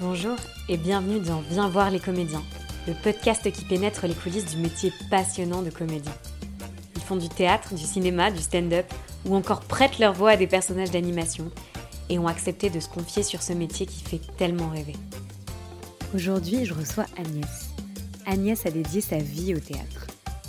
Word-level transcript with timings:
Bonjour 0.00 0.36
et 0.70 0.78
bienvenue 0.78 1.20
dans 1.20 1.42
Viens 1.50 1.68
voir 1.68 1.90
les 1.90 2.00
comédiens, 2.00 2.42
le 2.88 2.94
podcast 2.94 3.52
qui 3.52 3.66
pénètre 3.66 4.06
les 4.06 4.14
coulisses 4.14 4.46
du 4.46 4.56
métier 4.56 4.94
passionnant 5.10 5.60
de 5.60 5.68
comédien. 5.68 6.14
Ils 6.96 7.02
font 7.02 7.16
du 7.16 7.28
théâtre, 7.28 7.74
du 7.74 7.84
cinéma, 7.84 8.30
du 8.30 8.38
stand-up 8.38 8.86
ou 9.26 9.34
encore 9.34 9.60
prêtent 9.60 9.98
leur 9.98 10.14
voix 10.14 10.30
à 10.30 10.36
des 10.38 10.46
personnages 10.46 10.90
d'animation 10.90 11.50
et 12.08 12.18
ont 12.18 12.28
accepté 12.28 12.70
de 12.70 12.80
se 12.80 12.88
confier 12.88 13.22
sur 13.22 13.42
ce 13.42 13.52
métier 13.52 13.84
qui 13.84 14.02
fait 14.02 14.22
tellement 14.38 14.70
rêver. 14.70 14.96
Aujourd'hui, 16.14 16.64
je 16.64 16.72
reçois 16.72 17.04
Agnès. 17.18 17.68
Agnès 18.24 18.64
a 18.64 18.70
dédié 18.70 19.02
sa 19.02 19.18
vie 19.18 19.54
au 19.54 19.60
théâtre. 19.60 20.06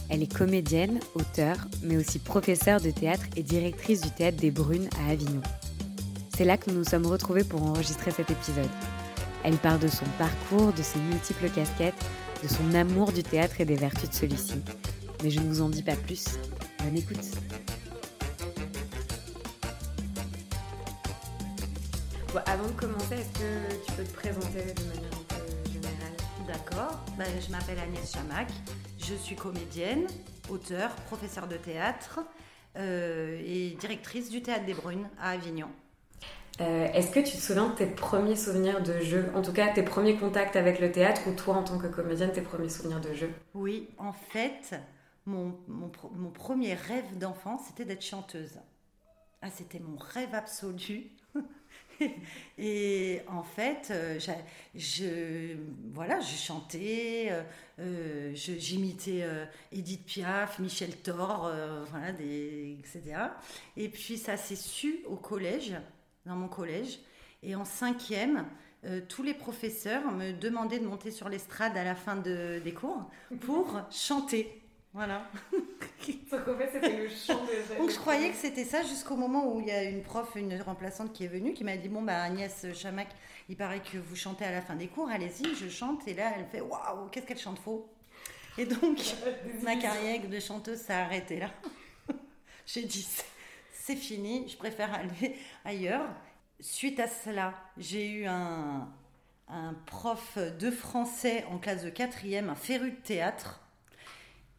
Elle 0.07 0.23
est 0.23 0.33
comédienne, 0.33 1.01
auteure, 1.13 1.57
mais 1.83 1.97
aussi 1.97 2.19
professeure 2.19 2.79
de 2.79 2.91
théâtre 2.91 3.25
et 3.35 3.43
directrice 3.43 3.99
du 3.99 4.11
théâtre 4.11 4.37
des 4.37 4.51
Brunes 4.51 4.89
à 5.05 5.11
Avignon. 5.11 5.41
C'est 6.37 6.45
là 6.45 6.55
que 6.55 6.71
nous 6.71 6.77
nous 6.77 6.85
sommes 6.85 7.05
retrouvés 7.05 7.43
pour 7.43 7.61
enregistrer 7.63 8.11
cet 8.11 8.31
épisode. 8.31 8.69
Elle 9.43 9.57
parle 9.57 9.79
de 9.79 9.87
son 9.87 10.05
parcours, 10.17 10.73
de 10.73 10.81
ses 10.81 10.99
multiples 10.99 11.49
casquettes, 11.49 12.05
de 12.43 12.47
son 12.47 12.73
amour 12.73 13.11
du 13.11 13.23
théâtre 13.23 13.59
et 13.59 13.65
des 13.65 13.75
vertus 13.75 14.09
de 14.09 14.13
celui-ci. 14.13 14.61
Mais 15.23 15.29
je 15.29 15.39
ne 15.39 15.47
vous 15.47 15.61
en 15.61 15.69
dis 15.69 15.83
pas 15.83 15.95
plus. 15.95 16.25
Bonne 16.83 16.97
écoute. 16.97 17.17
avant 22.45 22.67
de 22.67 22.71
commencer, 22.71 23.15
est-ce 23.15 23.39
que 23.39 23.85
tu 23.85 23.91
peux 23.93 24.03
te 24.03 24.13
présenter 24.13 24.73
de 24.73 24.83
manière 24.83 25.11
un 25.13 25.35
peu 25.35 25.71
générale? 25.71 26.15
D'accord. 26.47 26.99
Ben, 27.17 27.27
je 27.45 27.51
m'appelle 27.51 27.79
Agnès 27.79 28.11
Chamac. 28.11 28.47
Je 28.97 29.15
suis 29.15 29.35
comédienne, 29.35 30.07
auteure, 30.49 30.91
professeure 31.07 31.47
de 31.47 31.57
théâtre 31.57 32.19
euh, 32.77 33.41
et 33.45 33.71
directrice 33.79 34.29
du 34.29 34.41
Théâtre 34.41 34.65
des 34.65 34.73
Brunes 34.73 35.09
à 35.19 35.31
Avignon. 35.31 35.69
Euh, 36.59 36.87
est-ce 36.93 37.11
que 37.11 37.19
tu 37.19 37.37
te 37.37 37.41
souviens 37.41 37.69
de 37.69 37.75
tes 37.75 37.85
premiers 37.85 38.35
souvenirs 38.35 38.83
de 38.83 38.99
jeu 38.99 39.31
En 39.35 39.41
tout 39.41 39.53
cas, 39.53 39.73
tes 39.73 39.83
premiers 39.83 40.17
contacts 40.17 40.55
avec 40.55 40.79
le 40.79 40.91
théâtre 40.91 41.21
ou 41.27 41.33
toi 41.33 41.55
en 41.55 41.63
tant 41.63 41.77
que 41.77 41.87
comédienne, 41.87 42.31
tes 42.31 42.41
premiers 42.41 42.69
souvenirs 42.69 42.99
de 42.99 43.13
jeu 43.13 43.31
Oui, 43.53 43.89
en 43.97 44.13
fait, 44.13 44.75
mon, 45.25 45.57
mon 45.67 46.29
premier 46.29 46.73
rêve 46.73 47.17
d'enfant, 47.17 47.57
c'était 47.57 47.85
d'être 47.85 48.03
chanteuse. 48.03 48.59
Ah, 49.41 49.49
c'était 49.49 49.79
mon 49.79 49.97
rêve 49.97 50.35
absolu. 50.35 51.09
et 52.57 53.21
en 53.27 53.41
fait, 53.41 53.89
euh, 53.89 54.19
je, 54.75 55.55
voilà, 55.93 56.21
chantais, 56.21 57.29
euh, 57.31 57.43
euh, 57.79 58.31
j'imitais 58.33 59.25
Edith 59.71 60.05
Piaf, 60.05 60.59
Michel 60.59 60.95
Thor, 60.97 61.51
voilà, 61.89 62.11
des, 62.11 62.77
etc. 62.79 63.17
Et 63.77 63.89
puis 63.89 64.17
ça 64.17 64.37
s'est 64.37 64.55
su 64.55 65.03
au 65.07 65.15
collège, 65.15 65.73
dans 66.25 66.35
mon 66.35 66.47
collège. 66.47 66.99
Et 67.43 67.55
en 67.55 67.65
cinquième, 67.65 68.45
tous 69.09 69.23
les 69.23 69.33
professeurs 69.33 70.11
me 70.11 70.31
demandaient 70.31 70.79
de 70.79 70.87
monter 70.87 71.11
sur 71.11 71.29
l'estrade 71.29 71.75
à 71.75 71.83
la 71.83 71.95
fin 71.95 72.15
des 72.15 72.73
cours 72.73 73.09
pour 73.39 73.79
chanter. 73.89 74.61
Voilà. 74.93 75.25
Donc 77.77 77.91
je 77.91 77.97
croyais 77.97 78.29
que 78.29 78.35
c'était 78.35 78.65
ça 78.65 78.81
jusqu'au 78.81 79.15
moment 79.15 79.53
où 79.53 79.61
il 79.61 79.67
y 79.67 79.71
a 79.71 79.83
une 79.83 80.03
prof, 80.03 80.33
une 80.35 80.59
remplaçante 80.61 81.13
qui 81.13 81.23
est 81.23 81.29
venue, 81.29 81.53
qui 81.53 81.63
m'a 81.63 81.77
dit 81.77 81.87
Bon, 81.87 82.01
bah 82.01 82.21
Agnès 82.21 82.65
Chamac, 82.73 83.07
il 83.47 83.55
paraît 83.55 83.81
que 83.81 83.97
vous 83.97 84.15
chantez 84.15 84.43
à 84.43 84.51
la 84.51 84.61
fin 84.61 84.75
des 84.75 84.87
cours, 84.87 85.09
allez-y, 85.09 85.55
je 85.55 85.69
chante. 85.69 86.05
Et 86.07 86.13
là, 86.13 86.33
elle 86.37 86.45
fait 86.45 86.61
Waouh, 86.61 87.07
qu'est-ce 87.09 87.25
qu'elle 87.25 87.39
chante 87.39 87.59
faux 87.59 87.89
Et 88.57 88.65
donc, 88.65 88.99
ma 89.61 89.77
carrière 89.77 90.27
de 90.27 90.39
chanteuse 90.39 90.79
s'est 90.79 90.93
arrêtée 90.93 91.39
là. 91.39 91.51
J'ai 92.65 92.83
dit 92.83 93.07
C'est 93.91 93.97
fini, 93.97 94.47
je 94.47 94.55
préfère 94.55 94.93
aller 94.93 95.35
ailleurs. 95.65 96.07
Suite 96.61 96.97
à 97.01 97.09
cela, 97.09 97.53
j'ai 97.77 98.09
eu 98.09 98.25
un, 98.25 98.87
prof 99.85 100.37
de 100.37 100.71
français 100.71 101.43
en 101.51 101.57
classe 101.57 101.83
de 101.83 101.89
quatrième, 101.89 102.49
un 102.49 102.55
féru 102.55 102.91
de 102.91 103.01
théâtre 103.01 103.59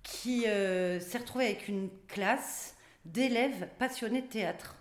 qui 0.03 0.47
euh, 0.47 1.01
s'est 1.01 1.17
retrouvé 1.17 1.47
avec 1.47 1.67
une 1.69 1.89
classe 2.09 2.77
d'élèves 3.07 3.71
passionnés 3.79 4.21
de 4.21 4.27
théâtre. 4.27 4.77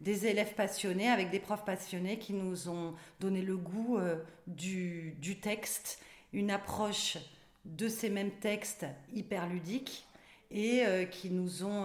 Des 0.00 0.28
élèves 0.28 0.54
passionnés 0.54 1.10
avec 1.10 1.28
des 1.28 1.40
profs 1.40 1.66
passionnés 1.66 2.18
qui 2.18 2.32
nous 2.32 2.70
ont 2.70 2.94
donné 3.20 3.42
le 3.42 3.58
goût 3.58 3.98
euh, 3.98 4.16
du, 4.46 5.38
texte, 5.42 6.00
une 6.32 6.50
approche 6.50 7.18
de 7.66 7.88
ces 7.88 8.08
mêmes 8.08 8.32
textes 8.40 8.86
hyper 9.12 9.46
ludiques 9.46 10.06
et 10.50 10.84
euh, 10.84 11.04
qui 11.04 11.30
nous 11.30 11.64
ont 11.64 11.84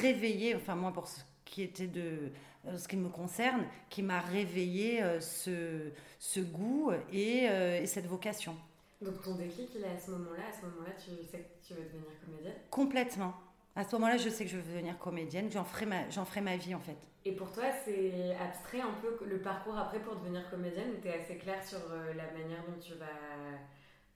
réveillé, 0.00 0.54
enfin 0.54 0.74
moi 0.74 0.92
pour 0.92 1.08
ce 1.08 1.20
qui 1.44 1.62
était 1.62 1.86
de 1.86 2.30
ce 2.76 2.86
qui 2.88 2.96
me 2.96 3.08
concerne, 3.08 3.64
qui 3.88 4.02
m'a 4.02 4.20
réveillé 4.20 5.02
ce, 5.20 5.90
ce, 6.18 6.40
goût 6.40 6.92
et, 7.12 7.44
et 7.44 7.86
cette 7.86 8.06
vocation. 8.06 8.54
Donc 9.00 9.22
ton 9.22 9.36
déclic, 9.36 9.70
il 9.76 9.82
est 9.82 9.96
à 9.96 9.98
ce 9.98 10.10
moment-là. 10.10 10.42
À 10.48 10.52
ce 10.52 10.66
moment-là, 10.66 10.92
tu 10.98 11.10
sais 11.30 11.38
que 11.38 11.66
tu 11.66 11.74
veux 11.74 11.84
devenir 11.84 12.10
comédienne? 12.24 12.56
Complètement. 12.70 13.34
À 13.76 13.84
ce 13.84 13.94
moment-là, 13.94 14.16
je 14.16 14.28
sais 14.28 14.44
que 14.44 14.50
je 14.50 14.56
veux 14.56 14.62
devenir 14.62 14.98
comédienne. 14.98 15.50
J'en 15.52 15.64
ferai, 15.64 15.86
ma, 15.86 16.10
j'en 16.10 16.24
ferai 16.24 16.40
ma 16.40 16.56
vie, 16.56 16.74
en 16.74 16.80
fait. 16.80 16.96
Et 17.24 17.32
pour 17.32 17.52
toi, 17.52 17.64
c'est 17.84 18.34
abstrait 18.36 18.80
un 18.80 18.94
peu 19.00 19.24
le 19.24 19.40
parcours 19.40 19.76
après 19.78 20.00
pour 20.00 20.16
devenir 20.16 20.48
comédienne 20.50 20.94
tu 21.00 21.08
es 21.08 21.14
assez 21.20 21.36
clair 21.36 21.64
sur 21.64 21.78
euh, 21.90 22.12
la 22.14 22.32
manière 22.32 22.64
dont 22.66 22.78
tu 22.80 22.94
vas... 22.94 23.06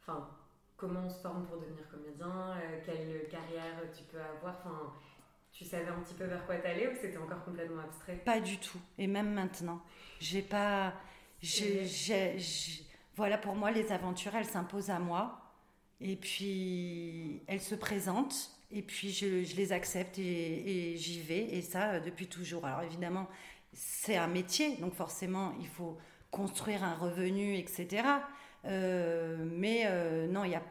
Enfin, 0.01 0.29
comment 0.83 1.03
on 1.07 1.09
se 1.09 1.21
forme 1.21 1.47
pour 1.47 1.59
devenir 1.59 1.89
comédien 1.89 2.57
euh, 2.57 2.81
Quelle 2.85 3.29
carrière 3.29 3.81
tu 3.97 4.03
peux 4.11 4.21
avoir 4.21 4.57
Enfin, 4.59 4.93
tu 5.53 5.65
savais 5.65 5.89
un 5.89 6.01
petit 6.01 6.15
peu 6.15 6.25
vers 6.25 6.45
quoi 6.45 6.57
t'allais 6.57 6.89
ou 6.89 6.97
c'était 7.01 7.19
encore 7.19 7.45
complètement 7.45 7.83
abstrait? 7.83 8.17
Pas 8.25 8.41
du 8.41 8.59
tout. 8.59 8.81
Et 8.99 9.07
même 9.07 9.33
maintenant. 9.33 9.81
J'ai 10.19 10.43
pas... 10.43 10.93
j'ai, 11.41 11.85
j'ai 11.87 12.37
voilà, 13.15 13.39
pour 13.39 13.55
moi, 13.55 13.71
les 13.71 13.93
aventures, 13.93 14.35
elles 14.35 14.47
s'imposent 14.47 14.91
à 14.91 14.99
moi. 14.99 15.39
Et 16.01 16.17
puis, 16.17 17.43
elles 17.47 17.61
se 17.61 17.77
présentent. 17.77 18.51
Et 18.73 18.83
puis, 18.83 19.13
je, 19.13 19.55
les 19.55 19.73
accepte 19.73 20.19
et, 20.19 20.97
j'y 20.97 21.21
vais. 21.21 21.45
Et 21.55 21.63
ça, 21.63 21.93
euh, 21.93 22.01
depuis 22.01 22.27
toujours. 22.27 22.65
Alors, 22.65 22.83
évidemment, 22.83 23.29
c'est 23.73 24.17
un 24.17 24.27
métier. 24.27 24.77
Donc, 24.79 24.95
forcément, 24.95 25.55
il 25.61 25.69
faut 25.69 25.99
construire 26.31 26.83
un 26.83 26.95
revenu, 26.95 27.57
etc. 27.57 28.03
Euh, 28.65 29.37
mais 29.41 29.83
euh, 29.87 30.27
non, 30.27 30.45
il 30.45 30.53
y 30.53 30.55
a. 30.55 30.63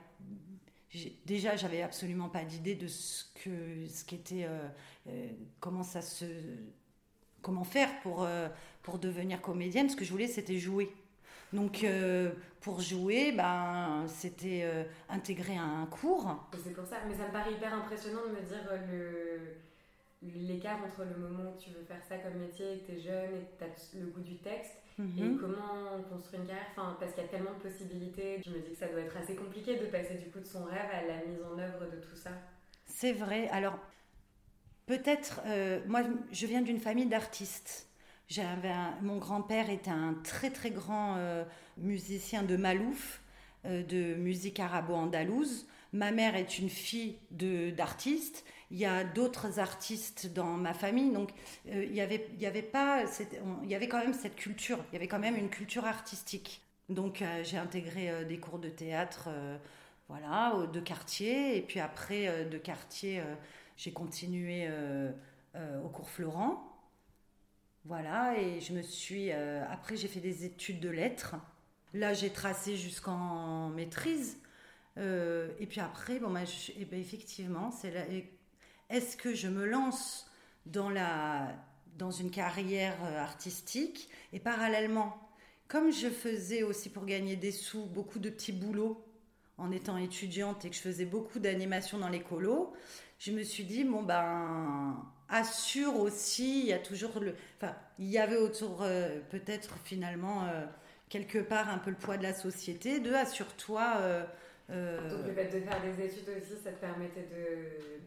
Déjà, 1.26 1.56
j'avais 1.56 1.82
absolument 1.82 2.28
pas 2.28 2.44
d'idée 2.44 2.76
de 2.76 2.88
ce 2.88 3.24
que 3.36 3.88
ce 3.88 4.04
qu'était, 4.04 4.46
comment 5.62 5.84
ça 5.84 6.02
se, 6.02 6.26
comment 7.42 7.64
faire 7.64 8.02
pour 8.02 8.28
pour 8.82 9.00
devenir 9.00 9.42
comédienne. 9.42 9.90
Ce 9.90 9.96
que 9.96 10.04
je 10.04 10.12
voulais, 10.12 10.28
c'était 10.28 10.58
jouer. 10.58 10.94
Donc, 11.54 11.84
euh, 11.84 12.32
pour 12.62 12.80
jouer, 12.80 13.34
ben, 13.34 14.06
c'était 14.08 14.62
euh, 14.64 14.84
intégrer 15.10 15.58
un 15.58 15.86
cours. 15.88 16.48
C'est 16.64 16.74
pour 16.74 16.86
ça, 16.86 16.98
mais 17.08 17.14
ça 17.14 17.28
me 17.28 17.32
paraît 17.32 17.52
hyper 17.54 17.74
impressionnant 17.74 18.22
de 18.28 18.36
me 18.36 18.42
dire 18.42 18.66
euh, 18.72 19.56
l'écart 20.22 20.80
entre 20.84 21.04
le 21.04 21.18
moment 21.18 21.52
où 21.52 21.60
tu 21.60 21.72
veux 21.72 21.84
faire 21.84 22.04
ça 22.08 22.18
comme 22.18 22.40
métier 22.40 22.74
et 22.74 22.80
que 22.80 22.86
tu 22.88 22.92
es 22.94 23.00
jeune 23.00 23.36
et 23.36 23.46
que 23.46 23.58
tu 23.58 23.64
as 23.64 24.00
le 24.00 24.08
goût 24.08 24.22
du 24.22 24.38
texte 24.38 24.78
et 25.00 25.02
mhm. 25.02 25.40
comment 25.40 26.04
construire 26.10 26.42
une 26.42 26.48
carrière. 26.48 26.68
Enfin, 26.72 26.96
parce 27.00 27.14
qu'il 27.14 27.24
y 27.24 27.26
a 27.26 27.30
tellement 27.30 27.54
de 27.54 27.70
possibilités. 27.70 28.40
Je 28.46 28.52
me 28.52 28.60
dis 28.60 28.72
que 28.72 28.78
ça 28.78 28.88
doit 28.88 29.02
être 29.02 29.18
assez 29.18 29.36
compliqué 29.36 29.78
de 29.78 29.86
passer 29.86 30.16
du 30.16 30.30
coup 30.30 30.40
de 30.40 30.46
son 30.46 30.66
rêve 30.66 30.90
à 30.94 31.08
la 31.08 31.26
mise 31.26 31.42
en 31.42 31.58
œuvre 31.58 31.86
de 31.92 32.00
tout 32.00 32.16
ça. 32.16 32.32
C'est 32.86 33.14
vrai. 33.14 33.50
Alors, 33.50 33.80
peut-être, 34.86 35.42
moi, 35.88 36.02
je 36.32 36.46
viens 36.46 36.62
d'une 36.62 36.80
famille 36.80 37.08
d'artistes 37.08 37.92
mon 39.02 39.18
grand-père 39.18 39.70
était 39.70 39.92
un 39.92 40.14
très 40.24 40.50
très 40.50 40.72
grand 40.72 41.16
euh, 41.18 41.44
musicien 41.78 42.44
de 42.44 42.56
malouf, 42.56 43.22
euh, 43.66 43.84
de 43.84 44.16
musique 44.16 44.60
arabo-andalouse. 44.60 45.68
Ma 45.94 46.12
mère 46.12 46.36
est 46.36 46.58
une 46.58 46.70
fille 46.70 47.18
d'artiste. 47.32 48.46
Il 48.72 48.78
y 48.78 48.86
a 48.86 49.04
d'autres 49.04 49.60
artistes 49.60 50.34
dans 50.34 50.54
ma 50.54 50.74
famille, 50.74 51.12
donc 51.12 51.32
euh, 51.68 51.84
il 51.84 51.94
y 51.94 52.02
avait, 52.02 52.28
il 52.34 52.42
y 52.42 52.46
avait 52.46 52.62
pas, 52.62 53.04
il 53.64 53.70
y 53.70 53.76
avait 53.76 53.88
quand 53.88 54.00
même 54.00 54.14
cette 54.14 54.36
culture. 54.36 54.80
Il 54.92 54.94
y 54.94 54.96
avait 54.98 55.08
quand 55.08 55.20
même 55.20 55.36
une 55.36 55.50
culture 55.50 55.86
artistique. 55.86 56.62
Donc 56.90 57.24
j'ai 57.44 57.58
intégré 57.58 58.26
des 58.26 58.38
cours 58.38 58.60
de 58.60 58.68
théâtre, 58.68 59.30
voilà, 60.10 60.68
de 60.74 60.80
quartier, 60.82 61.56
et 61.58 61.62
puis 61.62 61.80
après 61.80 62.46
de 62.46 62.58
quartier, 62.58 63.22
j'ai 63.78 63.94
continué 63.94 64.68
au 65.56 65.88
cours 65.88 66.10
Florent. 66.10 66.72
Voilà, 67.86 68.38
et 68.40 68.62
je 68.62 68.74
me 68.74 68.82
suis. 68.82 69.32
Euh, 69.32 69.64
après, 69.70 69.96
j'ai 69.96 70.08
fait 70.08 70.20
des 70.20 70.46
études 70.46 70.80
de 70.80 70.90
lettres. 70.90 71.36
Là, 71.94 72.14
j'ai 72.14 72.30
tracé 72.30 72.78
jusqu'en 72.78 73.70
maîtrise. 73.70 74.38
Euh, 74.98 75.52
et 75.60 75.66
puis 75.66 75.82
après, 75.82 76.20
bon, 76.20 76.30
bah, 76.32 76.42
eh 76.78 76.86
ben, 76.86 77.00
effectivement, 77.00 77.72
c'est 77.72 77.92
est-ce 78.92 79.18
que 79.18 79.34
je 79.34 79.48
me 79.48 79.66
lance 79.66 80.30
dans, 80.66 80.90
la, 80.90 81.56
dans 81.98 82.12
une 82.12 82.30
carrière 82.30 82.96
euh, 83.04 83.20
artistique 83.20 84.10
et 84.34 84.40
parallèlement, 84.40 85.18
comme 85.68 85.92
je 85.92 86.10
faisais 86.10 86.64
aussi 86.64 86.90
pour 86.90 87.06
gagner 87.06 87.36
des 87.36 87.52
sous 87.52 87.86
beaucoup 87.86 88.20
de 88.20 88.30
petits 88.30 88.52
boulots 88.52 89.04
en 89.58 89.72
étant 89.72 89.98
étudiante 89.98 90.66
et 90.66 90.70
que 90.70 90.76
je 90.76 90.82
faisais 90.82 91.06
beaucoup 91.06 91.40
d'animation 91.40 91.98
dans 91.98 92.10
les 92.10 92.22
colos, 92.22 92.74
je 93.20 93.32
me 93.32 93.44
suis 93.44 93.64
dit, 93.64 93.84
bon, 93.84 94.04
ben, 94.04 94.98
assure 95.30 95.98
aussi, 96.00 96.62
il 96.62 96.66
y 96.66 96.74
a 96.74 96.80
toujours 96.80 97.20
le. 97.20 97.36
Enfin, 97.58 97.76
il 98.00 98.08
y 98.08 98.18
avait 98.18 98.38
autour, 98.38 98.82
euh, 98.82 99.20
peut-être 99.30 99.78
finalement, 99.84 100.46
euh, 100.46 100.66
quelque 101.10 101.38
part 101.38 101.70
un 101.70 101.78
peu 101.78 101.92
le 101.92 101.96
poids 101.96 102.18
de 102.18 102.24
la 102.24 102.34
société. 102.34 103.00
Deux, 103.00 103.14
assure-toi. 103.14 104.26
Donc 104.70 105.28
le 105.28 105.34
fait 105.34 105.46
de 105.46 105.60
faire 105.60 105.82
des 105.82 106.06
études 106.06 106.30
aussi, 106.30 106.56
ça 106.64 106.72
te 106.72 106.80
permettait 106.80 107.28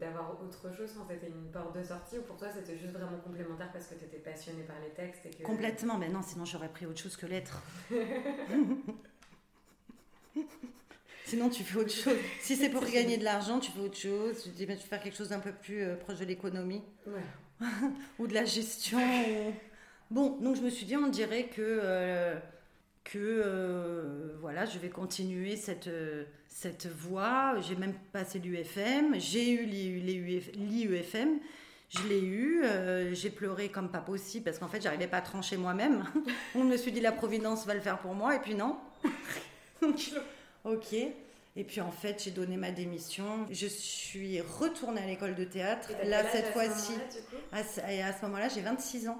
d'avoir 0.01 0.41
autre 0.43 0.75
chose 0.75 0.91
C'était 1.09 1.29
une 1.29 1.51
porte 1.51 1.77
de 1.77 1.83
sortie 1.83 2.19
ou 2.19 2.23
pour 2.23 2.37
toi 2.37 2.49
c'était 2.51 2.79
juste 2.79 2.93
vraiment 2.93 3.19
complémentaire 3.19 3.71
parce 3.73 3.87
que 3.87 3.95
tu 3.95 4.05
étais 4.05 4.19
passionné 4.19 4.63
par 4.63 4.77
les 4.83 4.91
textes 4.91 5.27
et 5.27 5.31
que... 5.31 5.43
Complètement, 5.43 5.99
mais 5.99 6.09
non, 6.09 6.23
sinon 6.23 6.45
j'aurais 6.45 6.69
pris 6.69 6.87
autre 6.87 7.01
chose 7.01 7.17
que 7.17 7.27
l'être. 7.27 7.63
Sinon, 11.25 11.49
tu 11.49 11.65
fais 11.65 11.79
autre 11.79 11.91
chose. 11.91 12.17
Si 12.41 12.55
c'est 12.55 12.69
pour 12.69 12.85
gagner 12.85 13.17
de 13.17 13.25
l'argent, 13.25 13.59
tu 13.59 13.73
fais 13.73 13.81
autre 13.81 13.97
chose. 13.97 14.43
Tu 14.43 14.51
dis, 14.51 14.67
ben, 14.67 14.77
tu 14.77 14.83
veux 14.83 14.89
faire 14.89 15.03
quelque 15.03 15.17
chose 15.17 15.31
d'un 15.31 15.41
peu 15.41 15.53
plus 15.53 15.83
euh, 15.83 15.97
proche 15.97 16.19
de 16.19 16.27
l'économie. 16.27 16.83
ou 18.19 18.27
de 18.27 18.35
la 18.35 18.45
gestion. 18.45 18.99
Bon, 20.11 20.39
donc 20.41 20.57
je 20.57 20.61
me 20.61 20.69
suis 20.69 20.85
dit, 20.85 20.97
on 20.97 21.09
dirait 21.09 21.45
que, 21.45 21.63
euh, 21.63 22.39
que 23.05 23.19
euh, 23.19 24.37
voilà, 24.41 24.65
je 24.65 24.79
vais 24.79 24.89
continuer 24.89 25.57
cette, 25.57 25.91
cette 26.49 26.87
voie. 26.87 27.55
J'ai 27.61 27.77
même 27.77 27.95
passé 28.13 28.39
l'UFM. 28.39 29.19
J'ai 29.19 29.51
eu 29.51 29.65
l'IUFM. 29.65 31.39
Je 31.91 32.09
l'ai 32.09 32.25
eu, 32.25 32.65
j'ai 33.13 33.31
pleuré 33.31 33.69
comme 33.69 33.89
pas 33.89 34.01
possible 34.01 34.45
parce 34.45 34.59
qu'en 34.59 34.67
fait, 34.67 34.81
j'arrivais 34.81 35.07
pas 35.07 35.19
à 35.19 35.23
trancher 35.23 35.57
moi-même. 35.57 36.05
on 36.57 36.65
me 36.65 36.77
suis 36.77 36.91
dit, 36.91 37.01
la 37.01 37.13
Providence 37.13 37.67
va 37.67 37.75
le 37.75 37.81
faire 37.81 37.99
pour 37.99 38.15
moi, 38.15 38.35
et 38.35 38.41
puis 38.41 38.55
non. 38.55 38.79
ok. 40.65 40.95
Et 41.57 41.63
puis 41.63 41.81
en 41.81 41.93
fait, 41.93 42.23
j'ai 42.25 42.33
donné 42.33 42.57
ma 42.57 42.73
démission. 42.73 43.47
Je 43.51 43.67
suis 43.67 44.41
retournée 44.41 45.01
à 45.01 45.07
l'école 45.07 45.35
de 45.35 45.45
théâtre. 45.45 45.91
Là, 46.05 46.25
cette 46.33 46.49
fois-ci. 46.53 46.93
Et 47.89 48.03
à 48.03 48.13
ce 48.13 48.23
moment-là, 48.23 48.49
j'ai 48.49 48.61
26 48.61 49.09
ans. 49.09 49.19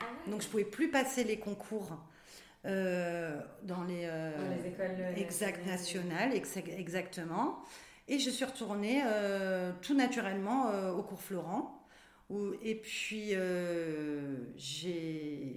Ah 0.00 0.06
Donc 0.28 0.42
je 0.42 0.48
pouvais 0.48 0.64
plus 0.64 0.90
passer 0.90 1.24
les 1.24 1.38
concours. 1.38 1.98
Euh, 2.66 3.40
dans, 3.62 3.84
les, 3.84 4.02
euh, 4.04 4.32
les 4.56 4.68
écoles 4.68 4.90
exact, 5.16 5.64
nationales, 5.66 6.32
exactement. 6.34 7.62
Et 8.08 8.18
je 8.18 8.30
suis 8.30 8.44
retournée 8.44 9.02
euh, 9.06 9.70
tout 9.82 9.94
naturellement 9.94 10.70
au 10.96 11.02
cours 11.02 11.22
Florent. 11.22 11.74
Où, 12.30 12.52
et 12.62 12.74
puis 12.74 13.32
j'ai 14.56 15.54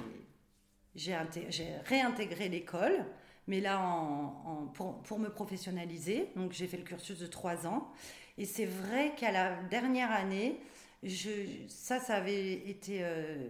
réintégré 1.86 2.48
l'école 2.48 3.06
mais 3.48 3.60
là 3.60 3.80
en, 3.82 4.68
pour, 5.04 5.20
me 5.20 5.30
professionnaliser. 5.30 6.30
Donc 6.36 6.54
j'ai 6.54 6.68
fait 6.68 6.78
le 6.78 6.84
cursus 6.84 7.20
de 7.20 7.28
trois 7.28 7.68
ans. 7.68 7.92
Et 8.38 8.46
c'est 8.46 8.66
vrai 8.66 9.14
qu'à 9.18 9.32
la 9.32 9.62
dernière 9.64 10.12
année, 10.12 10.60
je, 11.04 11.30
ça, 11.68 12.00
ça 12.00 12.16
avait 12.16 12.54
été 12.54 13.00
euh, 13.02 13.50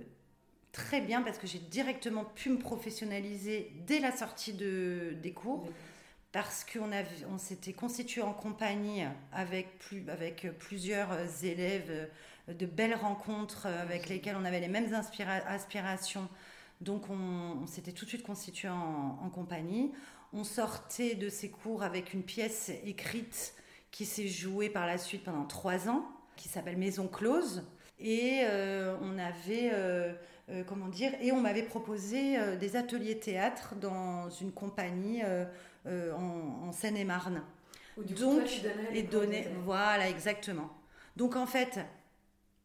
très 0.71 1.01
bien 1.01 1.21
parce 1.21 1.37
que 1.37 1.47
j'ai 1.47 1.59
directement 1.59 2.25
pu 2.25 2.49
me 2.49 2.57
professionnaliser 2.57 3.71
dès 3.85 3.99
la 3.99 4.11
sortie 4.11 4.53
de, 4.53 5.15
des 5.21 5.33
cours. 5.33 5.67
Parce 6.31 6.63
qu'on 6.63 6.89
on 7.29 7.37
s'était 7.37 7.73
constitué 7.73 8.21
en 8.21 8.33
compagnie 8.33 9.03
avec, 9.33 9.77
plus, 9.79 10.05
avec 10.07 10.47
plusieurs 10.59 11.11
élèves, 11.43 12.09
de 12.47 12.65
belles 12.65 12.95
rencontres 12.95 13.65
avec 13.65 14.07
lesquelles 14.07 14.37
on 14.39 14.45
avait 14.45 14.61
les 14.61 14.69
mêmes 14.69 14.93
aspirations 14.93 16.29
donc 16.81 17.09
on, 17.11 17.67
s'était 17.67 17.91
tout 17.91 18.05
de 18.05 18.09
suite 18.09 18.23
constitué 18.23 18.67
en, 18.67 19.29
compagnie. 19.29 19.91
On 20.33 20.43
sortait 20.43 21.15
de 21.15 21.29
ces 21.29 21.49
cours 21.49 21.83
avec 21.83 22.13
une 22.13 22.23
pièce 22.23 22.71
écrite 22.83 23.53
qui 23.91 24.05
s'est 24.05 24.27
jouée 24.27 24.69
par 24.69 24.87
la 24.87 24.97
suite 24.97 25.23
pendant 25.23 25.45
trois 25.45 25.89
ans, 25.89 26.05
qui 26.35 26.49
s'appelle 26.49 26.77
Maison 26.77 27.07
Close. 27.07 27.67
Et 27.99 28.41
euh, 28.45 28.95
on 29.01 29.19
avait, 29.19 29.69
euh, 29.73 30.13
euh, 30.49 30.63
comment 30.65 30.87
dire, 30.87 31.11
et 31.21 31.31
on 31.31 31.41
m'avait 31.41 31.63
proposé 31.63 32.37
des 32.57 32.75
ateliers 32.75 33.19
théâtre 33.19 33.75
dans 33.75 34.29
une 34.29 34.51
compagnie 34.51 35.21
en, 35.85 36.71
Seine-et-Marne. 36.71 37.43
Donc, 37.97 38.43
et 38.93 39.03
donner, 39.03 39.47
voilà, 39.63 40.09
exactement. 40.09 40.69
Donc 41.17 41.35
en 41.35 41.45
fait, 41.45 41.79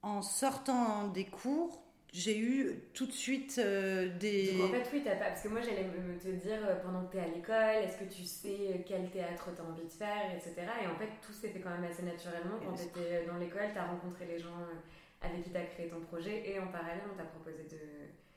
en 0.02 0.23
sortant 0.23 1.08
des 1.08 1.25
cours, 1.25 1.87
j'ai 2.17 2.38
eu 2.38 2.84
tout 2.94 3.06
de 3.06 3.12
suite 3.12 3.61
euh, 3.62 4.08
des. 4.19 4.62
en 4.62 4.69
fait, 4.69 4.88
oui, 4.93 5.02
t'as 5.05 5.17
pas. 5.17 5.26
Parce 5.26 5.43
que 5.43 5.49
moi, 5.49 5.61
j'allais 5.61 5.84
me 5.84 6.19
te 6.19 6.29
dire 6.29 6.61
euh, 6.67 6.76
pendant 6.76 7.05
que 7.05 7.12
tu 7.12 7.19
es 7.19 7.20
à 7.20 7.29
l'école, 7.29 7.84
est-ce 7.84 7.99
que 7.99 8.05
tu 8.05 8.25
sais 8.25 8.82
quel 8.87 9.11
théâtre 9.11 9.50
tu 9.55 9.61
as 9.61 9.64
envie 9.64 9.84
de 9.84 9.93
faire, 9.93 10.32
etc. 10.34 10.55
Et 10.82 10.87
en 10.87 10.96
fait, 10.96 11.11
tout 11.20 11.32
s'est 11.32 11.50
fait 11.50 11.61
quand 11.61 11.70
même 11.70 11.84
assez 11.84 12.05
naturellement. 12.05 12.56
Quand 12.64 12.72
tu 12.72 12.84
étais 12.84 13.26
dans 13.26 13.37
l'école, 13.37 13.69
tu 13.70 13.79
as 13.79 13.84
rencontré 13.84 14.25
les 14.25 14.38
gens 14.38 14.49
euh, 14.49 14.81
avec 15.20 15.42
qui 15.42 15.50
tu 15.50 15.56
as 15.56 15.64
créé 15.64 15.88
ton 15.88 16.00
projet 16.00 16.48
et 16.48 16.58
en 16.58 16.68
parallèle, 16.68 17.02
on 17.12 17.16
t'a 17.16 17.24
proposé 17.24 17.64
de. 17.64 17.78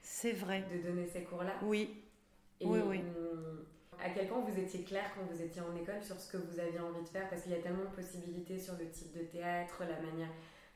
C'est 0.02 0.34
vrai. 0.34 0.64
De 0.72 0.82
donner 0.82 1.08
ces 1.08 1.24
cours-là. 1.24 1.54
Oui. 1.64 2.04
oui, 2.62 2.80
oui. 2.86 3.00
Hum, 3.00 3.66
à 4.02 4.10
quel 4.10 4.28
point 4.28 4.40
vous 4.40 4.58
étiez 4.58 4.84
clair 4.84 5.12
quand 5.14 5.26
vous 5.34 5.42
étiez 5.42 5.62
en 5.62 5.76
école 5.76 6.02
sur 6.02 6.20
ce 6.20 6.32
que 6.32 6.38
vous 6.38 6.60
aviez 6.60 6.80
envie 6.80 7.04
de 7.04 7.10
faire? 7.10 7.30
Parce 7.30 7.44
qu'il 7.44 7.52
y 7.52 7.56
a 7.56 7.62
tellement 7.62 7.84
de 7.84 7.96
possibilités 7.96 8.58
sur 8.58 8.76
le 8.78 8.90
type 8.90 9.12
de 9.14 9.24
théâtre, 9.24 9.84
la 9.84 10.00
manière 10.02 10.30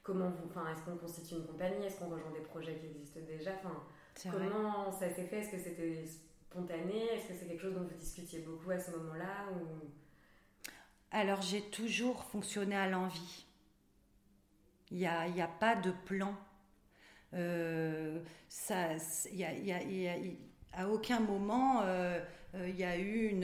comment 0.03 0.29
vous, 0.29 0.49
enfin, 0.49 0.65
est-ce 0.71 0.81
qu'on 0.81 0.97
constitue 0.97 1.35
une 1.35 1.47
compagnie, 1.47 1.85
est-ce 1.85 1.97
qu'on 1.97 2.09
rejoint 2.09 2.31
des 2.31 2.41
projets 2.41 2.75
qui 2.75 2.87
existent 2.87 3.21
déjà, 3.25 3.51
enfin, 3.53 3.83
comment 4.29 4.91
ça 4.91 5.09
s'est 5.09 5.23
fait, 5.23 5.37
est-ce 5.39 5.51
que 5.51 5.57
c'était 5.57 6.03
spontané, 6.49 7.05
est-ce 7.13 7.29
que 7.29 7.33
c'est 7.33 7.45
quelque 7.47 7.61
chose 7.61 7.73
dont 7.73 7.83
vous 7.83 7.97
discutiez 7.97 8.39
beaucoup 8.39 8.69
à 8.71 8.79
ce 8.79 8.91
moment-là 8.91 9.47
ou... 9.53 9.87
Alors 11.11 11.41
j'ai 11.41 11.61
toujours 11.61 12.23
fonctionné 12.23 12.75
à 12.75 12.89
l'envie. 12.89 13.45
Il 14.93 14.99
n'y 14.99 15.07
a, 15.07 15.23
a, 15.23 15.47
pas 15.47 15.75
de 15.75 15.91
plan. 16.05 16.35
Euh, 17.33 18.21
ça, 18.47 18.93
y 19.31 19.41
y 19.41 20.37
à 20.71 20.87
aucun 20.87 21.19
moment 21.19 21.81
euh, 21.81 22.19
euh, 22.55 22.69
il 22.69 22.75
y 22.75 22.83
a 22.83 22.97
eu 22.97 23.35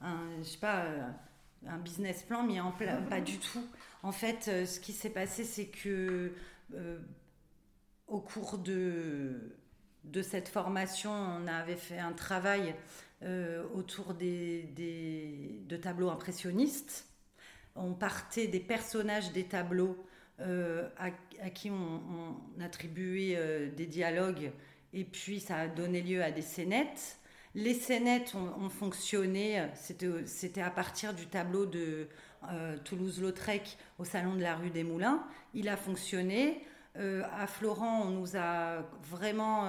un, 0.00 0.38
je 0.38 0.44
sais 0.44 0.58
pas, 0.58 0.86
un 1.66 1.78
business 1.78 2.22
plan 2.22 2.42
mis 2.42 2.60
en 2.60 2.72
place, 2.72 2.98
pas 3.08 3.20
du 3.20 3.38
tout. 3.38 3.64
En 4.02 4.12
fait, 4.12 4.48
euh, 4.48 4.66
ce 4.66 4.80
qui 4.80 4.92
s'est 4.92 5.10
passé, 5.10 5.44
c'est 5.44 5.66
que 5.66 6.32
euh, 6.74 6.98
au 8.08 8.20
cours 8.20 8.58
de, 8.58 9.54
de 10.04 10.22
cette 10.22 10.48
formation, 10.48 11.12
on 11.12 11.46
avait 11.46 11.76
fait 11.76 11.98
un 11.98 12.12
travail 12.12 12.74
euh, 13.22 13.62
autour 13.74 14.14
des, 14.14 15.62
de 15.68 15.76
tableaux 15.76 16.10
impressionnistes. 16.10 17.06
On 17.76 17.92
partait 17.94 18.48
des 18.48 18.60
personnages 18.60 19.32
des 19.32 19.44
tableaux 19.44 19.96
à, 20.98 21.50
qui 21.50 21.70
on, 21.70 22.62
attribuait 22.62 23.70
des 23.76 23.86
dialogues 23.86 24.50
et 24.92 25.04
puis 25.04 25.40
ça 25.40 25.56
a 25.56 25.68
donné 25.68 26.02
lieu 26.02 26.22
à 26.22 26.30
des 26.30 26.42
scénettes. 26.42 27.18
Les 27.54 27.74
scénettes 27.74 28.34
ont, 28.34 28.70
fonctionné, 28.70 29.62
c'était 29.74 30.62
à 30.62 30.70
partir 30.70 31.12
du 31.12 31.26
tableau 31.26 31.66
de 31.66 32.08
euh, 32.50 32.78
Toulouse-Lautrec 32.84 33.76
au 33.98 34.04
Salon 34.04 34.34
de 34.34 34.42
la 34.42 34.56
rue 34.56 34.70
des 34.70 34.84
Moulins. 34.84 35.22
Il 35.52 35.68
a 35.68 35.76
fonctionné. 35.76 36.64
Euh, 36.98 37.22
à 37.38 37.46
Florent, 37.46 38.02
on 38.06 38.10
nous 38.10 38.36
a 38.36 38.82
vraiment 39.02 39.66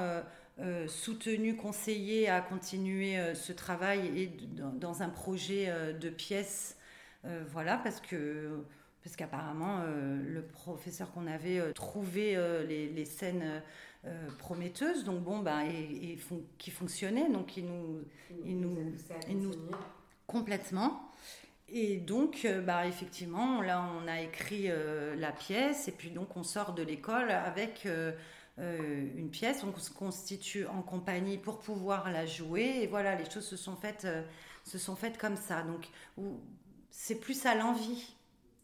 euh, 0.60 0.88
soutenu, 0.88 1.56
conseillé 1.56 2.30
à 2.30 2.42
continuer 2.42 3.18
ce 3.34 3.52
travail 3.52 4.20
et 4.20 4.32
dans, 4.56 5.02
un 5.04 5.10
projet 5.10 5.72
de 5.94 6.10
pièces. 6.10 6.78
voilà, 7.52 7.78
parce 7.78 8.00
que 8.00 8.64
parce 9.04 9.16
qu'apparemment 9.16 9.84
le 9.86 10.42
professeur 10.42 11.12
qu'on 11.12 11.28
avait 11.28 11.74
trouvé 11.74 12.36
les, 12.68 13.06
scènes 13.06 13.62
prometteuses. 14.38 15.04
Donc 15.04 15.24
bon 15.24 15.40
bah 15.40 15.66
et, 15.66 16.18
qui 16.58 16.72
fonctionnaient. 16.72 17.30
Donc 17.30 17.58
il 17.58 17.66
nous 17.66 18.02
il 18.46 18.60
nous, 18.60 18.94
il 19.30 19.40
nous 19.40 19.52
complètement. 20.28 21.12
Et 21.76 21.98
donc, 21.98 22.42
euh, 22.46 22.62
bah, 22.62 22.86
effectivement, 22.88 23.62
là, 23.62 23.90
on 23.98 24.08
a 24.08 24.22
écrit 24.22 24.66
euh, 24.68 25.16
la 25.16 25.32
pièce, 25.32 25.88
et 25.88 25.92
puis 25.92 26.12
donc 26.12 26.36
on 26.38 26.44
sort 26.44 26.74
de 26.74 26.84
l'école 26.84 27.32
avec 27.32 27.86
euh, 27.86 28.12
une 28.58 29.30
pièce, 29.32 29.64
on 29.64 29.76
se 29.80 29.90
constitue 29.90 30.68
en 30.68 30.84
compagnie 30.84 31.38
pour 31.38 31.60
pouvoir 31.60 32.12
la 32.12 32.26
jouer, 32.26 32.82
et 32.82 32.88
voilà, 32.88 33.16
les 33.16 33.30
choses 33.30 33.48
se 33.48 33.58
sont 33.58 33.76
faites, 33.76 34.08
se 34.64 34.78
sont 34.78 34.96
faites 34.96 35.18
comme 35.18 35.38
ça. 35.38 35.64
Donc, 35.64 35.90
c'est 36.92 37.20
plus 37.20 37.46
à 37.48 37.56
l'envie. 37.56 38.16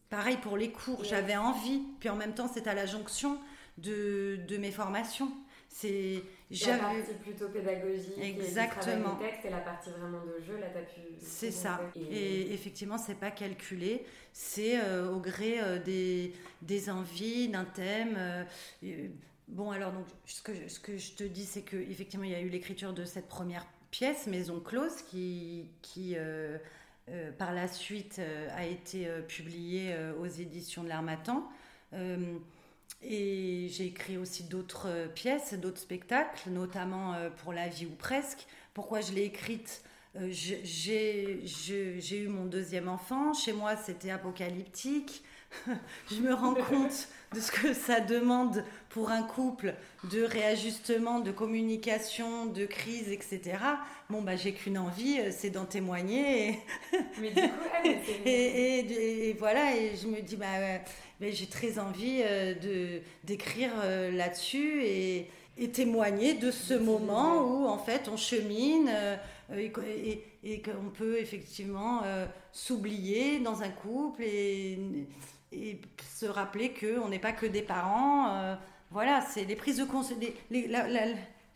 Pareil 0.10 0.38
pour 0.38 0.58
les 0.58 0.72
cours, 0.72 1.04
j'avais 1.04 1.38
envie, 1.38 1.82
puis 2.00 2.10
en 2.10 2.16
même 2.16 2.34
temps, 2.34 2.50
c'est 2.52 2.68
à 2.68 2.74
la 2.74 2.86
jonction 2.86 3.40
de, 3.78 4.40
de 4.48 4.58
mes 4.58 4.72
formations. 4.72 5.32
C'est 5.72 6.24
la 6.50 6.78
partie 6.78 7.14
plutôt 7.22 7.48
pédagogique 7.50 8.18
exactement. 8.20 9.20
et, 9.22 9.26
texte, 9.26 9.46
et 9.46 9.50
la 9.52 9.60
partie 9.60 9.92
vraiment 9.92 10.26
de 10.26 10.44
jeu 10.44 10.58
là 10.60 10.66
t'as 10.74 10.82
pu 10.82 11.00
c'est 11.20 11.52
ça. 11.52 11.80
Et... 11.96 12.52
effectivement 12.54 12.98
c'est 12.98 13.14
pas 13.20 13.30
calculé. 13.30 14.04
C'est 14.34 14.82
euh, 14.82 15.12
au 15.12 15.20
gré 15.20 15.62
euh, 15.62 15.78
des, 15.78 16.34
des 16.64 16.90
envies 16.90 17.50
d'un 17.50 17.66
thème 17.66 18.16
euh, 18.18 18.44
bon 19.48 19.70
alors 19.70 19.92
donc 19.92 20.08
ce 20.26 20.42
que, 20.42 20.68
ce 20.68 20.80
que 20.80 20.98
je 20.98 21.12
te 21.12 21.24
dis 21.24 21.46
c'est 21.46 21.62
que 21.62 21.78
effectivement 21.78 22.26
il 22.26 22.32
y 22.32 22.36
a 22.36 22.42
eu 22.42 22.50
l'écriture 22.50 22.94
de 22.94 23.06
cette 23.06 23.28
première 23.28 23.68
pièce 23.92 24.26
Maison 24.26 24.60
close 24.60 25.04
qui 25.04 25.70
qui 25.84 26.16
par 27.38 27.54
la 27.54 27.68
suite 27.68 28.22
a 28.56 28.66
été 28.66 29.08
publiée 29.28 29.96
aux 30.20 30.28
éditions 30.28 30.84
de 30.84 30.90
l'Armatan 30.90 31.50
et 33.02 33.68
j'ai 33.70 33.86
écrit 33.88 34.18
aussi 34.18 34.44
d'autres 34.44 34.88
euh, 34.88 35.08
pièces, 35.08 35.54
d'autres 35.54 35.80
spectacles, 35.80 36.50
notamment 36.50 37.14
euh, 37.14 37.30
pour 37.30 37.54
La 37.54 37.68
vie 37.68 37.86
ou 37.86 37.96
presque, 37.96 38.46
Pourquoi 38.74 39.02
je 39.02 39.14
l'ai 39.14 39.24
écrite? 39.24 39.84
J'ai 40.16 41.44
eu 42.12 42.28
mon 42.28 42.46
deuxième 42.46 42.90
enfant. 42.90 43.34
Chez 43.34 43.54
moi, 43.54 43.78
c'était 43.78 44.10
apocalyptique. 44.10 45.24
je 46.12 46.16
me 46.16 46.34
rends 46.34 46.56
compte 46.70 47.08
de 47.34 47.40
ce 47.40 47.52
que 47.52 47.74
ça 47.74 48.00
demande 48.00 48.64
pour 48.90 49.12
un 49.12 49.22
couple 49.22 49.76
de 50.12 50.24
réajustement, 50.24 51.20
de 51.20 51.32
communication, 51.32 52.48
de 52.48 52.66
crise, 52.66 53.10
etc. 53.10 53.58
Bon, 54.10 54.22
bah, 54.22 54.36
j'ai 54.36 54.54
qu'une 54.54 54.78
envie, 54.78 55.20
euh, 55.20 55.32
c'est 55.32 55.52
d'en 55.52 55.66
témoigner. 55.66 56.50
Et... 56.50 56.60
Mais 57.22 57.30
du 57.30 57.42
coup, 57.42 57.90
et, 58.26 59.36
voilà, 59.38 59.76
et 59.76 59.96
je 59.96 60.08
me 60.08 60.22
dis, 60.22 60.36
bah, 60.36 60.48
j'ai 61.22 61.46
très 61.46 61.78
envie 61.78 62.22
euh, 62.24 62.56
de 62.56 63.02
d'écrire 63.24 63.72
euh, 63.84 64.12
là-dessus 64.12 64.82
et, 64.84 65.30
et, 65.58 65.70
témoigner 65.70 66.34
de 66.34 66.50
ce 66.50 66.74
moment 66.74 67.44
où, 67.44 67.68
en 67.68 67.78
fait, 67.78 68.10
on 68.12 68.18
chemine 68.18 68.90
et, 69.56 69.72
et 70.44 70.62
qu'on 70.62 70.90
peut 70.90 71.20
effectivement 71.20 72.02
s'oublier 72.52 73.40
dans 73.40 73.62
un 73.62 73.70
couple 73.70 74.24
et 74.24 74.80
et 75.52 75.82
se 76.18 76.26
rappeler 76.26 76.74
qu'on 76.74 77.10
n'est 77.10 77.20
pas 77.20 77.32
que 77.32 77.46
des 77.46 77.62
parents. 77.62 78.36
Euh, 78.36 78.56
voilà, 78.92 79.22
c'est 79.22 79.44
les 79.46 79.56
prises 79.56 79.78
de 79.78 79.86
conscience. 79.86 80.20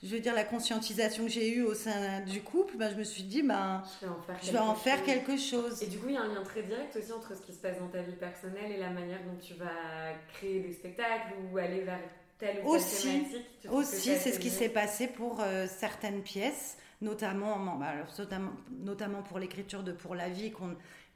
Je 0.04 0.10
veux 0.10 0.20
dire, 0.20 0.36
la 0.36 0.44
conscientisation 0.44 1.24
que 1.24 1.30
j'ai 1.30 1.50
eue 1.56 1.64
au 1.64 1.74
sein 1.74 2.20
du 2.22 2.42
couple, 2.42 2.76
ben, 2.76 2.92
je 2.92 2.98
me 2.98 3.04
suis 3.04 3.24
dit, 3.24 3.42
ben, 3.42 3.82
je 4.02 4.52
vais 4.52 4.60
en 4.60 4.76
faire, 4.76 5.02
quelque, 5.04 5.38
chose. 5.38 5.82
Et 5.82 5.88
du 5.88 5.98
coup, 5.98 6.10
il 6.10 6.16
y 6.16 6.18
a 6.18 6.22
un 6.22 6.28
lien 6.28 6.44
très 6.44 6.62
direct 6.62 6.94
aussi 6.98 7.14
entre 7.14 7.38
ce 7.38 7.42
qui 7.42 7.54
se 7.54 7.60
passe 7.60 7.80
dans 7.80 7.88
ta 7.88 8.02
vie 8.02 8.16
personnelle 8.16 8.72
et 8.72 8.78
la 8.78 8.90
manière 8.90 9.20
dont 9.24 9.38
tu 9.42 9.54
vas 9.54 10.14
créer 10.34 10.60
des 10.60 10.74
spectacles 10.74 11.34
ou 11.50 11.58
aller 11.58 11.82
vers 11.82 12.00
telle 12.38 12.58
ou 12.66 12.76
telle 12.76 12.82
aussi, 12.82 13.08
thématique. 13.08 13.72
Aussi, 13.72 14.16
c'est 14.18 14.34
ce 14.34 14.40
qui 14.40 14.50
s'est 14.50 14.68
passé 14.68 15.08
pour 15.08 15.40
euh, 15.40 15.68
certaines 15.68 16.22
pièces, 16.22 16.78
notamment, 17.02 17.58
bah, 17.78 17.94
notamment, 18.20 18.52
notamment 18.72 19.22
pour 19.22 19.40
l'écriture 19.40 19.84
de 19.84 19.94
Pour 19.94 20.16
la 20.16 20.28
vie 20.28 20.52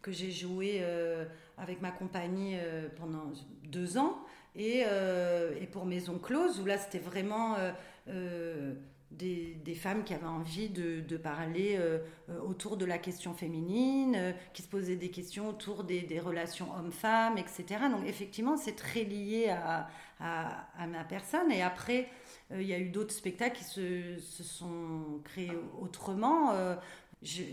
que 0.02 0.14
j'ai 0.14 0.32
joué. 0.32 0.80
Euh, 0.82 1.26
avec 1.58 1.82
ma 1.82 1.92
compagnie 1.92 2.56
euh, 2.56 2.88
pendant 2.96 3.32
deux 3.66 3.98
ans. 3.98 4.18
Et, 4.56 4.84
euh, 4.86 5.56
et, 5.62 5.68
pour 5.68 5.86
Maison 5.86 6.18
Close, 6.18 6.60
où 6.60 6.66
là, 6.66 6.78
c'était 6.78 7.00
vraiment 7.00 7.58
euh, 8.08 8.74
des, 9.12 9.76
femmes 9.76 10.04
qui 10.04 10.14
avaient 10.16 10.26
envie 10.26 10.70
de, 10.70 11.02
de 11.02 11.18
parler 11.18 11.80
autour 12.44 12.76
de 12.76 12.86
la 12.86 12.98
question 12.98 13.36
féminine, 13.36 14.34
qui 14.54 14.64
se 14.64 14.68
posaient 14.68 14.96
des 14.96 15.12
questions 15.12 15.50
autour 15.50 15.84
des, 15.84 16.20
relations 16.20 16.74
hommes-femmes, 16.74 17.38
etc. 17.38 17.66
Donc, 17.92 18.08
effectivement, 18.08 18.58
c'est 18.58 18.76
très 18.76 19.04
lié 19.04 19.50
à, 19.50 19.90
à, 20.20 20.68
à, 20.82 20.88
ma 20.88 21.04
personne. 21.04 21.52
Et 21.52 21.62
après, 21.62 22.10
il 22.52 22.64
y 22.66 22.74
a 22.74 22.80
eu 22.80 22.90
d'autres 22.90 23.14
spectacles 23.14 23.58
qui 23.58 23.64
se, 23.64 24.18
se, 24.18 24.44
sont 24.44 25.22
créés 25.24 25.52
autrement. 25.80 26.56
Je, 27.22 27.44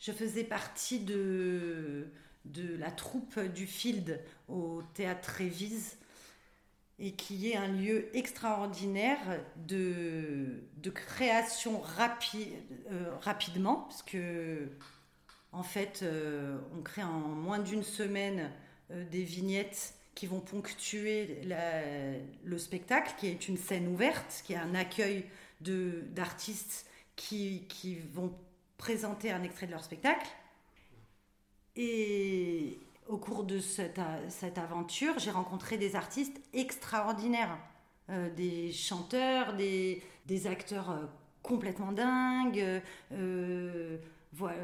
je 0.00 0.12
faisais 0.12 0.44
partie 0.44 1.00
de 1.00 2.08
de 2.44 2.76
la 2.76 2.90
troupe 2.90 3.38
du 3.40 3.66
Field 3.66 4.20
au 4.48 4.82
théâtre 4.94 5.30
Révise 5.30 5.96
et 6.98 7.12
qui 7.12 7.50
est 7.50 7.56
un 7.56 7.68
lieu 7.68 8.08
extraordinaire 8.16 9.18
de, 9.56 10.62
de 10.76 10.90
création 10.90 11.82
euh, 11.82 13.10
rapidement, 13.20 13.76
parce 13.88 14.02
que 14.02 14.68
en 15.52 15.62
fait, 15.62 16.00
euh, 16.02 16.58
on 16.76 16.82
crée 16.82 17.02
en 17.02 17.10
moins 17.10 17.58
d'une 17.58 17.82
semaine 17.84 18.50
euh, 18.90 19.04
des 19.10 19.22
vignettes 19.22 19.94
qui 20.14 20.26
vont 20.26 20.40
ponctuer 20.40 21.40
le 22.44 22.58
spectacle, 22.58 23.14
qui 23.18 23.26
est 23.26 23.48
une 23.48 23.56
scène 23.56 23.88
ouverte, 23.88 24.42
qui 24.44 24.52
est 24.52 24.56
un 24.56 24.76
accueil 24.76 25.24
d'artistes 25.60 26.86
qui, 27.16 27.64
qui 27.68 27.96
vont 28.12 28.32
présenter 28.78 29.32
un 29.32 29.42
extrait 29.42 29.66
de 29.66 29.72
leur 29.72 29.82
spectacle. 29.82 30.28
Et 31.76 32.78
au 33.08 33.16
cours 33.16 33.44
de 33.44 33.58
cette, 33.58 34.00
cette 34.28 34.58
aventure, 34.58 35.18
j'ai 35.18 35.30
rencontré 35.30 35.76
des 35.76 35.96
artistes 35.96 36.40
extraordinaires, 36.52 37.58
euh, 38.10 38.30
des 38.34 38.72
chanteurs, 38.72 39.54
des, 39.54 40.02
des 40.26 40.46
acteurs 40.46 40.90
euh, 40.90 41.04
complètement 41.42 41.92
dingues. 41.92 42.80
Euh, 43.12 43.98
voilà. 44.32 44.56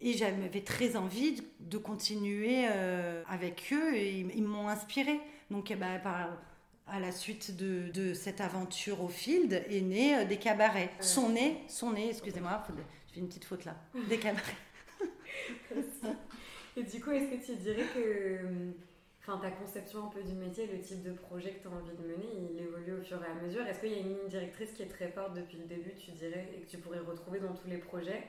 Et 0.00 0.14
j'avais 0.14 0.62
très 0.62 0.96
envie 0.96 1.42
de, 1.60 1.78
continuer 1.78 2.66
avec 3.28 3.72
eux 3.72 3.94
et 3.94 4.18
ils, 4.18 4.42
m'ont 4.42 4.66
inspiré. 4.66 5.20
Donc, 5.48 5.70
eh 5.70 5.76
ben, 5.76 6.00
à 6.88 6.98
la 6.98 7.12
suite 7.12 7.56
de, 7.56 7.88
de, 7.94 8.12
cette 8.12 8.40
aventure 8.40 9.00
au 9.00 9.08
field 9.08 9.52
est 9.52 9.80
né 9.80 10.24
des 10.24 10.38
cabarets. 10.38 10.90
Sont 10.98 11.28
nés, 11.28 11.62
sont 11.68 11.92
nés, 11.92 12.08
excusez-moi, 12.10 12.64
je 13.06 13.14
fais 13.14 13.20
une 13.20 13.28
petite 13.28 13.44
faute 13.44 13.64
là, 13.64 13.76
des 14.08 14.18
cabarets. 14.18 14.56
Et 16.76 16.82
du 16.84 17.00
coup, 17.00 17.10
est-ce 17.10 17.30
que 17.30 17.52
tu 17.52 17.56
dirais 17.56 17.84
que 17.94 18.38
enfin, 19.20 19.38
ta 19.38 19.50
conception 19.50 20.06
un 20.06 20.08
peu 20.08 20.22
du 20.22 20.32
métier, 20.34 20.66
le 20.66 20.80
type 20.80 21.02
de 21.02 21.12
projet 21.12 21.52
que 21.52 21.62
tu 21.62 21.68
as 21.68 21.70
envie 21.70 21.96
de 21.96 22.02
mener, 22.02 22.50
il 22.50 22.60
évolue 22.60 22.94
au 23.00 23.02
fur 23.02 23.22
et 23.22 23.30
à 23.30 23.34
mesure? 23.34 23.66
Est-ce 23.66 23.80
qu'il 23.80 23.92
y 23.92 23.94
a 23.96 23.98
une 23.98 24.08
ligne 24.08 24.28
directrice 24.28 24.72
qui 24.72 24.82
est 24.82 24.88
très 24.88 25.08
forte 25.08 25.34
depuis 25.34 25.58
le 25.58 25.66
début, 25.66 25.92
tu 25.94 26.12
dirais, 26.12 26.48
et 26.56 26.60
que 26.60 26.70
tu 26.70 26.78
pourrais 26.78 27.00
retrouver 27.00 27.40
dans 27.40 27.52
tous 27.52 27.68
les 27.68 27.78
projets? 27.78 28.24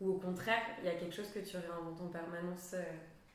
Ou 0.00 0.12
au 0.12 0.18
contraire, 0.18 0.62
il 0.80 0.86
y 0.86 0.88
a 0.88 0.94
quelque 0.94 1.14
chose 1.14 1.30
que 1.30 1.40
tu 1.40 1.56
réinventes 1.56 2.00
en 2.00 2.06
permanence 2.06 2.72
euh, 2.74 2.82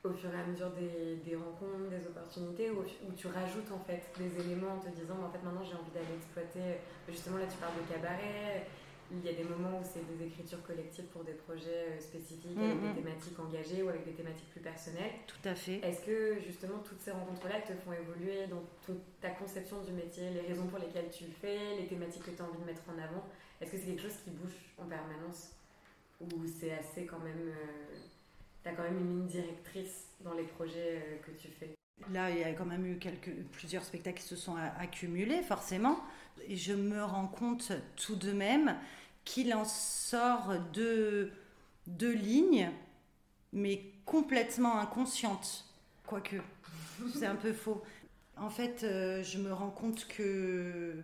au 0.08 0.12
fur 0.12 0.30
et 0.34 0.40
à 0.40 0.46
mesure 0.46 0.70
des, 0.70 1.36
rencontres, 1.36 1.90
des 1.90 2.06
opportunités, 2.06 2.70
où, 2.70 2.82
tu 3.16 3.26
rajoutes 3.26 3.70
en 3.72 3.78
fait 3.80 4.02
des 4.18 4.40
éléments 4.40 4.74
en 4.74 4.78
te 4.78 4.88
disant, 4.88 5.16
en 5.22 5.30
fait 5.30 5.42
maintenant 5.44 5.62
j'ai 5.62 5.74
envie 5.74 5.90
d'aller 5.92 6.16
exploiter, 6.16 6.80
justement 7.08 7.38
là 7.38 7.46
tu 7.46 7.58
parles 7.58 7.74
de 7.76 7.92
cabaret, 7.92 8.66
il 9.10 9.24
y 9.24 9.28
a 9.28 9.32
des 9.32 9.44
moments 9.44 9.78
où 9.78 9.82
c'est 9.84 10.04
des 10.16 10.26
écritures 10.26 10.62
collectives 10.62 11.04
pour 11.06 11.24
des 11.24 11.32
projets 11.32 11.94
euh, 11.94 12.00
spécifiques, 12.00 12.56
avec 12.56 12.80
des 12.80 12.88
mm-hmm. 12.88 12.94
thématiques 12.94 13.38
engagées 13.38 13.82
ou 13.82 13.88
avec 13.88 14.04
des 14.04 14.12
thématiques 14.12 14.50
plus 14.50 14.60
personnelles. 14.60 15.12
Tout 15.26 15.48
à 15.48 15.54
fait. 15.54 15.78
Est-ce 15.78 16.04
que 16.04 16.38
justement 16.40 16.78
toutes 16.78 17.00
ces 17.00 17.12
rencontres-là 17.12 17.60
te 17.60 17.72
font 17.84 17.92
évoluer 17.92 18.46
dans 18.46 18.62
ta 19.20 19.30
conception 19.30 19.82
du 19.82 19.92
métier, 19.92 20.30
les 20.30 20.40
raisons 20.40 20.66
pour 20.66 20.78
lesquelles 20.78 21.10
tu 21.10 21.24
le 21.24 21.32
fais, 21.32 21.76
les 21.76 21.86
thématiques 21.86 22.24
que 22.24 22.30
tu 22.30 22.42
as 22.42 22.44
envie 22.44 22.58
de 22.58 22.66
mettre 22.66 22.82
en 22.88 22.98
avant? 22.98 23.24
Est-ce 23.60 23.72
que 23.72 23.78
c'est 23.78 23.86
quelque 23.86 24.02
chose 24.02 24.18
qui 24.24 24.30
bouge 24.30 24.74
en 24.78 24.86
permanence? 24.86 25.52
Ou 26.20 26.46
c'est 26.46 26.72
assez 26.72 27.06
quand 27.06 27.20
même. 27.20 27.48
Euh, 27.48 27.96
tu 28.62 28.68
as 28.68 28.72
quand 28.72 28.82
même 28.82 28.98
une 28.98 29.10
ligne 29.10 29.26
directrice 29.26 30.08
dans 30.20 30.34
les 30.34 30.44
projets 30.44 31.02
euh, 31.02 31.16
que 31.24 31.30
tu 31.32 31.48
fais? 31.48 31.74
Là, 32.12 32.30
il 32.30 32.38
y 32.38 32.44
a 32.44 32.52
quand 32.52 32.66
même 32.66 32.84
eu 32.86 32.98
quelques, 32.98 33.32
plusieurs 33.52 33.82
spectacles 33.82 34.18
qui 34.18 34.26
se 34.26 34.36
sont 34.36 34.56
accumulés, 34.78 35.42
forcément. 35.42 35.98
Je 36.48 36.72
me 36.72 37.02
rends 37.02 37.28
compte 37.28 37.72
tout 37.96 38.16
de 38.16 38.32
même 38.32 38.76
qu'il 39.24 39.52
en 39.54 39.64
sort 39.64 40.54
deux, 40.72 41.32
deux 41.86 42.12
lignes, 42.12 42.70
mais 43.52 43.82
complètement 44.04 44.78
inconscientes. 44.78 45.64
Quoique, 46.06 46.36
c'est 47.14 47.26
un 47.26 47.34
peu 47.36 47.52
faux. 47.52 47.82
En 48.36 48.50
fait, 48.50 48.84
euh, 48.84 49.22
je 49.22 49.38
me 49.38 49.52
rends 49.52 49.70
compte 49.70 50.06
que, 50.06 51.02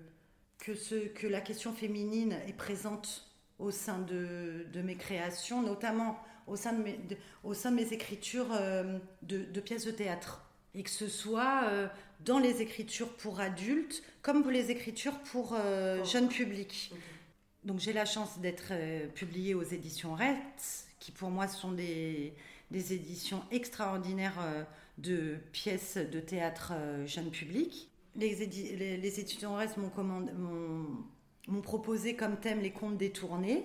que, 0.58 0.74
ce, 0.74 1.08
que 1.08 1.26
la 1.26 1.40
question 1.40 1.72
féminine 1.72 2.36
est 2.46 2.52
présente 2.52 3.28
au 3.58 3.70
sein 3.70 3.98
de, 3.98 4.66
mes 4.84 4.96
créations, 4.96 5.62
notamment 5.62 6.18
au 6.46 6.56
sein 6.56 6.72
de 6.72 7.74
mes, 7.74 7.92
écritures 7.92 8.52
euh, 8.52 8.98
de 9.22 9.60
pièces 9.60 9.86
de 9.86 9.92
théâtre 9.92 10.42
et 10.74 10.82
que 10.82 10.90
ce 10.90 11.08
soit 11.08 11.64
euh, 11.64 11.88
dans 12.20 12.38
les 12.38 12.62
écritures 12.62 13.12
pour 13.14 13.40
adultes 13.40 14.02
comme 14.22 14.42
pour 14.42 14.50
les 14.50 14.70
écritures 14.70 15.18
pour 15.20 15.54
euh, 15.54 16.04
jeunes 16.04 16.28
publics. 16.28 16.92
Donc 17.64 17.78
j'ai 17.78 17.92
la 17.92 18.04
chance 18.04 18.38
d'être 18.38 18.68
euh, 18.70 19.06
publiée 19.08 19.54
aux 19.54 19.62
éditions 19.62 20.14
RETS, 20.14 20.86
qui 20.98 21.12
pour 21.12 21.30
moi 21.30 21.48
sont 21.48 21.72
des, 21.72 22.32
des 22.70 22.92
éditions 22.92 23.42
extraordinaires 23.50 24.66
de 24.98 25.36
pièces 25.52 25.96
de 25.96 26.20
théâtre 26.20 26.72
jeunes 27.06 27.30
publics. 27.30 27.88
Les, 28.14 28.34
les, 28.36 29.20
éditions 29.20 29.54
RETS 29.56 29.76
m'ont 29.76 31.60
proposé 31.60 32.14
comme 32.14 32.36
thème 32.36 32.60
les 32.60 32.70
contes 32.70 32.96
détournés. 32.96 33.64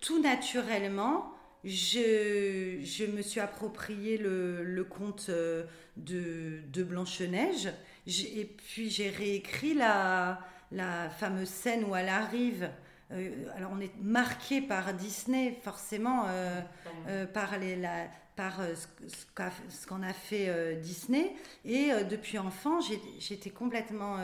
Tout 0.00 0.20
naturellement, 0.20 1.32
je, 1.64 2.78
je, 2.82 3.04
me 3.04 3.22
suis 3.22 3.40
approprié 3.40 4.16
le, 4.16 4.62
le 4.64 4.84
conte 4.84 5.26
euh, 5.28 5.64
de, 5.96 6.60
de 6.72 6.82
Blanche-Neige 6.84 7.68
et 8.06 8.44
puis 8.44 8.90
j'ai 8.90 9.10
réécrit 9.10 9.74
la, 9.74 10.40
la 10.70 11.10
fameuse 11.10 11.48
scène 11.48 11.84
où 11.84 11.96
elle 11.96 12.08
arrive. 12.08 12.70
Euh, 13.10 13.30
alors 13.56 13.72
on 13.74 13.80
est 13.80 13.94
marqué 14.00 14.60
par 14.60 14.94
Disney 14.94 15.58
forcément, 15.62 16.26
euh, 16.28 17.26
par, 17.26 17.58
les, 17.58 17.74
la, 17.74 18.06
par 18.36 18.60
ce 19.08 19.86
qu'en 19.86 20.02
a 20.02 20.12
fait 20.12 20.76
Disney. 20.76 21.34
Et 21.64 21.90
depuis 22.08 22.38
enfant, 22.38 22.78
j'étais 23.18 23.50
complètement... 23.50 24.18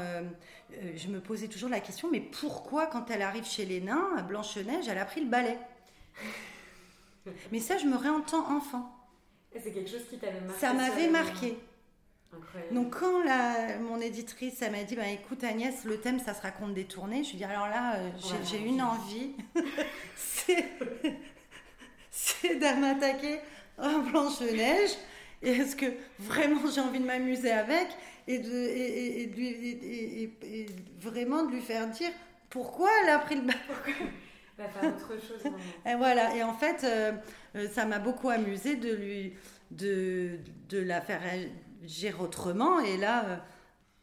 je 0.71 1.09
me 1.09 1.21
posais 1.21 1.49
toujours 1.49 1.69
la 1.69 1.81
question, 1.81 2.09
mais 2.11 2.21
pourquoi 2.21 2.87
quand 2.87 3.11
elle 3.11 3.23
arrive 3.23 3.45
chez 3.45 3.65
les 3.65 3.81
nains, 3.81 4.23
Blanche-Neige, 4.29 4.87
elle 4.89 4.99
a 4.99 5.05
pris 5.05 5.21
le 5.21 5.29
balai? 5.29 5.59
Mais 7.53 7.61
ça, 7.61 7.79
je 7.79 7.87
me 7.87 7.97
réentends 7.97 8.57
enfant. 8.57 8.91
Et 9.55 9.61
c'est 9.61 9.73
quelque 9.73 9.91
chose 9.91 10.05
qui 10.11 10.19
t'avait 10.19 10.41
marqué 10.41 10.61
Ça 10.61 10.73
m'avait 10.73 11.09
marqué. 11.09 11.57
Donc 12.73 12.99
quand 12.99 13.23
la, 13.23 13.79
mon 13.79 14.01
éditrice 14.01 14.61
elle 14.63 14.73
m'a 14.73 14.83
dit 14.83 14.97
bah, 14.97 15.09
écoute 15.09 15.45
Agnès 15.45 15.85
le 15.85 16.01
thème 16.01 16.19
ça 16.19 16.35
sera 16.35 16.51
conte 16.51 16.75
détourné 16.75 17.23
je 17.23 17.31
lui 17.31 17.39
dis 17.39 17.45
alors 17.45 17.69
là 17.69 17.95
euh, 17.97 18.11
j'ai 18.45 18.59
une 18.59 18.83
envie. 18.83 19.31
C'est 20.17 20.65
m'attaquer 22.77 23.39
en 23.79 24.01
Blanche 24.01 24.41
Neige 24.41 24.97
est-ce 25.43 25.77
que 25.77 25.87
vraiment 26.19 26.69
j'ai 26.71 26.81
envie 26.81 27.01
de 27.01 27.05
m'amuser 27.05 27.51
avec 27.51 27.89
et, 28.27 28.39
de, 28.39 28.51
et, 28.51 29.31
et, 30.43 30.67
vraiment 31.01 31.45
de 31.45 31.53
lui 31.53 31.61
faire 31.61 31.87
dire 31.89 32.11
pourquoi 32.49 32.89
elle 33.03 33.11
a 33.11 33.19
pris 33.19 33.35
le 33.37 33.43
bac 33.43 33.59
faire 34.57 34.95
autre 34.95 35.21
chose. 35.21 35.53
et 35.87 35.95
voilà, 35.97 36.37
et 36.37 36.43
en 36.43 36.55
fait, 36.55 36.85
euh, 36.85 37.13
euh, 37.57 37.69
ça 37.69 37.85
m'a 37.87 37.99
beaucoup 37.99 38.31
amusé 38.31 38.77
de 38.77 38.93
lui 38.93 39.35
de, 39.71 40.39
de 40.69 40.79
la 40.79 41.01
faire 41.01 41.21
agir 41.83 42.21
autrement. 42.21 42.81
Et 42.81 42.97
là, 42.97 43.25
euh, 43.25 43.37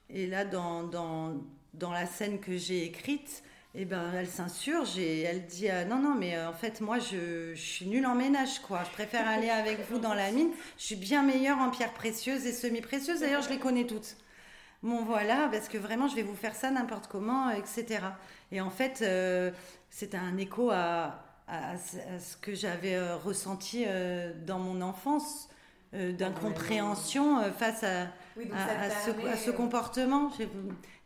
et 0.10 0.27
là 0.27 0.43
dans, 0.43 0.84
dans, 0.84 1.36
dans 1.74 1.91
la 1.91 2.05
scène 2.05 2.39
que 2.39 2.58
j'ai 2.58 2.84
écrite, 2.84 3.43
eh 3.74 3.86
ben, 3.86 4.12
elle 4.13 4.27
s'insurge 4.27 4.98
et 4.98 5.22
elle 5.22 5.46
dit 5.46 5.70
non 5.88 6.00
non 6.00 6.13
mais 6.13 6.38
en 6.43 6.51
fait 6.51 6.81
moi 6.81 7.00
je, 7.00 7.55
je, 7.55 7.62
suis 7.62 7.86
nulle 7.86 8.05
en 8.05 8.15
ménage 8.15 8.60
quoi. 8.60 8.84
Je 8.84 8.91
préfère 8.91 9.25
aller 9.29 9.50
avec 9.50 9.89
vous 9.89 10.00
dans 10.00 10.13
la 10.13 10.31
mine. 10.31 10.50
Je 10.77 10.84
suis 10.84 10.96
bien 10.98 11.24
meilleure 11.24 11.60
en 11.60 11.70
pierres 11.70 11.93
précieuses 11.93 12.46
et 12.46 12.51
semi 12.51 12.81
précieuses 12.81 13.22
d'ailleurs 13.22 13.43
je 13.43 13.50
les 13.50 13.60
connais 13.60 13.86
toutes. 13.86 14.17
Bon 14.84 15.05
voilà 15.05 15.48
parce 15.50 15.70
que 15.70 15.77
vraiment 15.77 16.10
je 16.10 16.15
vais 16.15 16.24
vous 16.24 16.36
faire 16.36 16.55
ça 16.55 16.70
n'importe 16.70 17.08
comment 17.08 17.50
etc 17.51 18.00
et 18.51 18.62
en 18.62 18.70
fait 18.70 19.03
c'est 19.91 20.15
un 20.15 20.38
écho 20.38 20.72
à, 20.72 21.20
ce 21.77 22.38
que 22.38 22.55
j'avais 22.55 22.96
euh, 22.96 23.17
ressenti 23.17 23.84
euh, 23.86 24.31
dans 24.46 24.58
mon 24.58 24.81
enfance, 24.81 25.50
euh, 25.93 26.13
d'incompréhension 26.13 27.43
face 27.51 27.84
à, 27.84 28.08
ce, 29.36 29.51
comportement. 29.51 30.31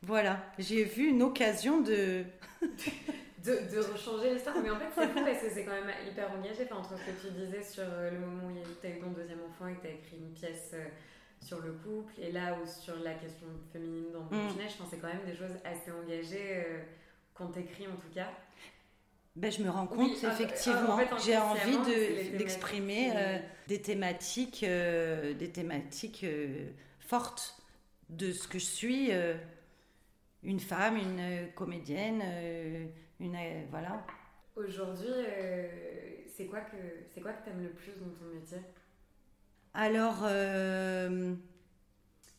Voilà, 0.03 0.37
j'ai 0.59 0.83
vu 0.83 1.07
une 1.07 1.23
occasion 1.23 1.81
de... 1.81 2.23
de, 2.61 3.73
de 3.73 3.91
rechanger 3.91 4.35
l'histoire. 4.35 4.55
Mais 4.61 4.69
en 4.69 4.77
fait, 4.77 4.85
c'est 4.93 5.07
fou 5.07 5.19
parce 5.25 5.39
que 5.39 5.49
c'est 5.51 5.65
quand 5.65 5.71
même 5.71 5.91
hyper 6.07 6.31
engagé. 6.31 6.71
entre 6.71 6.95
ce 6.95 7.03
que 7.03 7.27
tu 7.27 7.33
disais 7.33 7.63
sur 7.63 7.83
le 7.83 8.19
moment 8.19 8.47
où 8.47 8.51
tu 8.79 8.87
as 8.87 8.91
eu 8.91 8.99
ton 8.99 9.09
deuxième 9.09 9.39
enfant 9.49 9.67
et 9.67 9.73
que 9.73 9.81
tu 9.81 9.87
as 9.87 9.91
écrit 9.91 10.17
une 10.17 10.33
pièce 10.33 10.75
sur 11.41 11.59
le 11.61 11.73
couple, 11.73 12.13
et 12.19 12.31
là 12.31 12.55
où 12.55 12.65
sur 12.65 12.97
la 13.03 13.13
question 13.13 13.47
féminine 13.71 14.11
dans 14.11 14.27
le 14.31 14.37
mm. 14.37 14.69
je 14.69 14.77
pense 14.77 14.87
c'est 14.89 14.97
quand 14.97 15.09
même 15.09 15.25
des 15.25 15.35
choses 15.35 15.57
assez 15.63 15.91
engagées 15.91 16.63
quand 17.35 17.51
tu 17.51 17.59
écris 17.59 17.87
en 17.87 17.95
tout 17.97 18.09
cas 18.13 18.31
ben, 19.35 19.51
je 19.51 19.61
me 19.61 19.69
rends 19.69 19.85
compte 19.87 20.15
ah, 20.23 20.31
effectivement 20.31 20.97
que 20.97 21.21
j'ai 21.21 21.37
envie 21.37 21.77
d'exprimer 22.37 23.09
de, 23.09 23.15
euh, 23.17 23.37
des 23.67 23.81
thématiques, 23.81 24.63
euh, 24.63 25.33
des 25.33 25.51
thématiques 25.51 26.23
euh, 26.23 26.69
fortes 26.99 27.61
de 28.09 28.31
ce 28.31 28.47
que 28.47 28.59
je 28.59 28.65
suis, 28.65 29.09
une 30.43 30.59
femme, 30.59 30.95
une 30.95 31.51
comédienne, 31.53 32.23
une 33.19 33.37
voilà. 33.71 34.05
Aujourd'hui, 34.55 35.09
c'est 36.29 36.45
quoi 36.45 36.61
que 36.61 36.77
c'est 37.13 37.19
quoi 37.19 37.33
que 37.33 37.49
aimes 37.49 37.63
le 37.63 37.71
plus 37.71 37.93
dans 37.93 38.13
ton 38.13 38.25
métier? 38.33 38.59
Alors, 39.73 40.23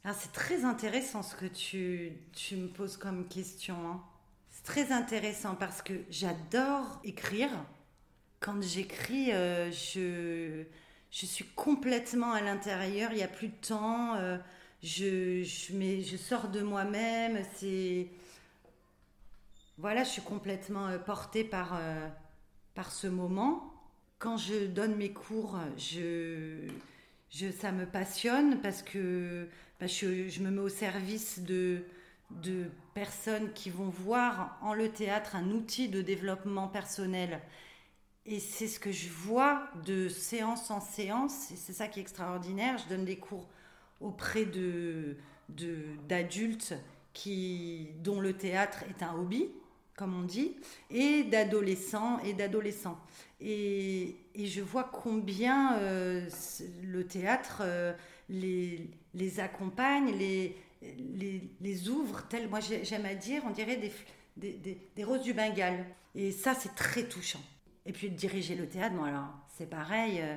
alors 0.04 0.16
c'est 0.16 0.32
très 0.32 0.64
intéressant 0.64 1.24
ce 1.24 1.34
que 1.34 1.46
tu, 1.46 2.12
tu 2.32 2.56
me 2.56 2.68
poses 2.68 2.96
comme 2.96 3.26
question. 3.26 3.74
Hein 3.90 4.04
très 4.66 4.92
intéressant 4.92 5.54
parce 5.54 5.80
que 5.80 5.94
j'adore 6.10 7.00
écrire. 7.04 7.50
Quand 8.40 8.60
j'écris, 8.60 9.32
euh, 9.32 9.70
je, 9.70 10.64
je 11.10 11.24
suis 11.24 11.46
complètement 11.54 12.32
à 12.32 12.42
l'intérieur, 12.42 13.12
il 13.12 13.16
n'y 13.16 13.22
a 13.22 13.28
plus 13.28 13.48
de 13.48 13.66
temps, 13.66 14.16
euh, 14.16 14.36
je, 14.82 15.42
je, 15.44 16.02
je 16.02 16.16
sors 16.18 16.48
de 16.48 16.60
moi-même, 16.60 17.42
c'est... 17.54 18.08
Voilà, 19.78 20.04
je 20.04 20.10
suis 20.10 20.22
complètement 20.22 20.88
euh, 20.88 20.98
portée 20.98 21.44
par, 21.44 21.80
par 22.74 22.90
ce 22.92 23.06
moment. 23.06 23.72
Quand 24.18 24.36
je 24.36 24.66
donne 24.66 24.96
mes 24.96 25.12
cours, 25.12 25.58
je, 25.76 26.68
je, 27.30 27.50
ça 27.52 27.70
me 27.72 27.86
passionne 27.86 28.60
parce 28.62 28.82
que 28.82 29.48
bah, 29.78 29.86
je, 29.86 30.28
je 30.28 30.42
me 30.42 30.50
mets 30.50 30.62
au 30.62 30.68
service 30.68 31.40
de, 31.40 31.84
de 32.42 32.70
personnes 32.96 33.52
qui 33.52 33.68
vont 33.68 33.90
voir 33.90 34.56
en 34.62 34.72
le 34.72 34.88
théâtre 34.88 35.36
un 35.36 35.50
outil 35.50 35.90
de 35.90 36.00
développement 36.00 36.66
personnel. 36.66 37.42
Et 38.24 38.40
c'est 38.40 38.68
ce 38.68 38.80
que 38.80 38.90
je 38.90 39.10
vois 39.10 39.68
de 39.84 40.08
séance 40.08 40.70
en 40.70 40.80
séance, 40.80 41.50
et 41.50 41.56
c'est 41.56 41.74
ça 41.74 41.88
qui 41.88 42.00
est 42.00 42.02
extraordinaire. 42.02 42.78
Je 42.78 42.88
donne 42.88 43.04
des 43.04 43.18
cours 43.18 43.46
auprès 44.00 44.46
de 44.46 45.18
d'adultes 46.08 46.74
qui 47.12 47.90
dont 48.02 48.20
le 48.20 48.32
théâtre 48.32 48.82
est 48.88 49.02
un 49.02 49.14
hobby, 49.14 49.50
comme 49.94 50.18
on 50.18 50.24
dit, 50.24 50.56
et 50.90 51.22
d'adolescents 51.24 52.18
et 52.20 52.32
d'adolescents. 52.32 52.98
Et, 53.42 54.16
et, 54.34 54.46
je 54.46 54.62
vois 54.62 54.84
combien 54.84 55.76
euh, 55.76 56.26
le 56.82 57.06
théâtre 57.06 57.58
euh, 57.60 57.92
les, 58.30 58.88
les 59.14 59.38
accompagne, 59.38 60.16
les, 60.16 60.56
les, 61.14 61.50
les 61.60 61.88
ouvre, 61.88 62.26
tel, 62.28 62.48
moi 62.48 62.60
j'aime 62.60 63.06
à 63.06 63.14
dire, 63.14 63.42
on 63.46 63.50
dirait 63.50 63.76
des, 63.76 63.92
des, 64.36 65.04
roses 65.04 65.22
du 65.22 65.32
Bengale. 65.32 65.84
Et 66.14 66.32
ça, 66.32 66.54
c'est 66.54 66.74
très 66.74 67.04
touchant. 67.04 67.42
Et 67.84 67.92
puis 67.92 68.10
de 68.10 68.16
diriger 68.16 68.54
le 68.54 68.68
théâtre, 68.68 68.94
bon 68.96 69.04
alors, 69.04 69.28
c'est 69.56 69.68
pareil, 69.68 70.20
euh, 70.20 70.36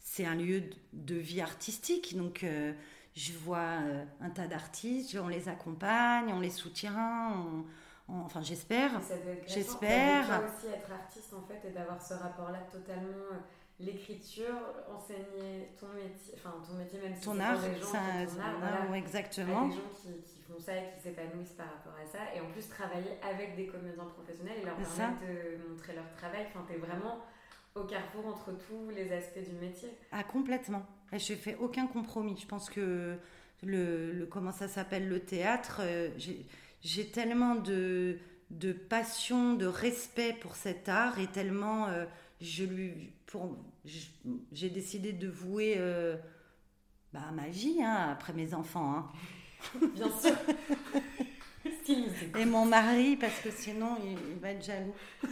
c'est 0.00 0.24
un 0.24 0.34
lieu 0.34 0.62
de, 0.92 1.14
vie 1.14 1.40
artistique, 1.40 2.16
donc 2.16 2.42
euh, 2.44 2.72
je 3.14 3.32
vois 3.32 3.80
euh, 3.82 4.04
un 4.20 4.30
tas 4.30 4.46
d'artistes, 4.46 5.16
on 5.20 5.28
les 5.28 5.48
accompagne, 5.48 6.32
on 6.32 6.40
les 6.40 6.50
soutient, 6.50 7.64
enfin 8.08 8.42
j'espère, 8.42 9.00
j'espère. 9.46 10.42
aussi 10.44 10.72
être 10.72 10.90
artiste 10.90 11.32
en 11.34 11.42
fait 11.42 11.68
et 11.68 11.72
d'avoir 11.72 12.02
ce 12.02 12.14
rapport-là 12.14 12.60
totalement 12.72 13.36
l'écriture, 13.80 14.58
enseigner 14.92 15.70
ton 15.78 15.88
métier, 15.88 16.34
enfin 16.34 16.54
ton 16.66 16.74
métier 16.74 16.98
même 17.00 17.14
si 17.14 17.22
ton 17.22 17.38
art, 17.38 17.60
des 17.60 17.78
gens 17.78 17.92
ton 17.92 18.40
art, 18.40 18.94
exactement. 18.94 19.68
des 19.68 19.74
gens 19.74 19.80
qui, 19.94 20.08
qui, 20.22 20.42
font 20.42 20.58
ça 20.58 20.76
et 20.76 20.90
qui 20.94 21.02
s'épanouissent 21.02 21.52
par 21.56 21.66
rapport 21.66 21.94
à 21.94 22.06
ça, 22.06 22.18
et 22.34 22.40
en 22.40 22.50
plus 22.50 22.68
travailler 22.68 23.18
avec 23.22 23.54
des 23.54 23.66
comédiens 23.66 24.04
professionnels 24.04 24.58
et 24.62 24.64
leur 24.64 24.76
permettre 24.76 25.20
de 25.20 25.70
montrer 25.70 25.94
leur 25.94 26.10
travail. 26.16 26.46
Enfin, 26.48 26.64
t'es 26.66 26.76
vraiment 26.76 27.20
au 27.74 27.84
carrefour 27.84 28.26
entre 28.26 28.50
tous 28.58 28.90
les 28.90 29.12
aspects 29.12 29.48
du 29.48 29.54
métier. 29.56 29.90
Ah 30.10 30.24
complètement. 30.24 30.84
Et 31.12 31.18
je 31.18 31.34
fais 31.34 31.54
aucun 31.56 31.86
compromis. 31.86 32.36
Je 32.36 32.46
pense 32.46 32.68
que 32.70 33.16
le, 33.62 34.12
le 34.12 34.26
comment 34.26 34.52
ça 34.52 34.66
s'appelle 34.66 35.08
le 35.08 35.20
théâtre, 35.20 35.80
euh, 35.82 36.10
j'ai 36.80 37.10
tellement 37.10 37.54
de 37.54 38.18
de 38.50 38.72
passion, 38.72 39.54
de 39.54 39.66
respect 39.66 40.32
pour 40.40 40.56
cet 40.56 40.88
art 40.88 41.18
et 41.18 41.26
tellement 41.26 41.86
euh, 41.88 42.06
je 42.40 42.64
lui, 42.64 43.12
pour, 43.28 43.56
j'ai 44.52 44.70
décidé 44.70 45.12
de 45.12 45.28
vouer 45.28 45.74
euh, 45.76 46.16
bah, 47.12 47.30
ma 47.34 47.48
vie 47.48 47.82
hein, 47.82 48.08
après 48.10 48.32
mes 48.32 48.54
enfants. 48.54 48.94
Hein. 48.94 49.12
Bien 49.94 50.10
sûr. 50.18 50.34
Et 52.38 52.44
mon 52.44 52.64
mari, 52.64 53.16
parce 53.16 53.40
que 53.40 53.50
sinon 53.50 53.96
il, 54.02 54.38
va 54.38 54.50
être 54.50 54.64
jaloux. 54.64 54.94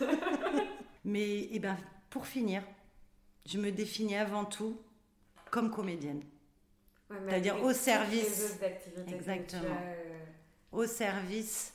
Mais 1.05 1.21
et 1.21 1.49
eh 1.53 1.59
ben, 1.59 1.77
pour 2.11 2.27
finir, 2.27 2.63
je 3.47 3.59
me 3.59 3.71
définis 3.71 4.17
avant 4.17 4.45
tout 4.45 4.79
comme 5.51 5.71
comédienne. 5.71 6.23
C'est-à-dire 7.09 7.63
au 7.63 7.73
service. 7.73 8.59
Exactement. 9.07 9.79
Euh, 9.81 10.25
au 10.73 10.87
service 10.87 11.75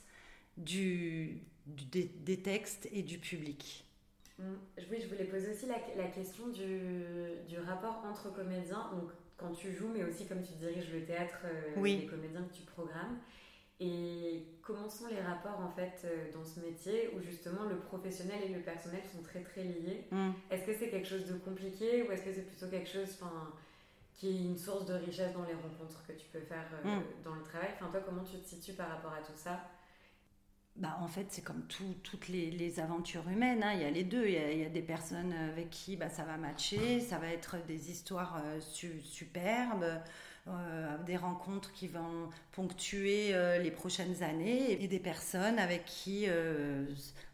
du, 0.56 1.42
des, 1.66 2.04
des 2.04 2.42
textes 2.42 2.88
et 2.92 3.02
du 3.02 3.18
public. 3.18 3.86
Mm. 4.42 4.84
Oui, 4.90 4.98
je 5.00 5.08
voulais 5.08 5.24
poser 5.24 5.52
aussi 5.52 5.66
la, 5.66 5.76
la 5.96 6.08
question 6.08 6.48
du, 6.48 6.80
du, 7.48 7.58
rapport 7.58 8.04
entre 8.04 8.32
comédiens, 8.32 8.90
donc 8.92 9.10
quand 9.36 9.52
tu 9.52 9.72
joues, 9.72 9.88
mais 9.94 10.04
aussi 10.04 10.26
comme 10.26 10.42
tu 10.42 10.52
diriges 10.54 10.92
le 10.92 11.04
théâtre, 11.04 11.38
euh, 11.44 11.82
les 11.82 12.06
comédiens 12.06 12.42
que 12.42 12.54
tu 12.54 12.62
programmes. 12.62 13.18
Et 13.80 14.46
comment 14.62 14.88
sont 14.88 15.08
les 15.08 15.20
rapports 15.20 15.58
en 15.60 15.70
fait 15.70 16.02
euh, 16.04 16.32
dans 16.32 16.44
ce 16.44 16.60
métier 16.60 17.10
où 17.16 17.20
justement 17.20 17.64
le 17.64 17.78
professionnel 17.78 18.38
et 18.44 18.48
le 18.48 18.60
personnel 18.60 19.00
sont 19.12 19.22
très 19.22 19.42
très 19.42 19.64
liés? 19.64 20.06
Mm. 20.10 20.30
Est-ce 20.50 20.66
que 20.66 20.74
c'est 20.74 20.88
quelque 20.88 21.08
chose 21.08 21.26
de 21.26 21.34
compliqué 21.38 22.02
ou 22.02 22.12
est-ce 22.12 22.22
que 22.22 22.32
c'est 22.32 22.46
plutôt 22.46 22.68
quelque 22.68 22.88
chose 22.88 23.18
qui 24.14 24.28
est 24.28 24.44
une 24.44 24.56
source 24.58 24.86
de 24.86 24.94
richesse 24.94 25.32
dans 25.32 25.44
les 25.44 25.54
rencontres 25.54 26.04
que 26.06 26.12
tu 26.12 26.26
peux 26.32 26.40
faire 26.40 26.66
euh, 26.84 26.96
mm. 26.96 27.02
dans 27.24 27.34
le 27.34 27.42
travail? 27.42 27.70
Enfin 27.74 27.90
toi 27.90 28.00
comment 28.04 28.22
tu 28.22 28.38
te 28.38 28.48
situes 28.48 28.74
par 28.74 28.88
rapport 28.88 29.12
à 29.12 29.20
tout 29.20 29.36
ça? 29.36 29.60
Bah, 30.76 30.96
en 31.00 31.06
fait, 31.06 31.26
c'est 31.28 31.42
comme 31.42 31.64
toutes 31.66 32.28
les, 32.28 32.80
aventures 32.80 33.28
humaines. 33.28 33.62
Hein. 33.62 33.74
Il 33.74 33.82
y 33.82 33.84
a 33.84 33.90
les 33.90 34.04
deux. 34.04 34.26
Il 34.26 34.58
y 34.58 34.64
a, 34.64 34.68
des 34.68 34.82
personnes 34.82 35.32
avec 35.32 35.70
qui 35.70 35.96
bah, 35.96 36.08
ça 36.08 36.24
va 36.24 36.36
matcher, 36.38 37.00
ça 37.00 37.18
va 37.18 37.28
être 37.28 37.56
des 37.66 37.90
histoires 37.90 38.42
euh, 38.44 38.58
superbes, 39.02 40.00
euh, 40.48 40.98
des 41.04 41.18
rencontres 41.18 41.72
qui 41.72 41.88
vont 41.88 42.30
ponctuer 42.52 43.34
euh, 43.34 43.58
les 43.58 43.70
prochaines 43.70 44.22
années, 44.22 44.82
et 44.82 44.88
des 44.88 44.98
personnes 44.98 45.58
avec 45.58 45.84
qui, 45.84 46.26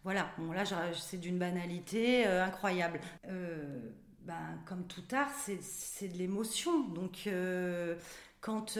voilà, 0.02 0.30
bon, 0.38 0.52
là, 0.52 0.64
c'est 0.94 1.18
d'une 1.18 1.38
banalité 1.38 2.26
incroyable. 2.26 3.00
Ben, 3.24 4.58
comme 4.66 4.86
tout 4.86 5.04
art, 5.12 5.30
c'est 5.60 6.08
de 6.08 6.18
l'émotion. 6.18 6.88
Donc, 6.88 7.28
quand 8.40 8.78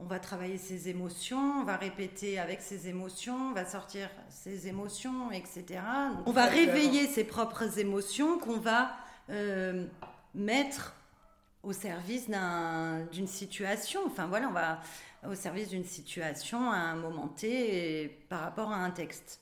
on 0.00 0.04
va 0.06 0.18
travailler 0.18 0.58
ses 0.58 0.88
émotions, 0.88 1.60
on 1.60 1.64
va 1.64 1.76
répéter 1.76 2.38
avec 2.38 2.62
ses 2.62 2.88
émotions, 2.88 3.50
on 3.50 3.52
va 3.52 3.64
sortir 3.64 4.08
ses 4.30 4.66
émotions, 4.66 5.30
etc. 5.30 5.80
on 6.26 6.32
va 6.32 6.46
réveiller 6.46 7.06
ses 7.06 7.24
propres 7.24 7.78
émotions 7.78 8.38
qu'on 8.38 8.58
va 8.58 8.96
mettre 10.34 10.94
au 11.62 11.72
service 11.72 12.28
d'une 13.12 13.26
situation. 13.26 14.00
Enfin 14.06 14.26
voilà, 14.26 14.48
on 14.48 14.52
va 14.52 14.80
au 15.28 15.34
service 15.34 15.68
d'une 15.68 15.84
situation 15.84 16.70
à 16.70 16.76
un 16.76 16.96
moment 16.96 17.28
T 17.28 18.24
par 18.28 18.40
rapport 18.40 18.70
à 18.70 18.76
un 18.76 18.90
texte. 18.90 19.40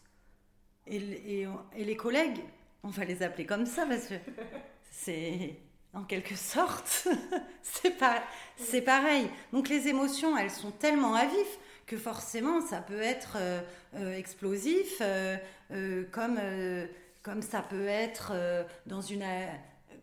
Et, 0.87 1.47
et, 1.77 1.85
les 1.85 1.97
collègues, 1.97 2.41
on 2.83 2.89
va 2.89 3.05
les 3.05 3.23
appeler 3.23 3.45
comme 3.45 3.67
ça 3.67 3.85
parce 3.87 4.07
que 4.07 4.15
c'est 4.91 5.57
en 5.95 6.05
quelque 6.05 6.35
sorte, 6.35 7.09
c'est 7.63 7.99
pas, 7.99 8.23
c'est 8.57 8.83
pareil. 8.83 9.29
Donc 9.53 9.69
les 9.69 9.89
émotions, 9.89 10.37
elles 10.37 10.51
sont 10.51 10.71
tellement 10.71 11.15
à 11.15 11.27
vif 11.27 11.59
que 11.87 11.97
forcément 11.97 12.61
ça 12.61 12.81
peut 12.81 13.01
être 13.01 13.37
euh, 13.37 13.61
euh, 13.97 14.17
explosif, 14.17 15.01
euh, 15.01 15.37
comme, 16.13 16.39
comme 17.23 17.43
ça 17.43 17.63
peut 17.63 17.87
être 17.87 18.33
dans 18.87 19.01
une 19.01 19.25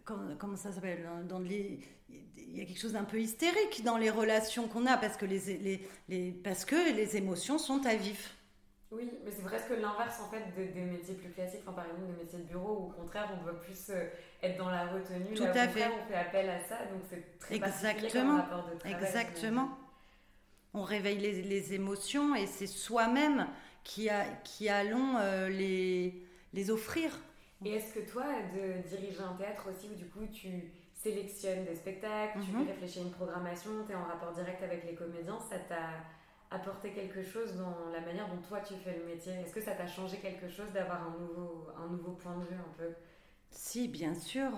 comment 0.04 0.56
ça 0.56 0.71
s'appelle 0.71 1.08
dans, 1.28 1.39
les 1.39 1.80
il 2.10 2.58
y 2.58 2.62
a 2.62 2.65
quelque 2.65 2.80
chose 2.80 2.93
d'un 2.93 3.04
peu 3.04 3.19
hystérique 3.19 3.84
dans 3.84 3.98
les 3.98 4.10
relations 4.10 4.67
qu'on 4.67 4.86
a 4.86 4.98
parce 4.98 5.17
que 5.17 5.26
les, 5.26 5.58
les, 5.58 5.88
les, 6.08 6.32
parce 6.32 6.63
que 6.63 6.93
les 6.95 7.17
émotions 7.17 7.58
sont 7.58 7.86
à 7.86 7.95
vif. 7.95 8.36
Oui, 8.91 9.12
mais 9.24 9.32
c'est 9.32 9.43
presque 9.43 9.69
l'inverse 9.71 10.21
en 10.21 10.30
fait 10.30 10.43
des 10.56 10.82
métiers 10.82 11.15
plus 11.15 11.32
classiques, 11.32 11.62
enfin, 11.65 11.74
par 11.74 11.86
exemple 11.86 12.06
des 12.13 12.24
métiers 12.24 12.39
de 12.39 12.43
bureau 12.43 12.78
où 12.80 12.86
au 12.86 13.02
contraire 13.02 13.30
on 13.38 13.43
doit 13.43 13.60
plus 13.60 13.89
euh, 13.89 14.06
être 14.43 14.58
dans 14.58 14.69
la 14.69 14.88
retenue. 14.88 15.34
Tout 15.34 15.43
à 15.43 15.67
fait. 15.67 15.88
On 15.88 16.08
fait 16.08 16.15
appel 16.15 16.50
à 16.50 16.60
ça, 16.60 16.86
donc 16.86 17.02
c'est 17.10 17.39
très 17.39 17.56
Exactement. 17.56 18.38
rapport 18.38 18.69
de 18.69 18.78
travail. 18.78 19.04
Exactement. 19.04 19.69
On 20.74 20.84
réveille 20.84 21.17
les, 21.17 21.41
les 21.41 21.74
émotions 21.74 22.36
et 22.36 22.48
c'est 22.48 22.67
soi-même 22.67 23.48
qui, 23.84 24.10
a, 24.10 24.26
qui 24.43 24.69
allons 24.69 25.17
euh, 25.17 25.50
les, 25.50 26.13
les 26.54 26.69
offrir. 26.69 27.12
Et 27.63 27.71
est-ce 27.76 27.93
que 27.93 28.12
toi, 28.12 28.26
de 28.54 28.88
diriger 28.88 29.21
un 29.21 29.36
théâtre 29.36 29.69
aussi, 29.69 29.89
où 29.91 29.95
du 29.95 30.06
coup 30.06 30.26
tu 30.32 30.50
sélectionnes 30.93 31.65
des 31.65 31.76
spectacles, 31.76 32.39
tu 32.43 32.52
mhm. 32.52 32.67
réfléchis 32.67 33.00
à 33.00 33.02
une 33.04 33.12
programmation, 33.12 33.71
tu 33.86 33.93
es 33.93 33.95
en 33.95 34.04
rapport 34.04 34.34
direct 34.34 34.62
avec 34.62 34.86
les 34.86 34.95
comédiens, 34.95 35.39
ça 35.39 35.58
t'a 35.60 35.89
apporté 36.56 36.91
quelque 36.91 37.24
chose 37.24 37.56
dans 37.56 37.89
la 37.91 38.02
manière 38.02 38.28
dont 38.28 38.41
toi 38.48 38.60
tu 38.62 38.74
fais 38.76 38.98
le 38.98 39.06
métier 39.06 39.34
Est-ce 39.34 39.54
que 39.54 39.62
ça 39.62 39.72
t'a 39.72 39.88
changé 39.88 40.18
quelque 40.18 40.50
chose 40.50 40.72
d'avoir 40.74 41.08
un 41.08 41.20
nouveau, 41.20 41.68
un 41.78 41.88
nouveau 41.88 42.12
point 42.12 42.38
de 42.38 42.46
vue 42.46 42.56
un 42.56 42.78
peu? 42.78 42.89
Si, 43.52 43.88
bien 43.88 44.13
sûr. 44.15 44.52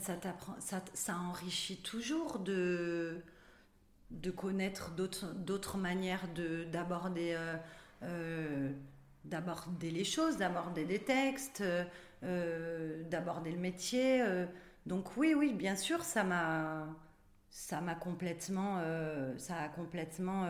Ça, 0.00 0.16
ça, 0.60 0.82
ça 0.92 1.16
enrichit 1.16 1.78
toujours 1.78 2.40
de, 2.40 3.22
de 4.10 4.30
connaître 4.30 4.92
d'autres 4.92 5.78
manières 5.78 6.28
d'aborder 6.72 7.34
euh, 7.36 7.56
euh, 8.02 8.70
d'aborder 9.24 9.90
les 9.90 10.04
choses, 10.04 10.36
d'aborder 10.36 10.84
des 10.84 11.00
textes, 11.00 11.62
euh, 12.22 13.02
d'aborder 13.04 13.50
le 13.50 13.58
métier. 13.58 14.24
Donc 14.86 15.16
oui, 15.16 15.34
oui, 15.34 15.52
bien 15.52 15.76
sûr, 15.76 16.02
ça 16.02 16.24
m'a, 16.24 16.86
ça 17.50 17.80
m'a 17.80 17.94
complètement, 17.94 18.80
ça 19.36 19.56
a 19.56 19.68
complètement 19.68 20.48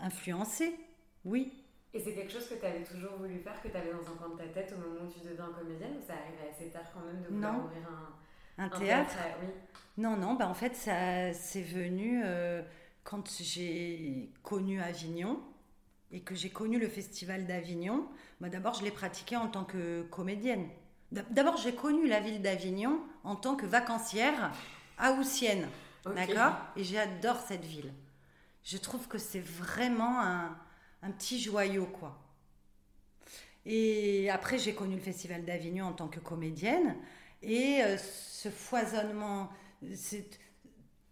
euh, 0.00 0.04
influencé. 0.04 0.74
Oui. 1.24 1.52
Et 1.92 2.00
c'est 2.00 2.12
quelque 2.12 2.32
chose 2.32 2.48
que 2.48 2.54
tu 2.54 2.66
avais 2.66 2.82
toujours 2.82 3.16
voulu 3.18 3.38
faire, 3.38 3.60
que 3.62 3.68
tu 3.68 3.76
avais 3.76 3.92
dans 3.92 4.12
un 4.12 4.16
coin 4.16 4.30
de 4.30 4.36
ta 4.36 4.48
tête 4.48 4.74
au 4.76 4.80
moment 4.80 5.08
où 5.08 5.12
tu 5.12 5.20
deviens 5.20 5.50
comédienne, 5.56 5.96
ou 5.96 6.04
ça 6.04 6.14
arrivait 6.14 6.50
assez 6.50 6.70
tard 6.70 6.90
quand 6.92 7.06
même 7.06 7.22
de 7.22 7.28
vouloir 7.28 7.64
ouvrir 7.64 7.82
un, 7.88 8.64
un, 8.64 8.68
théâtre, 8.68 9.14
oui. 9.40 9.48
Non, 9.96 10.16
non, 10.16 10.34
bah 10.34 10.48
en 10.48 10.54
fait, 10.54 10.74
ça 10.74 11.32
c'est 11.32 11.62
venu 11.62 12.20
euh, 12.24 12.62
quand 13.04 13.30
j'ai 13.40 14.32
connu 14.42 14.80
Avignon 14.80 15.40
et 16.10 16.20
que 16.22 16.34
j'ai 16.34 16.50
connu 16.50 16.78
le 16.78 16.88
festival 16.88 17.46
d'Avignon. 17.46 18.08
Bah, 18.40 18.48
D'abord, 18.48 18.74
je 18.74 18.84
l'ai 18.84 18.90
pratiqué 18.90 19.36
en 19.36 19.48
tant 19.48 19.64
que 19.64 20.02
comédienne. 20.02 20.68
D'abord, 21.12 21.56
j'ai 21.56 21.74
connu 21.74 22.08
la 22.08 22.18
ville 22.18 22.42
d'Avignon 22.42 23.00
en 23.22 23.36
tant 23.36 23.54
que 23.54 23.66
vacancière 23.66 24.52
haussienne. 25.18 25.68
D'accord? 26.04 26.56
Et 26.76 26.84
j'adore 26.84 27.38
cette 27.38 27.64
ville. 27.64 27.92
Je 28.64 28.78
trouve 28.78 29.06
que 29.08 29.18
c'est 29.18 29.40
vraiment 29.44 30.20
un, 30.20 31.10
petit 31.18 31.38
joyau, 31.38 31.84
quoi. 31.84 32.18
Et 33.66 34.30
après, 34.30 34.58
j'ai 34.58 34.74
connu 34.74 34.94
le 34.94 35.02
Festival 35.02 35.44
d'Avignon 35.44 35.86
en 35.86 35.92
tant 35.92 36.08
que 36.08 36.18
comédienne. 36.18 36.96
Et 37.42 37.82
euh, 37.82 37.98
ce 37.98 38.48
foisonnement, 38.48 39.50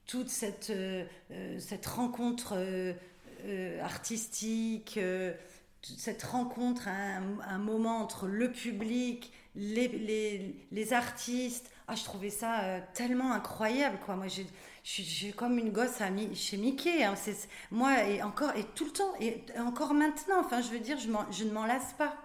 toute 0.06 0.30
cette, 0.30 0.70
euh, 0.70 1.04
euh, 1.30 1.58
cette 1.60 1.84
rencontre 1.86 2.56
artistique, 3.82 4.98
cette 5.82 6.22
rencontre, 6.22 6.88
un, 6.88 7.38
un, 7.46 7.58
moment 7.58 7.98
entre 7.98 8.26
le 8.26 8.52
public 8.52 9.32
les, 9.54 9.88
les, 9.88 10.66
les, 10.70 10.92
artistes. 10.92 11.70
Ah, 11.88 11.94
je 11.94 12.04
trouvais 12.04 12.30
ça 12.30 12.62
euh, 12.62 12.80
tellement 12.94 13.32
incroyable, 13.32 13.98
quoi. 14.04 14.16
Moi, 14.16 14.28
je 14.28 14.42
suis 14.84 15.32
comme 15.32 15.58
une 15.58 15.70
gosse 15.70 16.00
à, 16.00 16.08
chez 16.34 16.56
Mickey. 16.56 17.04
Hein. 17.04 17.14
C'est, 17.16 17.48
moi, 17.70 18.04
et 18.04 18.22
encore, 18.22 18.56
et 18.56 18.64
tout 18.74 18.84
le 18.84 18.92
temps, 18.92 19.12
et 19.20 19.42
encore 19.58 19.94
maintenant, 19.94 20.40
enfin, 20.40 20.60
je 20.60 20.70
veux 20.70 20.78
dire, 20.78 20.98
je, 20.98 21.08
je 21.30 21.44
ne 21.44 21.52
m'en 21.52 21.66
lasse 21.66 21.92
pas. 21.98 22.16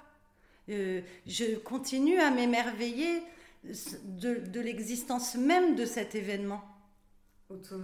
Euh, 0.70 1.02
je 1.26 1.58
continue 1.58 2.20
à 2.20 2.30
m'émerveiller 2.30 3.24
de, 3.64 4.36
de 4.36 4.60
l'existence 4.60 5.36
même 5.36 5.76
de 5.76 5.86
cet 5.86 6.16
événement. 6.16 6.62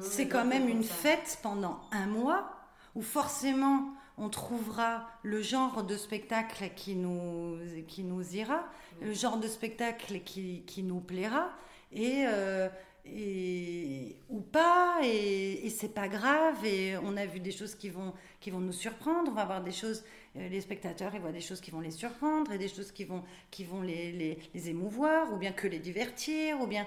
C'est 0.02 0.28
quand 0.28 0.46
même 0.46 0.68
une 0.68 0.84
fête 0.84 1.40
pendant 1.42 1.80
un 1.92 2.06
mois 2.06 2.52
où 2.96 3.02
forcément 3.02 3.94
on 4.18 4.30
trouvera 4.30 5.08
le 5.24 5.42
genre 5.42 5.84
de 5.84 5.98
spectacle 5.98 6.70
qui 6.76 6.96
nous, 6.96 7.58
qui 7.88 8.04
nous 8.04 8.36
ira, 8.36 8.64
le 9.02 9.14
genre 9.14 9.38
de 9.38 9.48
spectacle 9.48 10.20
qui, 10.22 10.64
qui 10.68 10.84
nous 10.84 11.00
plaira, 11.00 11.52
et, 11.92 12.26
euh, 12.28 12.70
et 13.06 14.16
ou 14.30 14.42
pas, 14.42 15.00
et, 15.04 15.70
c'est 15.70 15.94
pas 15.94 16.08
grave, 16.08 16.64
et 16.66 16.96
on 16.98 17.18
a 17.18 17.26
vu 17.26 17.40
des 17.40 17.52
choses 17.52 17.76
qui 17.76 17.90
vont, 17.90 18.14
qui 18.40 18.52
vont 18.52 18.60
nous 18.60 18.74
surprendre, 18.74 19.32
on 19.32 19.36
va 19.36 19.46
voir 19.46 19.64
des 19.64 19.72
choses, 19.72 20.04
euh, 20.38 20.48
les 20.48 20.62
spectateurs, 20.62 21.14
ils 21.16 21.22
voient 21.22 21.32
des 21.32 21.42
choses 21.42 21.62
qui 21.62 21.72
vont 21.72 21.82
les 21.82 21.92
surprendre, 21.92 22.52
et 22.52 22.58
des 22.58 22.70
choses 22.70 22.92
qui 22.92 23.06
vont, 23.06 23.24
qui 23.50 23.64
vont 23.64 23.82
les, 23.82 24.38
les, 24.54 24.70
émouvoir, 24.70 25.34
ou 25.34 25.38
bien 25.38 25.52
que 25.52 25.68
les 25.68 25.80
divertir, 25.80 26.62
ou 26.62 26.68
bien... 26.68 26.86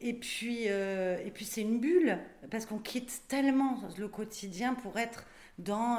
Et 0.00 0.12
puis, 0.12 0.64
euh, 0.66 1.16
et 1.24 1.30
puis 1.30 1.44
c'est 1.46 1.62
une 1.62 1.78
bulle, 1.78 2.18
parce 2.50 2.66
qu'on 2.66 2.78
quitte 2.78 3.22
tellement 3.28 3.80
le 3.96 4.08
quotidien 4.08 4.74
pour 4.74 4.98
être 4.98 5.24
dans 5.58 5.98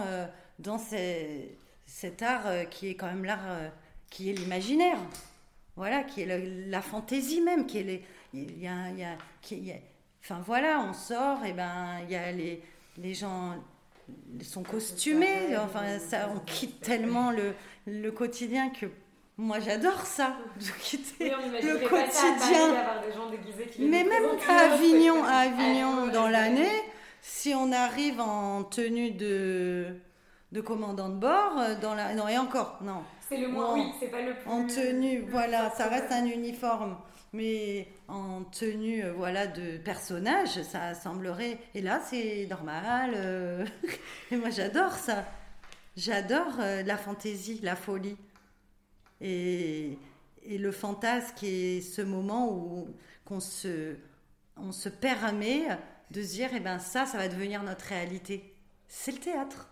dans 0.59 0.77
cet 0.77 2.21
art 2.21 2.47
euh, 2.47 2.63
qui 2.65 2.89
est 2.89 2.95
quand 2.95 3.07
même 3.07 3.25
l'art 3.25 3.45
euh, 3.47 3.69
qui 4.09 4.29
est 4.29 4.33
l'imaginaire. 4.33 4.97
Voilà, 5.75 6.03
qui 6.03 6.21
est 6.21 6.67
la 6.67 6.81
fantaisie 6.81 7.41
même, 7.41 7.65
qui 7.65 7.79
est 7.79 7.83
les, 7.83 8.05
il 8.33 8.59
y 8.61 8.67
a, 8.67 8.89
il 8.91 8.99
y 8.99 9.03
a, 9.03 9.17
qui, 9.41 9.73
enfin 10.23 10.41
voilà, 10.45 10.79
on 10.79 10.93
sort 10.93 11.43
et 11.43 11.51
ben 11.51 11.99
il 12.03 12.11
y 12.11 12.15
a 12.15 12.31
les, 12.31 12.61
les 12.97 13.13
gens 13.13 13.55
sont 14.41 14.63
costumés, 14.63 15.57
enfin 15.57 15.99
ça, 15.99 16.29
on 16.33 16.39
quitte 16.39 16.79
tellement 16.79 17.31
le, 17.31 17.53
le 17.87 18.09
quotidien 18.11 18.69
que 18.69 18.85
moi 19.37 19.59
j'adore 19.59 20.05
ça, 20.05 20.37
de 20.59 20.81
quitter 20.81 21.29
le 21.29 21.87
quotidien. 21.87 22.75
Mais 23.79 24.03
même 24.03 24.23
à 24.47 24.73
Avignon, 24.73 25.23
à 25.23 25.35
Avignon 25.39 26.07
dans 26.07 26.29
l'année, 26.29 26.83
si 27.21 27.53
on 27.53 27.71
arrive 27.71 28.21
en 28.21 28.63
tenue 28.63 29.11
de 29.11 29.87
de 30.55 30.61
commandant 30.61 31.09
de 31.09 31.15
bord 31.15 31.59
euh, 31.59 31.75
dans 31.75 31.93
la 31.93 32.15
non 32.15 32.29
et 32.29 32.37
encore 32.37 32.79
non. 32.81 33.03
C'est 33.27 33.37
le 33.37 33.49
moins 33.49 33.73
oui 33.73 33.91
c'est 33.99 34.07
pas 34.07 34.21
le 34.21 34.33
plus 34.33 34.49
en 34.49 34.65
tenue 34.65 35.25
voilà 35.29 35.69
ça 35.71 35.87
reste 35.89 36.11
un 36.11 36.25
uniforme. 36.25 36.97
Mais 37.33 37.89
en 38.07 38.43
tenue 38.45 39.03
euh, 39.03 39.11
voilà 39.11 39.47
de 39.47 39.77
personnage 39.77 40.61
ça 40.63 40.93
semblerait 40.93 41.59
et 41.73 41.81
là 41.81 42.01
c'est 42.05 42.47
normal 42.49 43.11
euh. 43.15 43.65
et 44.31 44.37
moi 44.37 44.49
j'adore 44.49 44.93
ça. 44.93 45.25
J'adore 45.97 46.57
la 46.59 46.97
fantaisie 46.97 47.59
la 47.61 47.75
folie. 47.75 48.17
Et, 49.21 49.97
et 50.43 50.57
le 50.57 50.71
fantasme 50.71 51.35
est 51.43 51.81
ce 51.81 52.01
moment 52.01 52.49
où 52.51 52.87
qu'on 53.25 53.39
se 53.39 53.95
on 54.57 54.71
se 54.71 54.89
permet 54.89 55.67
de 56.11 56.21
se 56.21 56.33
dire 56.33 56.49
eh 56.53 56.59
ben 56.61 56.79
ça 56.79 57.05
ça 57.05 57.17
va 57.17 57.27
devenir 57.27 57.63
notre 57.63 57.85
réalité. 57.85 58.55
C'est 58.87 59.11
le 59.11 59.19
théâtre 59.19 59.69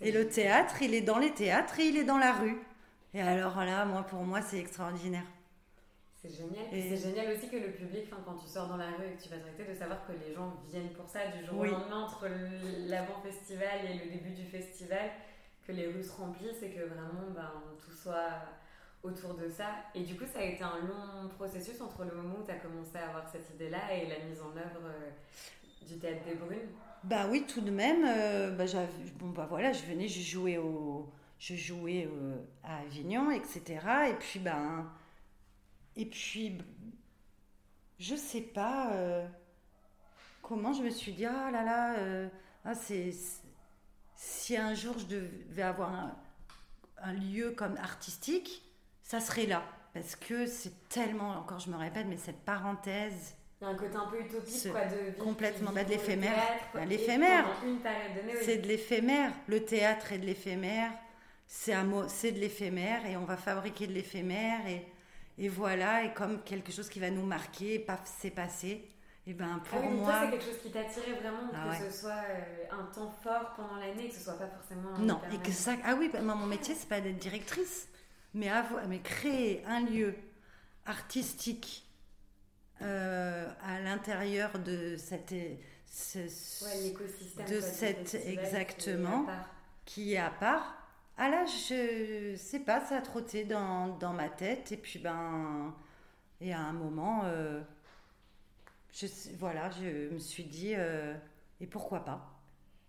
et 0.00 0.12
le 0.12 0.28
théâtre, 0.28 0.82
il 0.82 0.94
est 0.94 1.02
dans 1.02 1.18
les 1.18 1.32
théâtres 1.32 1.78
et 1.80 1.86
il 1.86 1.96
est 1.96 2.04
dans 2.04 2.18
la 2.18 2.32
rue. 2.32 2.58
Et 3.12 3.20
alors 3.20 3.56
là, 3.64 3.84
moi, 3.84 4.02
pour 4.02 4.22
moi, 4.22 4.40
c'est 4.40 4.58
extraordinaire. 4.58 5.26
C'est 6.22 6.30
génial. 6.30 6.66
Et 6.72 6.82
c'est 6.82 7.08
génial 7.08 7.32
aussi 7.32 7.48
que 7.48 7.56
le 7.56 7.72
public, 7.72 8.10
quand 8.10 8.34
tu 8.34 8.46
sors 8.46 8.68
dans 8.68 8.76
la 8.76 8.90
rue 8.90 9.06
et 9.06 9.16
que 9.16 9.22
tu 9.22 9.30
vas 9.30 9.38
traiter, 9.38 9.64
de 9.64 9.74
savoir 9.74 10.06
que 10.06 10.12
les 10.12 10.34
gens 10.34 10.52
viennent 10.70 10.92
pour 10.92 11.08
ça 11.08 11.20
du 11.28 11.44
jour 11.44 11.60
au 11.60 11.64
lendemain 11.64 12.04
entre 12.04 12.28
l'avant-festival 12.86 13.86
et 13.88 13.94
le 14.04 14.10
début 14.12 14.30
du 14.30 14.44
festival, 14.44 15.10
que 15.66 15.72
les 15.72 15.86
rues 15.86 16.02
se 16.02 16.12
remplissent 16.12 16.62
et 16.62 16.70
que 16.70 16.80
vraiment 16.80 17.30
ben, 17.34 17.50
tout 17.82 17.92
soit 17.92 18.42
autour 19.02 19.34
de 19.34 19.48
ça. 19.48 19.68
Et 19.94 20.02
du 20.02 20.14
coup, 20.14 20.24
ça 20.30 20.40
a 20.40 20.44
été 20.44 20.62
un 20.62 20.80
long 20.80 21.28
processus 21.36 21.80
entre 21.80 22.04
le 22.04 22.12
moment 22.12 22.36
où 22.40 22.44
tu 22.44 22.50
as 22.50 22.56
commencé 22.56 22.98
à 22.98 23.08
avoir 23.08 23.26
cette 23.30 23.48
idée-là 23.54 23.92
et 23.94 24.06
la 24.06 24.18
mise 24.18 24.40
en 24.42 24.54
œuvre. 24.56 24.84
Euh, 24.84 25.10
du 25.86 25.98
théâtre 25.98 26.24
des 26.24 26.34
Brunes 26.34 26.68
Bah 27.04 27.26
oui, 27.30 27.44
tout 27.46 27.60
de 27.60 27.70
même. 27.70 28.04
Euh, 28.06 28.50
bah, 28.52 28.64
bon, 29.18 29.30
bah 29.30 29.46
voilà, 29.48 29.72
je 29.72 29.84
venais, 29.84 30.08
je 30.08 30.20
jouais, 30.20 30.58
au, 30.58 31.10
je 31.38 31.54
jouais 31.54 32.08
euh, 32.10 32.36
à 32.62 32.78
Avignon, 32.78 33.30
etc. 33.30 33.80
Et 34.10 34.14
puis, 34.14 34.38
ben. 34.38 34.90
Et 35.96 36.06
puis, 36.06 36.58
je 37.98 38.14
sais 38.14 38.40
pas 38.40 38.92
euh, 38.94 39.26
comment 40.42 40.72
je 40.72 40.82
me 40.82 40.90
suis 40.90 41.12
dit, 41.12 41.26
ah 41.26 41.50
là 41.50 41.64
là, 41.64 42.30
ah, 42.64 42.74
c'est. 42.74 43.10
Si 44.14 44.54
un 44.56 44.74
jour 44.74 44.98
je 44.98 45.06
devais 45.06 45.62
avoir 45.62 45.94
un, 45.94 46.14
un 46.98 47.12
lieu 47.14 47.52
comme 47.52 47.76
artistique, 47.78 48.62
ça 49.02 49.18
serait 49.18 49.46
là. 49.46 49.62
Parce 49.94 50.14
que 50.14 50.46
c'est 50.46 50.88
tellement, 50.88 51.30
encore 51.30 51.58
je 51.58 51.70
me 51.70 51.76
répète, 51.76 52.06
mais 52.06 52.16
cette 52.16 52.44
parenthèse 52.44 53.34
il 53.60 53.64
y 53.64 53.66
a 53.66 53.70
un 53.70 53.74
côté 53.74 53.96
un 53.96 54.06
peu 54.06 54.20
utopique, 54.20 54.72
quoi, 54.72 54.86
de 54.86 55.22
Complètement, 55.22 55.70
bah, 55.72 55.84
de 55.84 55.90
l'éphémère. 55.90 56.32
Bah, 56.72 56.84
l'éphémère. 56.86 57.46
C'est 58.42 58.56
de 58.56 58.66
l'éphémère. 58.66 59.32
Le 59.48 59.64
théâtre 59.64 60.12
est 60.12 60.18
de 60.18 60.26
l'éphémère. 60.26 60.92
C'est 61.46 61.74
de 61.74 62.38
l'éphémère 62.38 63.04
et 63.04 63.16
on 63.16 63.24
va 63.24 63.36
fabriquer 63.36 63.86
de 63.86 63.92
l'éphémère 63.92 64.66
et, 64.66 64.86
et 65.36 65.48
voilà. 65.48 66.04
Et 66.04 66.14
comme 66.14 66.42
quelque 66.42 66.72
chose 66.72 66.88
qui 66.88 67.00
va 67.00 67.10
nous 67.10 67.26
marquer, 67.26 67.78
paf, 67.78 68.00
c'est 68.04 68.30
passé. 68.30 68.88
Et 69.26 69.34
ben 69.34 69.60
pour 69.64 69.78
ah 69.78 69.82
oui, 69.86 69.96
moi, 69.96 70.20
c'est 70.22 70.30
quelque 70.30 70.44
chose 70.44 70.62
qui 70.62 70.70
t'attirait 70.70 71.12
vraiment, 71.20 71.50
ah 71.52 71.76
que 71.76 71.90
ce 71.90 72.00
soit 72.00 72.10
euh, 72.10 72.64
un 72.72 72.84
temps 72.84 73.14
fort 73.22 73.52
pendant 73.54 73.76
l'année, 73.76 74.08
que 74.08 74.14
ce 74.14 74.24
soit 74.24 74.38
pas 74.38 74.48
forcément. 74.48 74.96
Non, 74.98 75.20
et 75.32 75.36
que 75.38 75.52
ça. 75.52 75.72
Ah 75.84 75.94
oui, 75.98 76.08
bah, 76.10 76.22
mon 76.22 76.46
métier 76.46 76.74
c'est 76.74 76.88
pas 76.88 77.02
d'être 77.02 77.18
directrice, 77.18 77.88
mais 78.32 78.48
avoir, 78.48 78.88
mais 78.88 79.00
créer 79.00 79.62
un 79.66 79.80
lieu 79.80 80.14
artistique 80.86 81.84
euh, 82.82 83.48
à 83.62 83.80
l'intérieur 83.80 84.58
de 84.58 84.96
cette, 84.96 85.32
de 85.32 87.60
cette 87.60 88.14
exactement 88.26 89.26
qui 89.84 90.14
est 90.14 90.18
à 90.18 90.30
part. 90.30 90.76
Ah 91.18 91.28
là, 91.28 91.44
je 91.44 92.34
sais 92.36 92.60
pas, 92.60 92.80
ça 92.80 92.96
a 92.96 93.02
trotté 93.02 93.44
dans, 93.44 93.88
dans 93.98 94.12
ma 94.12 94.28
tête 94.28 94.72
et 94.72 94.76
puis 94.76 94.98
ben 94.98 95.74
et 96.40 96.54
à 96.54 96.60
un 96.60 96.72
moment, 96.72 97.22
euh, 97.24 97.60
je 98.94 99.06
voilà, 99.38 99.70
je 99.70 100.12
me 100.12 100.18
suis 100.18 100.44
dit 100.44 100.72
euh, 100.74 101.14
et 101.60 101.66
pourquoi 101.66 102.04
pas. 102.04 102.26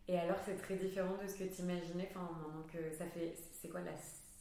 Et 0.07 0.17
alors 0.17 0.37
c'est 0.45 0.55
très 0.55 0.75
différent 0.75 1.17
de 1.21 1.27
ce 1.27 1.35
que 1.35 1.43
tu 1.43 1.61
imaginais. 1.61 2.09
Enfin, 2.15 2.65
que 2.71 2.95
ça 2.97 3.05
fait, 3.07 3.35
c'est 3.61 3.67
quoi 3.67 3.81
la 3.81 3.91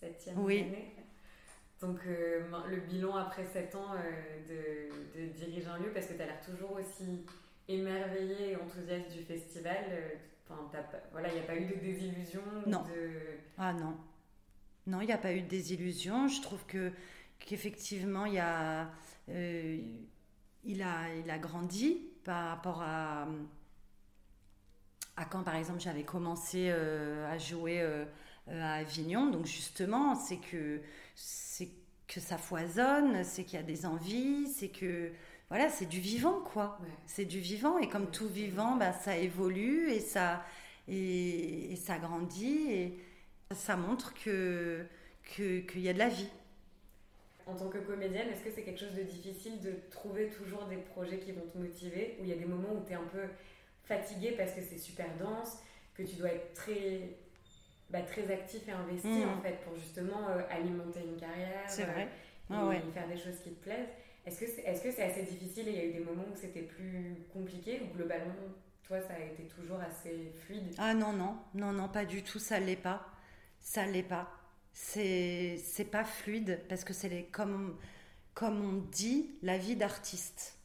septième 0.01 0.39
oui. 0.39 0.61
année 0.61 0.95
donc 1.81 1.99
euh, 2.07 2.43
le 2.69 2.77
bilan 2.81 3.17
après 3.17 3.47
7 3.47 3.75
ans 3.75 3.95
euh, 3.95 4.91
de, 5.17 5.27
diriger 5.33 5.67
un 5.67 5.79
lieu, 5.79 5.91
parce 5.93 6.07
que 6.07 6.13
tu 6.13 6.23
as 6.23 6.27
l'air 6.27 6.41
toujours 6.41 6.73
aussi 6.73 7.25
émerveillé 7.69 8.53
et 8.53 8.57
enthousiaste 8.57 9.11
du 9.13 9.23
festival. 9.23 9.87
Euh, 9.91 10.09
voilà, 11.13 11.29
il 11.29 11.35
n'y 11.35 11.41
a 11.41 11.45
pas 11.45 11.57
eu 11.57 11.65
de 11.65 11.75
désillusion 11.77 12.43
Non. 12.67 12.85
Ah 13.57 13.73
non. 13.73 13.97
Non, 14.89 15.01
il 15.01 15.07
n'y 15.07 15.13
a 15.13 15.19
pas 15.19 15.33
eu 15.33 15.43
de 15.43 15.49
désillusion. 15.49 16.27
Je 16.27 16.43
trouve 16.43 16.67
que 16.67 16.91
qu'effectivement, 17.39 18.27
il, 18.27 18.39
a, 18.39 18.91
il, 19.29 20.83
a, 20.83 21.15
il 21.15 21.31
a 21.31 21.39
grandi 21.39 22.03
par 22.25 22.49
rapport 22.49 22.83
à, 22.83 23.29
à 25.17 25.25
quand, 25.25 25.45
par 25.45 25.55
exemple, 25.55 25.79
j'avais 25.79 26.03
commencé 26.03 26.71
à 26.71 27.39
jouer 27.39 28.07
à 28.51 28.75
Avignon. 28.75 29.27
Donc 29.31 29.47
justement, 29.47 30.15
c'est 30.15 30.39
que 30.39 30.81
c'est 31.15 31.69
que 32.07 32.21
ça 32.21 32.39
foisonne, 32.39 33.23
c'est 33.25 33.45
qu'il 33.45 33.59
y 33.59 33.63
a 33.63 33.65
des 33.65 33.87
envies, 33.87 34.49
c'est 34.49 34.69
que 34.69 35.13
voilà, 35.49 35.69
c'est 35.69 35.87
du 35.87 36.01
vivant 36.01 36.41
quoi. 36.41 36.79
C'est 37.07 37.25
du 37.25 37.39
vivant 37.39 37.79
et 37.79 37.89
comme 37.89 38.11
tout 38.11 38.29
vivant, 38.29 38.77
bah, 38.77 38.93
ça 38.93 39.17
évolue 39.17 39.91
et 39.91 40.01
ça 40.01 40.45
et, 40.89 41.77
ça 41.77 41.99
grandit 41.99 42.71
et 42.71 42.99
ça 43.53 43.77
montre 43.77 44.15
que 44.15 44.87
qu'il 45.25 45.81
y 45.81 45.89
a 45.89 45.93
de 45.93 45.99
la 45.99 46.09
vie. 46.09 46.29
En 47.47 47.55
tant 47.55 47.69
que 47.69 47.79
comédienne, 47.79 48.29
est-ce 48.29 48.43
que 48.43 48.51
c'est 48.51 48.63
quelque 48.63 48.81
chose 48.81 48.95
de 48.95 49.03
difficile 49.03 49.61
de 49.61 49.75
trouver 49.91 50.29
toujours 50.29 50.65
des 50.67 50.77
projets 50.77 51.19
qui 51.19 51.33
vont 51.33 51.47
te 51.53 51.59
motiver 51.59 52.17
Ou 52.21 52.25
il 52.25 52.31
y 52.31 52.33
a 52.33 52.37
des 52.37 52.45
moments 52.45 52.75
où 52.75 52.85
tu 52.85 52.93
es 52.93 52.97
un 52.97 53.09
peu 53.13 53.23
fatiguée 53.85 54.33
parce 54.33 54.53
que 54.53 54.61
c'est 54.61 54.79
super 54.79 55.07
dense, 55.19 55.59
que 55.95 56.03
tu 56.03 56.17
dois 56.17 56.31
être 56.31 56.55
très 56.55 57.17
bah, 57.91 58.03
très 58.03 58.31
actif 58.33 58.69
et 58.69 58.73
investi 58.73 59.09
mm. 59.09 59.29
en 59.29 59.41
fait 59.43 59.61
pour 59.65 59.75
justement 59.77 60.29
euh, 60.29 60.43
alimenter 60.51 61.01
une 61.01 61.19
carrière 61.19 61.65
c'est 61.67 61.85
vrai. 61.85 62.09
Euh, 62.51 62.73
et 62.73 62.93
faire 62.93 63.07
des 63.07 63.17
choses 63.17 63.39
qui 63.45 63.51
te 63.51 63.63
plaisent. 63.63 63.89
Est-ce 64.27 64.41
que 64.41 64.47
c'est 64.47 64.63
est 64.63 64.75
-ce 64.75 64.93
c'est 64.93 65.03
assez 65.03 65.23
difficile 65.23 65.69
et 65.69 65.71
il 65.71 65.77
y 65.77 65.81
a 65.81 65.85
eu 65.85 65.93
des 65.93 66.05
moments 66.05 66.27
où 66.33 66.37
c'était 66.37 66.63
plus 66.63 67.17
compliqué 67.33 67.81
ou 67.83 67.97
globalement 67.97 68.49
toi 68.83 69.01
ça 69.01 69.15
a 69.15 69.21
été 69.21 69.45
toujours 69.45 69.81
assez 69.81 70.33
fluide? 70.45 70.75
Ah 70.79 70.95
non 70.95 71.13
non. 71.13 71.37
Non 71.55 71.73
non 71.73 71.89
pas 71.89 72.05
du 72.05 72.23
tout. 72.23 72.41
Ça 72.41 72.59
l'est 72.59 72.83
pas. 72.89 73.07
Ça 73.61 73.87
l'est 73.87 74.03
pas. 74.03 74.29
C'est 74.73 75.59
c'est 75.65 75.85
pas 75.97 76.05
fluide 76.05 76.61
parce 76.69 76.85
que 76.85 76.93
c'est 76.93 77.25
comme 77.31 77.79
comme 78.35 78.59
on 78.65 78.77
dit 78.91 79.39
la 79.43 79.59
vie 79.59 79.77
d'artiste. 79.77 80.59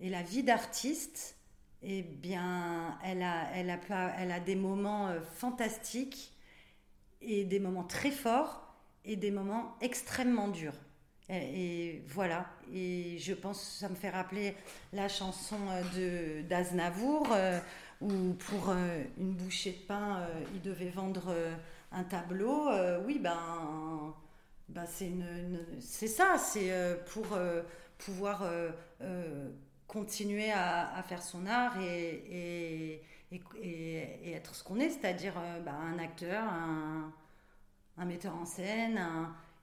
Et 0.00 0.08
la 0.10 0.22
vie 0.22 0.42
d'artiste 0.42 1.36
eh 1.82 2.02
bien, 2.02 2.96
elle 3.04 3.22
a, 3.22 3.48
elle 3.54 3.70
a, 3.70 3.78
elle 4.18 4.30
a 4.30 4.40
des 4.40 4.54
moments 4.54 5.08
euh, 5.08 5.20
fantastiques 5.20 6.32
et 7.20 7.44
des 7.44 7.58
moments 7.58 7.84
très 7.84 8.10
forts 8.10 8.74
et 9.04 9.16
des 9.16 9.30
moments 9.30 9.76
extrêmement 9.80 10.48
durs. 10.48 10.74
Et, 11.28 12.02
voilà, 12.08 12.46
et 12.74 13.16
je 13.18 13.32
pense, 13.32 13.78
ça 13.80 13.88
me 13.88 13.94
fait 13.94 14.10
rappeler 14.10 14.54
la 14.92 15.08
chanson 15.08 15.56
euh, 15.70 16.42
de 16.42 16.48
d'Aznavour, 16.48 17.26
euh, 17.32 17.58
où 18.00 18.34
pour 18.34 18.74
une 19.18 19.32
bouchée 19.34 19.72
de 19.72 19.86
pain, 19.86 20.26
il 20.54 20.60
devait 20.60 20.90
vendre 20.90 21.32
un 21.92 22.02
tableau. 22.02 22.68
oui, 23.06 23.20
ben, 23.20 24.12
ben 24.68 24.84
c'est 25.78 26.08
ça, 26.08 26.36
c'est 26.36 26.72
pour 27.06 27.38
pouvoir 27.98 28.44
continuer 29.92 30.50
à, 30.50 31.02
faire 31.06 31.22
son 31.22 31.46
art 31.46 31.76
et, 31.80 33.02
être 34.24 34.54
ce 34.54 34.64
qu'on 34.64 34.80
est, 34.80 34.88
c'est-à-dire 34.88 35.34
euh, 35.36 35.60
bah, 35.60 35.74
un 35.74 35.98
acteur, 35.98 36.44
un, 36.44 38.04
metteur 38.06 38.34
en 38.34 38.46
scène. 38.46 39.00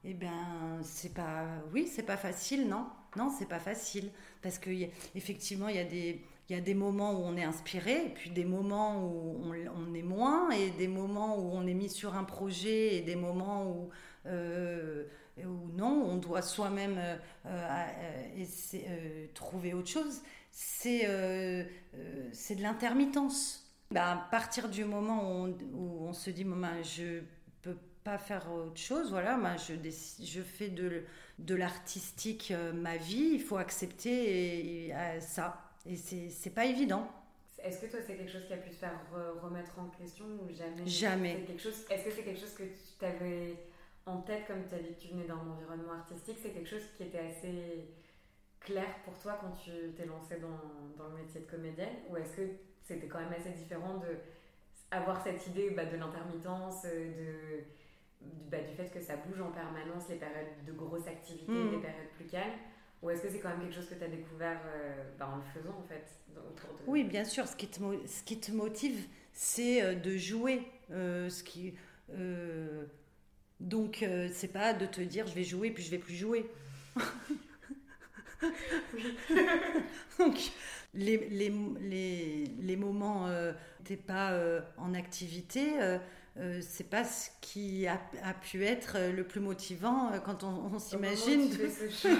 eh 0.05 0.13
ben, 0.13 0.79
c'est 0.83 1.13
pas, 1.13 1.45
oui, 1.73 1.87
c'est 1.87 2.03
pas 2.03 2.17
facile, 2.17 2.67
non, 2.67 2.85
non, 3.17 3.31
c'est 3.37 3.47
pas 3.47 3.59
facile, 3.59 4.11
parce 4.41 4.59
que 4.59 4.69
effectivement, 5.15 5.67
il 5.67 5.75
y 5.75 5.79
a 5.79 5.83
des, 5.83 6.21
il 6.47 6.55
y 6.55 6.59
a 6.59 6.61
des 6.61 6.75
moments 6.75 7.13
où 7.13 7.23
on 7.23 7.35
est 7.35 7.43
inspiré, 7.43 8.05
et 8.05 8.09
puis 8.09 8.29
des 8.29 8.45
moments 8.45 9.03
où 9.03 9.41
on, 9.43 9.53
on, 9.75 9.93
est 9.95 10.03
moins, 10.03 10.51
et 10.51 10.69
des 10.71 10.87
moments 10.87 11.37
où 11.39 11.51
on 11.53 11.65
est 11.65 11.73
mis 11.73 11.89
sur 11.89 12.15
un 12.15 12.23
projet, 12.23 12.95
et 12.97 13.01
des 13.01 13.15
moments 13.15 13.67
où 13.67 13.89
euh, 14.25 15.05
ou 15.45 15.69
non, 15.75 16.03
on 16.05 16.17
doit 16.17 16.41
soi-même 16.41 16.97
euh, 16.97 17.15
euh, 17.45 18.45
euh, 18.73 19.27
trouver 19.33 19.73
autre 19.73 19.89
chose, 19.89 20.21
c'est 20.51 21.05
de 21.05 22.61
l'intermittence. 22.61 23.65
Bah, 23.91 24.11
à 24.11 24.29
partir 24.29 24.69
du 24.69 24.85
moment 24.85 25.45
où 25.73 26.07
on, 26.07 26.13
se 26.13 26.29
dit, 26.29 26.43
ben, 26.43 26.83
je 26.83 27.21
peux 27.61 27.77
pas 28.03 28.17
faire 28.17 28.51
autre 28.51 28.79
chose, 28.79 29.09
voilà, 29.09 29.37
bah, 29.37 29.55
je, 29.57 29.73
je 30.23 30.41
fais 30.41 30.69
de, 30.69 31.03
de 31.39 31.55
l'artistique 31.55 32.53
ma 32.73 32.97
vie, 32.97 33.31
il 33.33 33.41
faut 33.41 33.57
accepter 33.57 34.93
ça. 35.21 35.61
Et 35.85 35.95
c'est 35.95 36.53
pas 36.53 36.65
évident. 36.65 37.09
Est-ce 37.63 37.81
que 37.81 37.87
toi, 37.87 37.99
c'est 38.05 38.15
quelque 38.15 38.31
chose 38.31 38.45
qui 38.47 38.53
a 38.53 38.57
pu 38.57 38.69
te 38.69 38.75
faire 38.75 39.01
remettre 39.41 39.77
en 39.79 39.89
question 39.89 40.25
ou 40.25 40.53
jamais? 40.53 40.87
Jamais. 40.87 41.45
Est-ce 41.89 42.05
que 42.05 42.11
c'est 42.11 42.23
quelque 42.23 42.39
chose 42.39 42.53
que 42.53 42.63
tu 42.63 42.93
t'avais 42.99 43.55
en 44.09 44.21
tête, 44.21 44.45
comme 44.47 44.67
tu 44.67 44.75
as 44.75 44.79
dit 44.79 44.93
que 44.95 45.01
tu 45.01 45.07
venais 45.09 45.25
d'un 45.25 45.37
environnement 45.37 45.93
artistique, 45.93 46.37
c'est 46.41 46.51
quelque 46.51 46.69
chose 46.69 46.85
qui 46.97 47.03
était 47.03 47.19
assez 47.19 47.89
clair 48.59 48.87
pour 49.05 49.17
toi 49.17 49.37
quand 49.39 49.51
tu 49.51 49.71
t'es 49.95 50.05
lancée 50.05 50.39
dans, 50.39 51.01
dans, 51.01 51.09
le 51.09 51.23
métier 51.23 51.41
de 51.41 51.45
comédienne 51.45 51.95
Ou 52.09 52.17
est-ce 52.17 52.37
que 52.37 52.41
c'était 52.83 53.07
quand 53.07 53.19
même 53.19 53.33
assez 53.33 53.51
différent 53.51 53.97
de 53.97 54.17
avoir 54.91 55.23
cette 55.23 55.45
idée 55.47 55.69
bah, 55.71 55.85
de 55.85 55.95
l'intermittence, 55.97 56.83
de, 56.83 57.63
bah, 58.49 58.61
du 58.61 58.75
fait 58.75 58.89
que 58.91 58.99
ça 58.99 59.15
bouge 59.17 59.39
en 59.39 59.51
permanence, 59.51 60.09
les 60.09 60.15
périodes 60.15 60.65
de 60.65 60.71
grosses 60.73 61.07
activités, 61.07 61.51
mm. 61.51 61.71
les 61.71 61.77
périodes 61.77 62.09
plus 62.17 62.25
calmes 62.25 62.59
ou 63.01 63.09
est-ce 63.09 63.21
que 63.21 63.29
c'est 63.29 63.39
quand 63.39 63.49
même 63.49 63.61
quelque 63.61 63.75
chose 63.75 63.87
que 63.87 63.95
tu 63.95 64.03
as 64.03 64.09
découvert 64.09 64.59
euh, 64.65 65.03
bah, 65.17 65.29
en 65.33 65.37
le 65.37 65.43
faisant 65.53 65.77
en 65.77 65.87
fait 65.87 66.05
Oui, 66.85 67.03
bien 67.05 67.23
sûr. 67.23 67.47
Ce 67.47 67.55
qui 67.55 67.67
te, 67.67 67.79
ce 67.79 68.23
qui 68.23 68.39
te 68.39 68.51
motive, 68.51 69.07
c'est 69.31 69.81
euh, 69.81 69.95
de 69.95 70.17
jouer. 70.17 70.67
Euh, 70.91 71.29
ce 71.29 71.43
qui, 71.43 71.75
donc, 73.59 74.03
euh, 74.03 74.29
c'est 74.33 74.47
pas 74.47 74.73
de 74.73 74.85
te 74.85 75.01
dire 75.01 75.27
je 75.27 75.35
vais 75.35 75.43
jouer 75.43 75.71
puis 75.71 75.83
je 75.83 75.91
vais 75.91 75.97
plus 75.97 76.15
jouer. 76.15 76.49
Donc, 80.17 80.37
les, 80.93 81.17
les, 81.29 81.53
les, 81.81 82.45
les 82.59 82.75
moments 82.75 83.27
euh, 83.27 83.53
t'es 83.83 83.97
pas 83.97 84.31
euh, 84.31 84.61
en 84.77 84.93
activité, 84.93 85.73
euh, 85.79 85.99
c'est 86.61 86.89
pas 86.89 87.03
ce 87.03 87.29
qui 87.41 87.85
a, 87.87 87.99
pu 88.41 88.65
être 88.65 88.97
le 89.13 89.23
plus 89.23 89.41
motivant 89.41 90.11
quand 90.23 90.43
on, 90.43 90.79
s'imagine, 90.79 91.49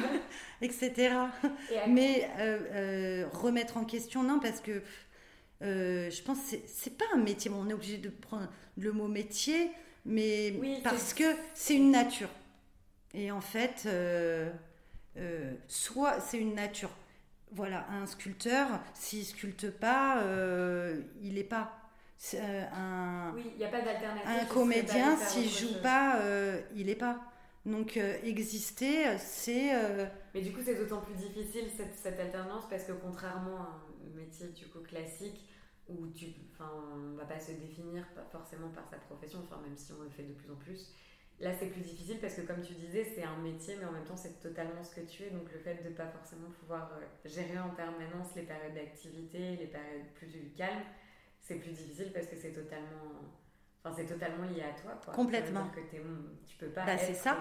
etc. 0.61 1.15
Mais 1.87 2.29
remettre 3.31 3.77
en 3.77 3.85
question, 3.85 4.23
non, 4.23 4.39
parce 4.39 4.59
que 4.59 4.81
je 5.61 6.21
pense 6.23 6.51
que 6.51 6.57
c'est 6.67 6.97
pas 6.97 7.05
un 7.13 7.19
métier. 7.19 7.49
on 7.49 7.69
est 7.69 7.73
obligé 7.73 7.97
de 7.97 8.09
prendre 8.09 8.49
le 8.77 8.91
mot 8.91 9.07
métier, 9.07 9.71
mais 10.05 10.53
parce 10.83 11.13
que 11.13 11.35
c'est 11.53 11.75
une 11.75 11.91
nature. 11.91 12.29
Et 13.13 13.31
en 13.31 13.41
fait, 13.41 13.87
soit 15.67 16.19
c'est 16.19 16.37
une 16.37 16.55
nature. 16.55 16.91
Voilà, 17.51 17.87
un 17.89 18.05
sculpteur, 18.05 18.67
s'il 18.93 19.25
sculpte 19.25 19.71
pas, 19.71 20.23
il 21.21 21.33
n'est 21.33 21.43
pas 21.43 21.79
euh, 22.33 22.65
un, 22.75 23.33
oui, 23.33 23.53
y 23.57 23.63
a 23.63 23.69
pas 23.69 23.77
un 23.77 24.45
comédien, 24.45 25.15
s'il 25.15 25.49
joue 25.49 25.81
pas, 25.81 26.19
euh, 26.19 26.59
il 26.75 26.87
n'est 26.87 26.95
pas. 26.95 27.17
Donc 27.65 27.95
euh, 27.95 28.17
exister, 28.23 29.17
c'est... 29.17 29.71
Mais 30.33 30.41
du 30.41 30.51
coup, 30.51 30.59
c'est 30.63 30.75
d'autant 30.75 31.01
plus 31.01 31.15
difficile 31.15 31.69
cette, 31.75 31.95
cette, 31.95 32.19
alternance 32.19 32.65
parce 32.69 32.83
que 32.83 32.91
contrairement 32.91 33.57
à 33.57 33.81
un 34.05 34.17
métier 34.17 34.47
du 34.47 34.65
coup 34.65 34.79
classique 34.79 35.48
où 35.89 36.07
tu, 36.07 36.27
enfin, 36.53 36.71
on 36.93 37.15
va 37.15 37.25
pas 37.25 37.39
se 37.39 37.51
définir 37.51 38.05
forcément 38.31 38.69
par 38.69 38.87
sa 38.87 38.97
profession, 38.97 39.39
enfin 39.43 39.61
même 39.61 39.77
si 39.77 39.91
on 39.93 40.03
le 40.03 40.09
fait 40.09 40.23
de 40.23 40.33
plus 40.33 40.51
en 40.51 40.55
plus. 40.55 40.93
Là, 41.39 41.53
c'est 41.57 41.67
plus 41.67 41.81
difficile 41.81 42.19
parce 42.19 42.35
que 42.35 42.41
comme 42.41 42.61
tu 42.61 42.73
disais, 42.73 43.03
c'est 43.03 43.23
un 43.23 43.37
métier, 43.37 43.75
mais 43.79 43.85
en 43.85 43.91
même 43.93 44.03
temps, 44.03 44.17
c'est 44.17 44.41
totalement 44.41 44.83
ce 44.83 44.95
que 44.95 45.01
tu 45.01 45.23
es. 45.23 45.29
Donc 45.29 45.51
le 45.53 45.59
fait 45.59 45.81
de 45.83 45.89
pas 45.89 46.07
forcément 46.07 46.49
pouvoir 46.59 46.91
gérer 47.23 47.57
en 47.59 47.69
permanence 47.69 48.35
les 48.35 48.43
périodes 48.43 48.73
d'activité, 48.73 49.55
les 49.55 49.67
périodes 49.67 50.07
plus 50.15 50.51
calmes, 50.57 50.83
c'est 51.39 51.55
plus 51.55 51.71
difficile 51.71 52.11
parce 52.13 52.27
que 52.27 52.35
c'est 52.35 52.51
totalement 52.51 53.21
Enfin, 53.83 53.95
c'est 53.97 54.05
totalement 54.05 54.43
lié 54.45 54.61
à 54.63 54.79
toi. 54.79 54.99
Quoi. 55.03 55.13
Complètement. 55.13 55.69
Que 55.69 55.79
tu 55.79 56.57
peux 56.57 56.67
pas. 56.67 56.85
Bah, 56.85 56.97
c'est 56.97 57.13
ça. 57.13 57.37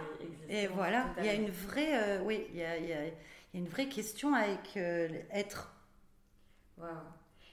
Et, 0.49 0.69
voilà, 0.69 1.13
il 1.19 1.25
y 1.25 1.29
a 1.29 1.35
une 1.35 1.51
vraie, 1.51 2.01
euh, 2.01 2.23
oui, 2.23 2.47
il 2.51 2.59
y 2.59 2.63
a, 2.63 2.79
y, 2.79 2.93
a, 2.93 3.07
y 3.07 3.11
a, 3.11 3.13
une 3.55 3.67
vraie 3.67 3.89
question 3.89 4.35
avec 4.35 4.77
euh, 4.77 5.09
être. 5.33 5.75
Waouh. 6.77 6.91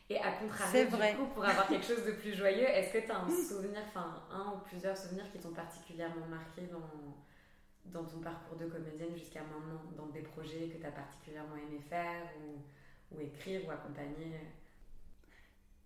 Et 0.09 0.19
à 0.19 0.33
contrario, 0.33 0.87
vrai. 0.89 1.11
du 1.11 1.17
coup, 1.17 1.25
pour 1.33 1.43
avoir 1.43 1.67
quelque 1.67 1.85
chose 1.85 2.05
de 2.05 2.11
plus 2.11 2.35
joyeux, 2.35 2.67
est-ce 2.67 2.93
que 2.93 3.05
tu 3.05 3.11
as 3.11 3.17
un 3.17 3.29
souvenir, 3.29 3.81
enfin 3.87 4.23
un 4.31 4.53
ou 4.53 4.57
plusieurs 4.59 4.95
souvenirs 4.95 5.31
qui 5.31 5.39
t'ont 5.39 5.53
particulièrement 5.53 6.27
marqué 6.27 6.61
dans, 6.67 7.99
dans 7.99 8.07
ton 8.07 8.19
parcours 8.19 8.57
de 8.57 8.67
comédienne 8.67 9.15
jusqu'à 9.17 9.41
maintenant, 9.41 9.81
dans 9.97 10.07
des 10.07 10.21
projets 10.21 10.69
que 10.69 10.77
tu 10.77 10.85
as 10.85 10.91
particulièrement 10.91 11.55
aimé 11.55 11.79
faire 11.89 12.29
ou, 12.39 13.15
ou 13.15 13.21
écrire 13.21 13.67
ou 13.67 13.71
accompagner? 13.71 14.41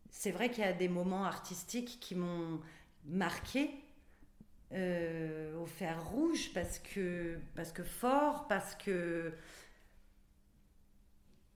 C'est 0.10 0.32
vrai 0.32 0.50
qu'il 0.50 0.66
y 0.66 0.68
a 0.68 0.74
des 0.74 0.90
moments 0.90 1.24
artistiques 1.24 2.00
qui 2.02 2.16
m'ont 2.16 2.60
marqué 3.06 3.72
euh, 4.74 5.58
au 5.58 5.66
fer 5.66 6.04
rouge 6.10 6.52
parce 6.54 6.80
que, 6.80 7.40
parce 7.56 7.72
que 7.72 7.84
fort, 7.84 8.48
parce 8.50 8.76
que 8.76 9.34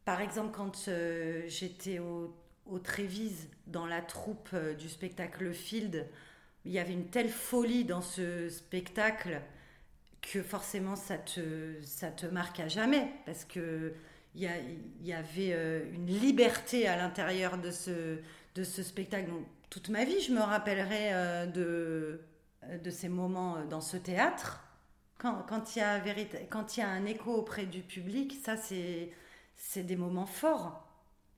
par 0.05 0.21
exemple 0.21 0.55
quand 0.55 0.87
euh, 0.87 1.43
j'étais 1.47 1.99
au, 1.99 2.33
au 2.65 2.79
Trévise 2.79 3.49
dans 3.67 3.85
la 3.85 4.01
troupe 4.01 4.49
euh, 4.53 4.73
du 4.73 4.89
spectacle 4.89 5.53
Field, 5.53 6.07
il 6.65 6.71
y 6.71 6.79
avait 6.79 6.93
une 6.93 7.07
telle 7.07 7.29
folie 7.29 7.83
dans 7.83 8.01
ce 8.01 8.49
spectacle 8.49 9.41
que 10.21 10.41
forcément 10.41 10.95
ça 10.95 11.17
te, 11.17 11.81
ça 11.83 12.09
te 12.09 12.25
marque 12.25 12.59
à 12.61 12.69
jamais 12.69 13.11
parce 13.25 13.43
que 13.43 13.93
il 14.35 14.41
y, 14.41 15.07
y, 15.07 15.13
avait 15.13 15.51
une 15.93 16.07
liberté 16.07 16.87
à 16.87 16.97
l'intérieur 16.97 17.59
de 17.59 17.69
ce, 17.69 18.17
de 18.55 18.63
ce 18.63 18.83
spectacle. 18.83 19.29
Toute 19.69 19.89
ma 19.89 20.05
vie, 20.05 20.19
je 20.21 20.31
me 20.31 20.41
rappellerai 20.41 21.13
euh, 21.13 21.45
de, 21.47 22.21
de 22.83 22.89
ces 22.89 23.09
moments 23.09 23.57
euh, 23.57 23.65
dans 23.65 23.81
ce 23.81 23.97
théâtre. 23.97 24.63
Quand, 25.17 25.45
quand, 25.47 25.75
il 25.75 25.79
y 25.79 25.81
a 25.81 26.01
quand 26.49 26.75
il 26.75 26.79
y 26.81 26.83
a 26.83 26.89
un 26.89 27.05
écho 27.05 27.31
auprès 27.31 27.65
du 27.65 27.81
public, 27.81 28.37
ça, 28.43 28.55
c'est 28.57 29.83
des 29.83 29.95
moments 29.95 30.25
forts. 30.25 30.82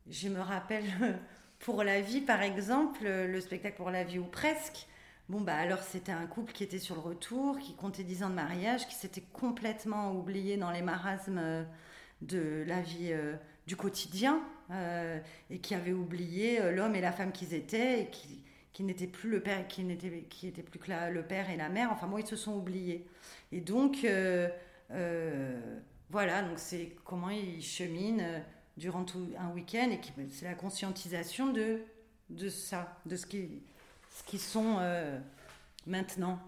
Je 0.10 0.30
me 0.30 0.40
rappelle 0.40 0.86
pour 1.60 1.84
la 1.84 2.02
vie, 2.02 2.22
par 2.22 2.42
exemple, 2.42 3.04
le 3.04 3.42
spectacle 3.42 3.78
pour 3.78 3.92
la 3.92 4.04
vie 4.04 4.20
ou 4.20 4.26
presque. 4.26 4.88
Bon, 5.28 5.42
bah 5.42 5.56
alors 5.56 5.82
c'était 5.82 6.12
un 6.12 6.28
couple 6.28 6.54
qui 6.54 6.64
était 6.64 6.78
sur 6.78 6.94
le 6.96 7.02
retour, 7.02 7.58
qui 7.58 7.74
comptait 7.76 8.04
10 8.04 8.24
ans 8.24 8.30
de 8.30 8.36
mariage, 8.36 8.88
qui 8.88 8.94
s'était 8.94 9.24
complètement 9.34 10.12
oublié 10.12 10.56
dans 10.56 10.70
les 10.70 10.84
marasmes 10.84 11.40
euh, 11.40 11.64
de 12.22 12.64
la 12.68 12.82
vie 12.82 13.12
du 13.68 13.76
quotidien 13.76 14.42
euh, 14.72 15.20
et 15.50 15.60
qui 15.60 15.76
avaient 15.76 15.94
oublié 15.94 16.62
euh, 16.62 16.72
l'homme 16.72 16.96
et 16.96 17.02
la 17.02 17.12
femme 17.12 17.32
qu'ils 17.32 17.54
étaient 17.54 18.02
et 18.02 18.10
qui, 18.10 18.44
plus 19.08 19.30
le 19.30 19.42
père, 19.42 19.68
qui 19.68 19.84
n'étaient 19.84 20.26
qui 20.30 20.52
plus 20.52 20.80
que 20.80 21.12
le 21.12 21.24
père 21.24 21.50
et 21.50 21.58
la 21.58 21.70
mère. 21.70 21.92
Enfin, 21.92 22.08
moi, 22.08 22.20
ils 22.20 22.28
se 22.28 22.36
sont 22.36 22.54
oubliés. 22.54 23.06
Et 23.52 23.62
donc, 23.62 24.04
euh, 24.04 24.50
voilà, 26.10 26.42
donc 26.42 26.58
c'est 26.60 26.96
comment 27.04 27.30
ils 27.30 27.64
cheminent 27.64 28.24
durant 28.78 29.04
tout 29.04 29.28
un 29.38 29.52
week-end 29.52 29.90
et 29.92 30.00
c'est 30.32 30.46
la 30.46 30.56
conscientisation 30.56 31.52
de, 31.52 31.82
de 32.30 32.50
ça, 32.50 33.00
de 33.06 33.16
ce 33.16 33.26
qui, 33.26 33.62
ce 34.18 34.24
qui 34.24 34.38
sont 34.38 34.80
maintenant. 35.86 36.40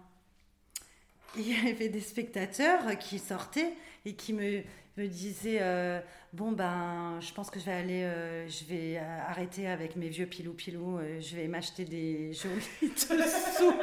il 1.36 1.48
y 1.48 1.68
avait 1.68 1.88
des 1.88 2.00
spectateurs 2.00 2.98
qui 2.98 3.18
sortaient 3.18 3.72
et 4.04 4.14
qui 4.14 4.32
me, 4.32 4.62
me 4.98 5.06
disait 5.06 5.58
euh, 5.60 6.00
bon 6.32 6.52
ben 6.52 7.18
je 7.20 7.32
pense 7.32 7.50
que 7.50 7.60
je 7.60 7.64
vais 7.64 7.72
aller 7.72 8.02
euh, 8.02 8.48
je 8.48 8.64
vais 8.64 8.98
arrêter 8.98 9.68
avec 9.68 9.96
mes 9.96 10.08
vieux 10.08 10.26
pilou 10.26 10.52
pilou 10.52 10.98
euh, 10.98 11.20
je 11.20 11.36
vais 11.36 11.46
m'acheter 11.46 11.84
des 11.84 12.32
jolis 12.32 12.68
dessous. 12.82 13.74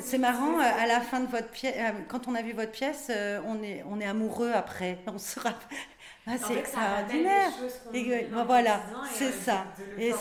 C'est 0.00 0.18
marrant 0.18 0.58
à 0.58 0.86
la 0.86 1.00
fin 1.00 1.20
de 1.20 1.30
votre 1.30 1.50
pièce 1.50 1.76
quand 2.08 2.26
on 2.28 2.34
a 2.34 2.42
vu 2.42 2.52
votre 2.52 2.72
pièce 2.72 3.10
on 3.46 3.62
est 3.62 3.84
on 3.88 4.00
est 4.00 4.06
amoureux 4.06 4.50
après. 4.52 4.98
On 5.06 5.18
se 5.18 5.38
rappelle 5.38 5.78
ah, 6.26 6.38
c'est 6.38 6.56
extraordinaire. 6.56 7.50
Et, 7.92 8.26
voilà, 8.46 8.82
c'est 9.12 9.32
ça. 9.32 9.66
Et 9.98 10.12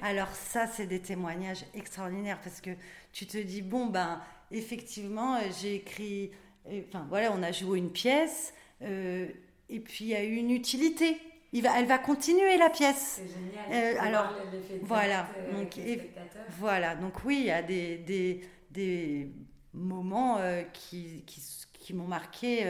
alors 0.00 0.30
ça, 0.34 0.66
c'est 0.66 0.86
des 0.86 1.00
témoignages 1.00 1.64
extraordinaires 1.74 2.40
parce 2.42 2.60
que 2.60 2.70
tu 3.12 3.26
te 3.26 3.36
dis 3.38 3.62
bon 3.62 3.86
ben 3.86 4.20
effectivement, 4.50 5.38
j'ai 5.60 5.76
écrit 5.76 6.30
enfin 6.88 7.06
voilà, 7.08 7.32
on 7.32 7.42
a 7.42 7.52
joué 7.52 7.78
une 7.78 7.90
pièce, 7.90 8.54
euh, 8.82 9.28
et 9.68 9.80
puis 9.80 10.06
il 10.06 10.08
y 10.08 10.14
a 10.14 10.24
eu 10.24 10.36
une 10.36 10.50
utilité. 10.50 11.18
Il 11.54 11.62
va, 11.62 11.78
elle 11.78 11.86
va 11.86 11.98
continuer 11.98 12.56
la 12.56 12.70
pièce. 12.70 13.20
C'est 13.20 13.28
génial. 13.28 13.96
Euh, 13.96 14.00
alors 14.00 14.32
voilà, 14.82 15.28
donc 15.52 15.78
voilà, 16.58 16.94
donc 16.96 17.24
oui, 17.24 17.40
il 17.40 17.46
y 17.46 17.50
a 17.50 17.62
des, 17.62 17.98
des, 17.98 18.40
des 18.70 19.30
moments 19.74 20.38
euh, 20.38 20.62
qui, 20.72 21.22
qui, 21.26 21.42
qui 21.74 21.92
m'ont 21.92 22.08
marqué 22.08 22.64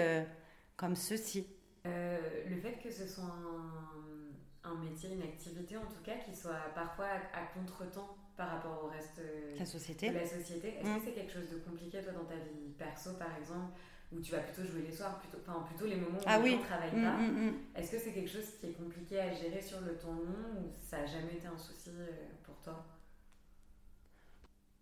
comme 0.76 0.96
ceci. 0.96 1.46
Le 1.84 2.56
fait 2.60 2.78
que 2.82 2.90
ce 2.90 3.06
soit 3.06 3.24
un, 3.24 4.70
un, 4.70 4.74
métier, 4.76 5.10
une 5.12 5.22
activité 5.22 5.76
en 5.76 5.86
tout 5.86 6.02
cas, 6.04 6.16
qui 6.24 6.34
soit 6.34 6.72
parfois 6.74 7.06
à, 7.32 7.58
contre-temps 7.58 8.16
par 8.36 8.50
rapport 8.50 8.84
au 8.84 8.88
reste 8.88 9.20
la 9.58 9.66
société. 9.66 10.08
de 10.08 10.14
la 10.14 10.26
société. 10.26 10.68
Est-ce 10.68 10.84
que 10.84 10.98
mm. 10.98 11.02
c'est 11.04 11.12
quelque 11.12 11.32
chose 11.32 11.50
de 11.50 11.58
compliqué, 11.58 12.00
toi, 12.02 12.12
dans 12.12 12.24
ta 12.24 12.36
vie 12.36 12.72
perso, 12.78 13.14
par 13.14 13.36
exemple, 13.36 13.72
où 14.14 14.20
tu 14.20 14.32
vas 14.32 14.38
plutôt 14.40 14.68
jouer 14.68 14.82
les 14.82 14.92
soirs, 14.92 15.18
plutôt, 15.18 15.38
enfin, 15.40 15.64
plutôt 15.66 15.86
les 15.86 15.96
moments 15.96 16.18
où 16.18 16.26
ah 16.26 16.38
les 16.38 16.56
ne 16.56 16.62
travaillent 16.62 16.94
mm, 16.94 17.04
pas? 17.04 17.16
mm, 17.16 17.54
Est-ce 17.76 17.92
que 17.92 17.98
c'est 17.98 18.12
quelque 18.12 18.30
chose 18.30 18.48
qui 18.60 18.66
est 18.66 18.72
compliqué 18.72 19.20
à 19.20 19.32
gérer 19.32 19.60
sur 19.60 19.80
le 19.80 19.96
temps 19.96 20.12
long 20.12 20.60
ou 20.60 20.70
ça 20.82 20.98
n'a 20.98 21.06
jamais 21.06 21.34
été 21.34 21.46
un 21.46 21.58
souci 21.58 21.90
euh, 21.90 22.06
pour 22.42 22.56
toi? 22.60 22.84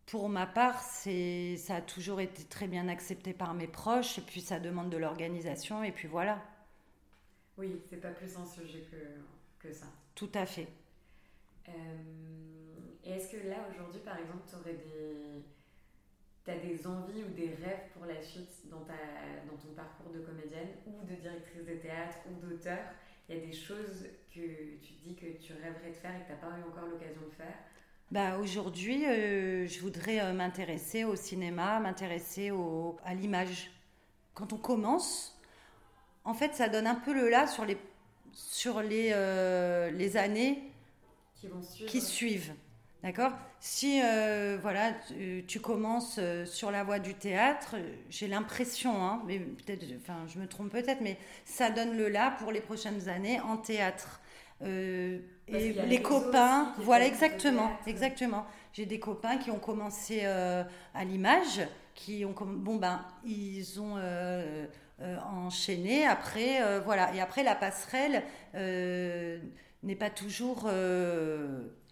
Pour 0.07 0.29
ma 0.29 0.47
part, 0.47 0.81
c'est, 0.81 1.57
ça 1.57 1.77
a 1.77 1.81
toujours 1.81 2.21
été 2.21 2.43
très 2.45 2.67
bien 2.67 2.89
accepté 2.89 3.33
par 3.33 3.55
mes 3.55 3.69
proches, 3.69 4.19
et 4.19 4.23
puis 4.23 4.41
ça 4.41 4.59
demande 4.59 4.91
de 4.91 4.97
l'organisation, 4.97 5.85
et 5.85 5.93
puis 5.93 6.09
voilà. 6.09 6.43
Oui, 7.59 7.81
c'est 7.89 8.01
pas 8.01 8.11
plus 8.11 8.37
un 8.37 8.47
sujet 8.47 8.87
que, 8.91 9.67
que 9.69 9.73
ça. 9.73 9.87
Tout 10.15 10.31
à 10.35 10.47
fait. 10.47 10.69
Euh, 11.69 11.73
et 13.05 13.11
est-ce 13.13 13.33
que 13.33 13.49
là, 13.49 13.57
aujourd'hui, 13.71 14.01
par 14.01 14.19
exemple, 14.19 14.43
tu 14.49 14.57
aurais 14.57 14.75
des. 14.75 15.43
Tu 16.45 16.51
as 16.51 16.59
des 16.59 16.87
envies 16.87 17.23
ou 17.23 17.35
des 17.35 17.55
rêves 17.63 17.91
pour 17.93 18.07
la 18.07 18.21
suite 18.23 18.69
dans, 18.71 18.81
ta, 18.81 18.95
dans 19.47 19.59
ton 19.59 19.75
parcours 19.75 20.11
de 20.11 20.21
comédienne 20.21 20.69
ou 20.87 21.05
de 21.05 21.15
directrice 21.15 21.67
de 21.67 21.75
théâtre 21.75 22.17
ou 22.31 22.41
d'auteur? 22.41 22.79
Il 23.29 23.37
y 23.37 23.39
a 23.43 23.47
des 23.47 23.53
choses 23.53 24.07
que 24.35 24.41
tu 24.83 24.95
dis 25.05 25.15
que 25.15 25.27
tu 25.41 25.53
rêverais 25.53 25.91
de 25.91 25.97
faire 25.97 26.17
et 26.17 26.21
que 26.21 26.27
tu 26.27 26.33
n'as 26.33 26.39
pas 26.39 26.59
eu 26.59 26.63
encore 26.69 26.89
l'occasion 26.89 27.21
de 27.29 27.35
faire? 27.35 27.55
Bah, 28.11 28.39
Aujourd'hui, 28.39 29.07
euh, 29.07 29.67
je 29.69 29.81
voudrais 29.81 30.21
euh, 30.21 30.33
m'intéresser 30.33 31.05
au 31.05 31.15
cinéma, 31.15 31.79
m'intéresser 31.79 32.51
à 33.05 33.15
l'image. 33.15 33.71
Quand 34.35 34.53
on 34.53 34.59
commence, 34.59 35.40
en 36.31 36.35
fait, 36.35 36.55
ça 36.55 36.69
donne 36.69 36.87
un 36.87 36.95
peu 36.95 37.13
le 37.13 37.29
là 37.29 37.49
sur 37.49 37.65
les, 37.65 37.77
sur 38.33 38.83
les, 38.83 39.11
euh, 39.13 39.91
les 39.91 40.17
années 40.17 40.63
qui, 41.35 41.49
vont 41.49 41.61
suivre. 41.61 41.91
qui 41.91 42.01
suivent. 42.01 42.55
D'accord? 43.03 43.33
Si 43.59 44.01
euh, 44.01 44.57
voilà, 44.63 44.93
tu, 45.49 45.59
commences 45.59 46.19
euh, 46.19 46.47
sur 46.47 46.71
la 46.71 46.85
voie 46.85 47.01
du 47.01 47.15
théâtre, 47.15 47.75
j'ai 48.11 48.29
l'impression, 48.29 49.03
hein, 49.03 49.23
mais 49.27 49.41
peut-être, 49.41 49.85
enfin, 49.97 50.25
je 50.29 50.39
me 50.39 50.47
trompe 50.47 50.71
peut-être, 50.71 51.01
mais 51.01 51.19
ça 51.45 51.71
donne 51.71 51.97
le 51.97 52.09
là 52.09 52.37
pour 52.39 52.53
les 52.53 52.61
prochaines 52.61 53.09
années 53.09 53.41
en 53.41 53.57
théâtre. 53.57 54.21
et 54.65 55.21
les 55.49 56.03
copains, 56.03 56.75
voilà 56.79 57.07
exactement, 57.07 57.73
exactement. 57.89 58.47
J'ai 58.73 58.87
des 58.87 59.01
copains 59.01 59.39
qui 59.39 59.51
ont 59.51 59.59
commencé 59.59 60.25
à 60.27 61.05
l'image, 61.05 61.61
qui 61.95 62.25
ont 62.25 62.35
bon 62.39 62.77
ben 62.77 63.05
ils 63.25 63.81
ont 63.81 63.97
enchaîné 65.25 66.07
après 66.07 66.81
voilà. 66.81 67.15
Et 67.15 67.21
après 67.21 67.43
la 67.43 67.55
passerelle 67.55 68.23
n'est 68.55 69.97
pas 69.97 70.11
toujours 70.11 70.69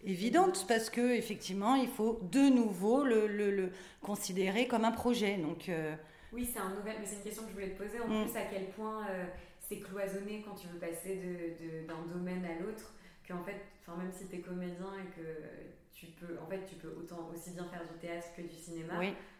évidente 0.03 0.65
parce 0.67 0.89
que 0.89 1.15
effectivement 1.15 1.75
il 1.75 1.87
faut 1.87 2.19
de 2.23 2.49
nouveau 2.49 3.03
le, 3.03 3.27
le, 3.27 3.71
considérer 4.01 4.67
comme 4.67 4.85
un 4.85 4.91
projet. 4.91 5.37
Donc 5.37 5.69
euh, 5.69 5.95
oui 6.31 6.45
c'est 6.51 6.59
un 6.59 6.69
nouvel 6.69 6.97
mais 6.99 7.05
c'est 7.05 7.17
une 7.17 7.23
question 7.23 7.43
que 7.43 7.49
je 7.49 7.53
voulais 7.53 7.71
te 7.71 7.81
poser. 7.81 7.99
En 7.99 8.07
mm. 8.07 8.25
plus 8.25 8.37
à 8.37 8.45
quel 8.45 8.69
point 8.69 9.07
euh, 9.09 9.25
c'est 9.59 9.79
cloisonné 9.79 10.43
quand 10.45 10.55
tu 10.55 10.67
veux 10.67 10.79
passer 10.79 11.15
de, 11.15 11.87
d'un 11.87 12.05
domaine 12.13 12.45
à 12.45 12.61
l'autre 12.61 12.93
qu'en 13.27 13.43
fait 13.43 13.61
enfin 13.81 13.97
même 13.97 14.11
si 14.11 14.27
tu 14.27 14.37
es 14.37 14.39
comédien 14.39 14.93
et 14.95 15.19
que 15.19 15.27
tu 15.93 16.07
peux 16.07 16.37
en 16.41 16.47
fait 16.47 16.65
tu 16.65 16.75
peux 16.75 16.95
autant 16.97 17.29
aussi 17.33 17.51
bien 17.51 17.65
faire 17.65 17.83
du 17.83 17.99
théâtre 17.99 18.27
que 18.35 18.41
du 18.41 18.55
cinéma 18.55 18.93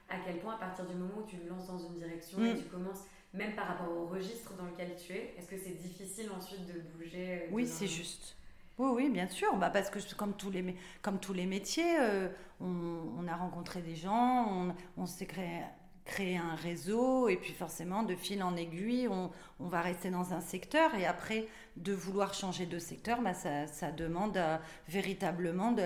à 0.10 0.18
quel 0.26 0.40
point 0.40 0.56
à 0.56 0.58
partir 0.58 0.86
du 0.86 0.96
moment 0.96 1.20
où 1.20 1.28
tu 1.28 1.38
le 1.38 1.48
lances 1.50 1.68
dans 1.68 1.78
une 1.78 1.96
direction 1.96 2.44
et 2.44 2.54
mm. 2.54 2.58
tu 2.58 2.66
commences 2.66 3.06
même 3.34 3.56
par 3.56 3.68
rapport 3.68 3.92
au 3.92 4.08
registre 4.08 4.54
dans 4.56 4.66
lequel 4.66 4.96
tu 4.96 5.14
es 5.14 5.36
est-ce 5.38 5.48
que 5.48 5.58
c'est 5.58 5.78
difficile 5.78 6.30
ensuite 6.36 6.66
de 6.66 6.82
bouger 6.96 7.48
oui 7.52 7.68
c'est 7.68 7.88
juste 7.88 8.36
oui, 8.80 8.92
oui, 8.96 9.10
bien 9.10 9.28
sûr. 9.28 9.58
Bah, 9.58 9.70
parce 9.70 9.90
que 9.90 10.00
comme 10.16 10.34
tous 10.34 10.50
les, 10.50 10.74
comme 11.02 11.20
tous 11.20 11.34
les 11.34 11.46
métiers, 11.46 12.00
euh, 12.00 12.30
on, 12.62 13.28
a 13.28 13.36
rencontré 13.36 13.82
des 13.82 13.96
gens, 13.96 14.74
on, 14.96 15.06
s'est 15.06 15.26
créé, 15.26 15.64
créé, 16.06 16.38
un 16.38 16.56
réseau, 16.56 17.28
et 17.28 17.36
puis 17.36 17.52
forcément, 17.52 18.04
de 18.04 18.16
fil 18.16 18.42
en 18.42 18.56
aiguille, 18.56 19.10
on, 19.10 19.32
on, 19.60 19.68
va 19.68 19.82
rester 19.82 20.10
dans 20.10 20.34
un 20.34 20.40
secteur. 20.40 20.96
Et 20.96 21.06
après, 21.06 21.48
de 21.76 21.92
vouloir 21.92 22.34
changer 22.34 22.66
de 22.66 22.80
secteur, 22.80 23.22
bah, 23.22 23.34
ça, 23.34 23.68
ça 23.68 23.92
demande 23.92 24.40
véritablement 24.88 25.74
de, 25.74 25.84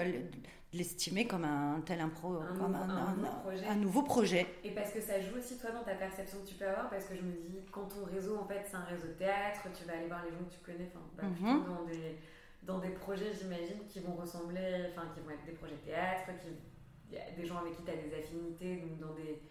l'estimer 0.74 1.28
comme 1.28 1.46
un 1.46 1.82
tel 1.86 2.02
impro, 2.02 2.40
un, 2.40 2.56
comme 2.56 2.76
un, 2.76 2.90
un, 2.90 3.16
nouveau 3.16 3.32
projet. 3.42 3.66
un, 3.68 3.76
nouveau 3.76 4.02
projet. 4.02 4.48
Et 4.64 4.72
parce 4.72 4.92
que 4.92 5.02
ça 5.02 5.22
joue 5.22 5.38
aussi 5.38 5.58
toi 5.58 5.72
dans 5.72 5.84
ta 5.84 5.96
perception 5.96 6.40
que 6.40 6.48
tu 6.48 6.56
peux 6.56 6.68
avoir, 6.68 6.90
parce 6.90 7.06
que 7.06 7.16
je 7.16 7.22
me 7.22 7.32
dis, 7.32 7.60
quand 7.72 7.86
ton 7.86 8.06
réseau, 8.06 8.38
en 8.38 8.46
fait, 8.48 8.64
c'est 8.70 8.76
un 8.76 8.84
réseau 8.86 9.08
de 9.08 9.14
théâtre, 9.14 9.62
tu 9.78 9.86
vas 9.86 9.94
aller 9.94 10.08
voir 10.08 10.24
les 10.26 10.32
gens 10.32 10.44
que 10.50 10.54
tu 10.54 10.60
connais, 10.60 10.90
enfin, 10.94 11.06
bah, 11.18 11.24
mhm. 11.24 11.66
dans 11.66 11.84
des 11.86 12.18
dans 12.64 12.80
des 12.80 12.92
projets, 12.92 13.34
j'imagine, 13.34 13.86
qui 13.90 14.00
vont 14.00 14.14
ressembler, 14.16 14.86
enfin, 14.90 15.08
qui 15.14 15.20
vont 15.20 15.32
être 15.32 15.46
des 15.46 15.52
projets 15.52 15.76
théâtre, 15.86 16.32
qui, 16.40 17.18
des 17.36 17.46
gens 17.46 17.58
avec 17.58 17.76
qui 17.76 17.84
tu 17.84 17.92
as 17.92 17.96
des 17.96 18.16
affinités, 18.16 18.78
donc 18.78 19.00
dans 19.00 19.14
des 19.14 19.42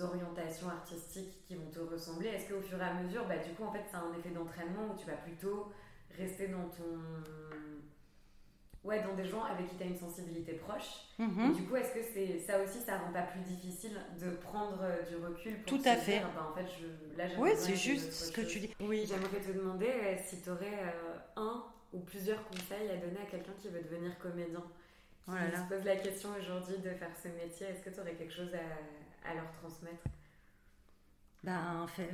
orientations 0.00 0.68
artistiques 0.68 1.44
qui 1.46 1.56
vont 1.56 1.68
te 1.70 1.80
ressembler. 1.80 2.28
Est-ce 2.28 2.52
qu'au 2.52 2.60
fur 2.60 2.78
et 2.80 2.84
à 2.84 2.94
mesure, 2.94 3.26
bah, 3.26 3.38
du 3.38 3.52
coup, 3.54 3.64
en 3.64 3.72
fait, 3.72 3.84
c'est 3.90 3.96
un 3.96 4.12
effet 4.16 4.30
d'entraînement 4.30 4.92
où 4.92 4.96
tu 4.96 5.06
vas 5.06 5.16
plutôt 5.16 5.72
rester 6.16 6.48
dans 6.48 6.68
ton 6.68 7.00
ouais, 8.90 9.02
dans 9.02 9.14
des 9.14 9.24
gens 9.24 9.44
avec 9.44 9.68
qui 9.68 9.76
tu 9.76 9.82
as 9.84 9.86
une 9.86 9.96
sensibilité 9.96 10.52
proche. 10.54 11.06
Mhm. 11.18 11.50
Et 11.50 11.54
du 11.54 11.62
coup, 11.62 11.76
est-ce 11.76 11.94
que 11.94 12.02
c'est 12.02 12.38
ça 12.40 12.60
aussi, 12.62 12.80
ça 12.80 12.98
rend 12.98 13.12
pas 13.12 13.22
plus 13.22 13.40
difficile 13.42 13.98
de 14.20 14.30
prendre 14.30 14.80
euh, 14.82 15.02
du 15.08 15.16
recul 15.16 15.56
pour 15.62 15.78
Tout 15.78 15.88
à 15.88 15.96
fait. 15.96 16.20
Bah, 16.20 16.48
en 16.50 16.54
fait, 16.54 16.66
je, 16.78 17.16
là, 17.16 17.24
oui, 17.38 17.50
c'est 17.56 17.76
juste 17.76 18.12
ce 18.12 18.32
que 18.32 18.40
tu 18.40 18.58
dis. 18.58 18.70
Oui. 18.80 19.06
J'aimerais 19.08 19.40
te 19.40 19.52
demander 19.52 19.86
euh, 19.86 20.16
si 20.26 20.40
tu 20.42 20.50
aurais 20.50 20.82
euh, 20.82 21.16
un 21.36 21.64
ou 21.92 22.00
plusieurs 22.00 22.42
conseils 22.48 22.90
à 22.90 22.96
donner 22.96 23.20
à 23.22 23.30
quelqu'un 23.30 23.52
qui 23.58 23.68
veut 23.68 23.82
devenir 23.82 24.18
comédien, 24.18 24.62
qui 25.26 25.56
se 25.56 25.74
pose 25.74 25.84
la 25.84 25.96
question 25.96 26.30
aujourd'hui 26.38 26.78
de 26.78 26.90
faire 26.90 27.10
ce 27.22 27.28
métier. 27.28 27.68
Est-ce 27.68 27.84
que 27.84 27.90
tu 27.90 28.00
aurais 28.00 28.14
quelque 28.14 28.34
chose 28.34 28.52
à, 28.54 29.28
à 29.30 29.34
leur 29.34 29.50
transmettre? 29.60 30.02
Ben, 31.42 31.80
en 31.82 31.86
fait, 31.86 32.10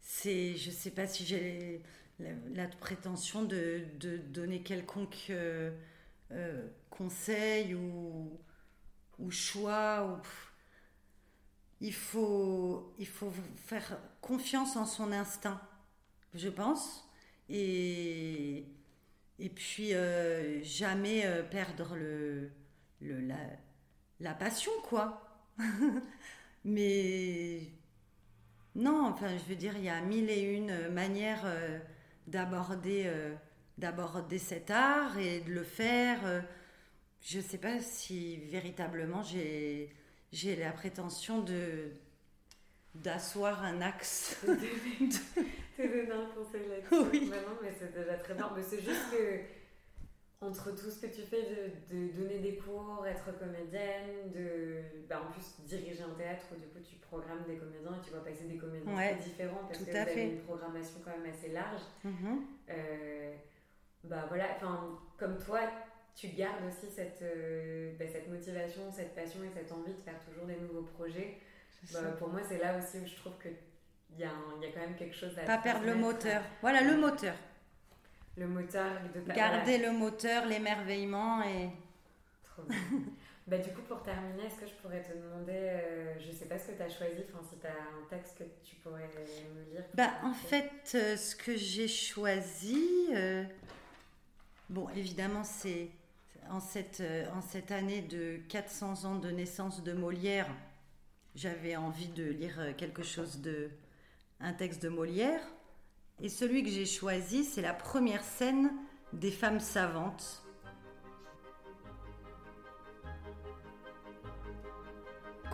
c'est, 0.00 0.56
je 0.56 0.70
sais 0.70 0.90
pas 0.90 1.06
si 1.06 1.24
j'ai 1.24 1.82
la, 2.18 2.66
prétention 2.80 3.44
de, 3.44 3.84
donner 4.28 4.62
quelconque 4.62 5.26
euh, 5.30 5.70
euh, 6.32 6.68
conseil 6.90 7.74
ou, 7.74 8.38
choix. 9.30 10.22
Il, 11.80 11.92
faut, 11.92 12.92
faire 13.56 13.98
confiance 14.20 14.76
en 14.76 14.86
son 14.86 15.12
instinct, 15.12 15.60
je 16.34 16.48
pense. 16.48 17.08
Et, 17.48 18.66
puis, 19.54 19.94
euh, 19.94 20.62
jamais 20.62 21.26
perdre 21.50 21.96
le, 21.96 22.50
le, 23.00 23.20
la, 23.20 23.36
la 24.20 24.34
passion, 24.34 24.72
quoi. 24.84 25.52
Mais 26.64 27.60
non, 28.74 29.08
enfin, 29.08 29.36
je 29.36 29.44
veux 29.44 29.56
dire, 29.56 29.76
il 29.76 29.84
y 29.84 29.88
a 29.88 30.00
mille 30.00 30.30
et 30.30 30.40
une 30.40 30.88
manières 30.88 31.44
d'aborder 32.26 33.04
euh, 33.06 33.34
d'aborder 33.78 34.38
cet 34.38 34.70
art 34.70 35.18
et 35.18 35.40
de 35.40 35.50
le 35.50 35.64
faire. 35.64 36.24
Euh, 36.24 36.40
je 37.22 37.38
ne 37.38 37.42
sais 37.42 37.58
pas 37.58 37.80
si 37.80 38.36
véritablement 38.36 39.22
j'ai 39.22 39.90
j'ai 40.32 40.56
la 40.56 40.72
prétention 40.72 41.40
de 41.40 41.90
d'asseoir 42.94 43.64
un 43.64 43.80
axe. 43.80 44.36
Te 45.76 45.82
donner 45.82 46.12
un 46.12 46.26
conseil 46.26 46.68
là-dessus. 46.68 47.08
Oui. 47.12 47.28
Bah 47.28 47.36
non, 47.48 47.56
mais 47.60 47.72
c'est 47.76 47.92
déjà 47.92 48.14
très 48.14 48.34
bien. 48.34 48.50
Mais 48.54 48.62
c'est 48.62 48.80
juste 48.80 49.10
que 49.10 49.40
entre 50.46 50.70
tout 50.72 50.90
ce 50.90 51.00
que 51.00 51.06
tu 51.06 51.22
fais 51.22 51.42
de, 51.90 52.12
donner 52.12 52.38
des 52.38 52.56
cours, 52.56 53.04
être 53.06 53.36
comédienne, 53.38 54.30
de 54.34 54.80
bah 55.08 55.22
en 55.26 55.32
plus 55.32 55.64
diriger 55.66 56.02
un 56.02 56.14
théâtre 56.14 56.46
où 56.52 56.56
du 56.56 56.66
coup 56.68 56.80
tu 56.80 56.96
programmes 56.96 57.44
des 57.46 57.56
comédiens 57.56 57.96
et 57.96 58.04
tu 58.04 58.10
vois 58.10 58.24
passer 58.24 58.44
des 58.44 58.56
comédiens 58.56 58.94
très 58.94 59.14
différents 59.16 59.64
parce 59.66 59.78
que 59.78 59.90
vous 59.90 59.96
avez 59.96 60.22
une 60.24 60.40
programmation 60.40 61.00
quand 61.04 61.10
même 61.10 61.32
assez 61.32 61.48
large. 61.48 61.82
Mm-hmm. 62.04 62.38
Euh, 62.70 63.34
bah 64.04 64.26
voilà, 64.28 64.44
enfin 64.56 64.98
comme 65.16 65.38
toi, 65.38 65.60
tu 66.14 66.28
gardes 66.28 66.64
aussi 66.66 66.90
cette, 66.90 67.22
euh, 67.22 67.92
bah, 67.98 68.04
cette 68.10 68.28
motivation, 68.28 68.82
cette 68.92 69.14
passion 69.14 69.42
et 69.44 69.50
cette 69.54 69.72
envie 69.72 69.94
de 69.94 70.00
faire 70.00 70.18
toujours 70.20 70.46
des 70.46 70.56
nouveaux 70.56 70.82
projets. 70.82 71.38
Bah, 71.92 72.00
pour 72.18 72.28
moi, 72.28 72.40
c'est 72.46 72.58
là 72.58 72.78
aussi 72.78 72.98
où 72.98 73.06
je 73.06 73.16
trouve 73.16 73.34
qu'il 73.42 74.18
y, 74.18 74.24
a 74.24 74.32
y 74.62 74.66
a 74.66 74.72
quand 74.72 74.80
même 74.80 74.96
quelque 74.96 75.14
chose 75.14 75.38
à 75.38 75.42
Pas 75.42 75.58
perdre 75.58 75.84
le 75.84 75.94
moteur. 75.94 76.42
Voilà, 76.62 76.82
le 76.82 76.96
moteur 76.96 77.34
le 78.36 78.48
moteur 78.48 79.00
de 79.14 79.32
garder 79.32 79.78
le 79.78 79.92
moteur 79.92 80.46
l'émerveillement 80.46 81.42
et 81.42 81.70
trop 82.44 82.62
bien. 82.62 82.78
Bah, 83.46 83.58
du 83.58 83.68
coup 83.72 83.82
pour 83.82 84.02
terminer 84.02 84.46
est-ce 84.46 84.58
que 84.58 84.66
je 84.66 84.72
pourrais 84.80 85.02
te 85.02 85.12
demander 85.12 85.52
euh, 85.52 86.14
je 86.18 86.32
sais 86.32 86.46
pas 86.46 86.58
ce 86.58 86.68
que 86.68 86.76
tu 86.78 86.82
as 86.82 86.88
choisi 86.88 87.24
enfin 87.28 87.44
si 87.46 87.58
tu 87.58 87.66
as 87.66 87.72
un 87.72 88.08
texte 88.08 88.38
que 88.38 88.44
tu 88.64 88.76
pourrais 88.76 89.06
me 89.54 89.70
lire 89.70 89.84
bah 89.92 90.12
en 90.22 90.32
fait 90.32 90.92
euh, 90.94 91.14
ce 91.14 91.36
que 91.36 91.54
j'ai 91.54 91.86
choisi 91.86 93.08
euh, 93.12 93.44
bon 94.70 94.88
évidemment 94.96 95.44
c'est 95.44 95.90
en 96.48 96.58
cette, 96.58 97.02
en 97.36 97.42
cette 97.42 97.70
année 97.70 98.00
de 98.00 98.38
400 98.48 99.04
ans 99.04 99.16
de 99.16 99.30
naissance 99.30 99.84
de 99.84 99.92
Molière 99.92 100.48
j'avais 101.34 101.76
envie 101.76 102.08
de 102.08 102.24
lire 102.24 102.74
quelque 102.78 103.02
chose 103.02 103.42
de 103.42 103.68
un 104.40 104.54
texte 104.54 104.82
de 104.82 104.88
Molière 104.88 105.42
et 106.20 106.28
celui 106.28 106.62
que 106.62 106.70
j'ai 106.70 106.86
choisi, 106.86 107.44
c'est 107.44 107.62
la 107.62 107.74
première 107.74 108.22
scène 108.22 108.72
des 109.12 109.30
femmes 109.30 109.60
savantes. 109.60 110.42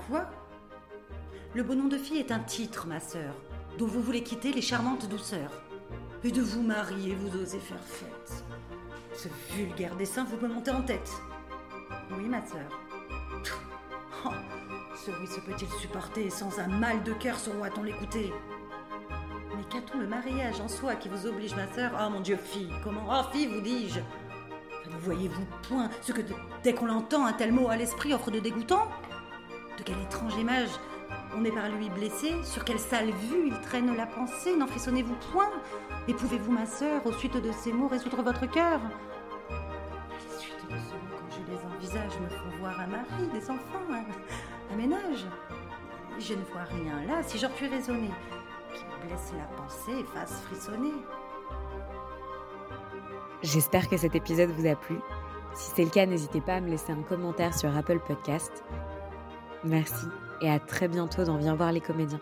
Quoi? 0.06 0.28
Le 1.54 1.62
beau 1.62 1.74
nom 1.74 1.88
de 1.88 1.98
fille 1.98 2.18
est 2.18 2.32
un 2.32 2.40
titre, 2.40 2.86
ma 2.86 3.00
sœur, 3.00 3.34
dont 3.78 3.86
vous 3.86 4.02
voulez 4.02 4.22
quitter 4.22 4.52
les 4.52 4.62
charmantes 4.62 5.08
douceurs. 5.08 5.62
Et 6.22 6.30
de 6.30 6.42
vous 6.42 6.62
marier, 6.62 7.14
vous 7.14 7.36
osez 7.40 7.58
faire 7.58 7.82
fête. 7.82 8.44
Ce 9.14 9.28
vulgaire 9.54 9.96
dessin 9.96 10.24
vous 10.24 10.36
me 10.36 10.52
monter 10.52 10.70
en 10.70 10.82
tête. 10.82 11.10
Oui, 12.12 12.28
ma 12.28 12.44
sœur. 12.46 12.70
Oh, 14.24 14.30
ce 14.94 15.10
oui 15.10 15.26
se 15.26 15.40
peut-il 15.40 15.68
supporter 15.80 16.28
sans 16.28 16.58
un 16.58 16.68
mal 16.68 17.02
de 17.02 17.12
cœur 17.14 17.38
saura-t-on 17.38 17.82
l'écouter 17.82 18.30
mariage 20.10 20.60
en 20.60 20.68
soi 20.68 20.96
qui 20.96 21.08
vous 21.08 21.26
oblige, 21.26 21.54
ma 21.54 21.72
sœur. 21.72 21.92
Oh 21.98 22.10
mon 22.10 22.20
Dieu, 22.20 22.36
fille, 22.36 22.72
comment 22.82 23.06
Oh, 23.08 23.22
fille, 23.32 23.46
vous 23.46 23.60
dis-je. 23.60 24.00
Ne 24.90 24.96
voyez-vous 24.98 25.44
point 25.68 25.88
ce 26.02 26.12
que 26.12 26.20
dès 26.64 26.74
qu'on 26.74 26.86
l'entend, 26.86 27.24
un 27.26 27.32
tel 27.32 27.52
mot 27.52 27.68
à 27.68 27.76
l'esprit 27.76 28.12
offre 28.12 28.32
de 28.32 28.40
dégoûtant? 28.40 28.88
De 29.78 29.84
quelle 29.84 30.00
étrange 30.02 30.34
image. 30.34 30.68
On 31.36 31.44
est 31.44 31.52
par 31.52 31.68
lui 31.68 31.88
blessé 31.90 32.32
Sur 32.42 32.64
quelle 32.64 32.80
sale 32.80 33.10
vue 33.10 33.46
il 33.46 33.60
traîne 33.60 33.96
la 33.96 34.06
pensée 34.06 34.56
N'en 34.56 34.66
frissonnez-vous 34.66 35.14
point? 35.32 35.50
Et 36.08 36.14
pouvez-vous, 36.14 36.50
ma 36.50 36.66
sœur, 36.66 37.06
au 37.06 37.12
suite 37.12 37.36
de 37.36 37.52
ces 37.52 37.72
mots, 37.72 37.86
résoudre 37.86 38.22
votre 38.22 38.46
cœur? 38.50 38.80
Les 40.10 40.38
suites 40.40 40.64
de 40.68 40.76
ce 40.76 40.94
mot, 40.94 41.18
quand 41.20 41.36
je 41.36 41.52
les 41.52 41.76
envisage, 41.76 42.18
me 42.20 42.28
font 42.28 42.58
voir 42.58 42.80
un 42.80 42.88
mari, 42.88 43.28
des 43.32 43.48
enfants, 43.48 43.86
un, 43.92 44.74
un 44.74 44.76
ménage. 44.76 45.24
Je 46.18 46.34
ne 46.34 46.42
vois 46.52 46.64
rien 46.64 47.06
là, 47.06 47.22
si 47.22 47.38
j'en 47.38 47.48
puis 47.50 47.68
raisonner 47.68 48.10
blesse 49.06 49.32
la 49.36 49.44
pensée 49.56 50.00
et 50.00 50.04
fasse 50.04 50.42
frissonner. 50.42 50.92
J'espère 53.42 53.88
que 53.88 53.96
cet 53.96 54.14
épisode 54.14 54.50
vous 54.50 54.66
a 54.66 54.76
plu. 54.76 54.96
Si 55.54 55.72
c'est 55.74 55.84
le 55.84 55.90
cas, 55.90 56.06
n'hésitez 56.06 56.40
pas 56.40 56.54
à 56.54 56.60
me 56.60 56.68
laisser 56.68 56.92
un 56.92 57.02
commentaire 57.02 57.56
sur 57.56 57.74
Apple 57.76 58.00
Podcast. 58.00 58.64
Merci 59.64 60.06
et 60.40 60.50
à 60.50 60.58
très 60.58 60.88
bientôt 60.88 61.24
dans 61.24 61.36
Viens 61.36 61.54
voir 61.54 61.72
les 61.72 61.80
comédiens. 61.80 62.20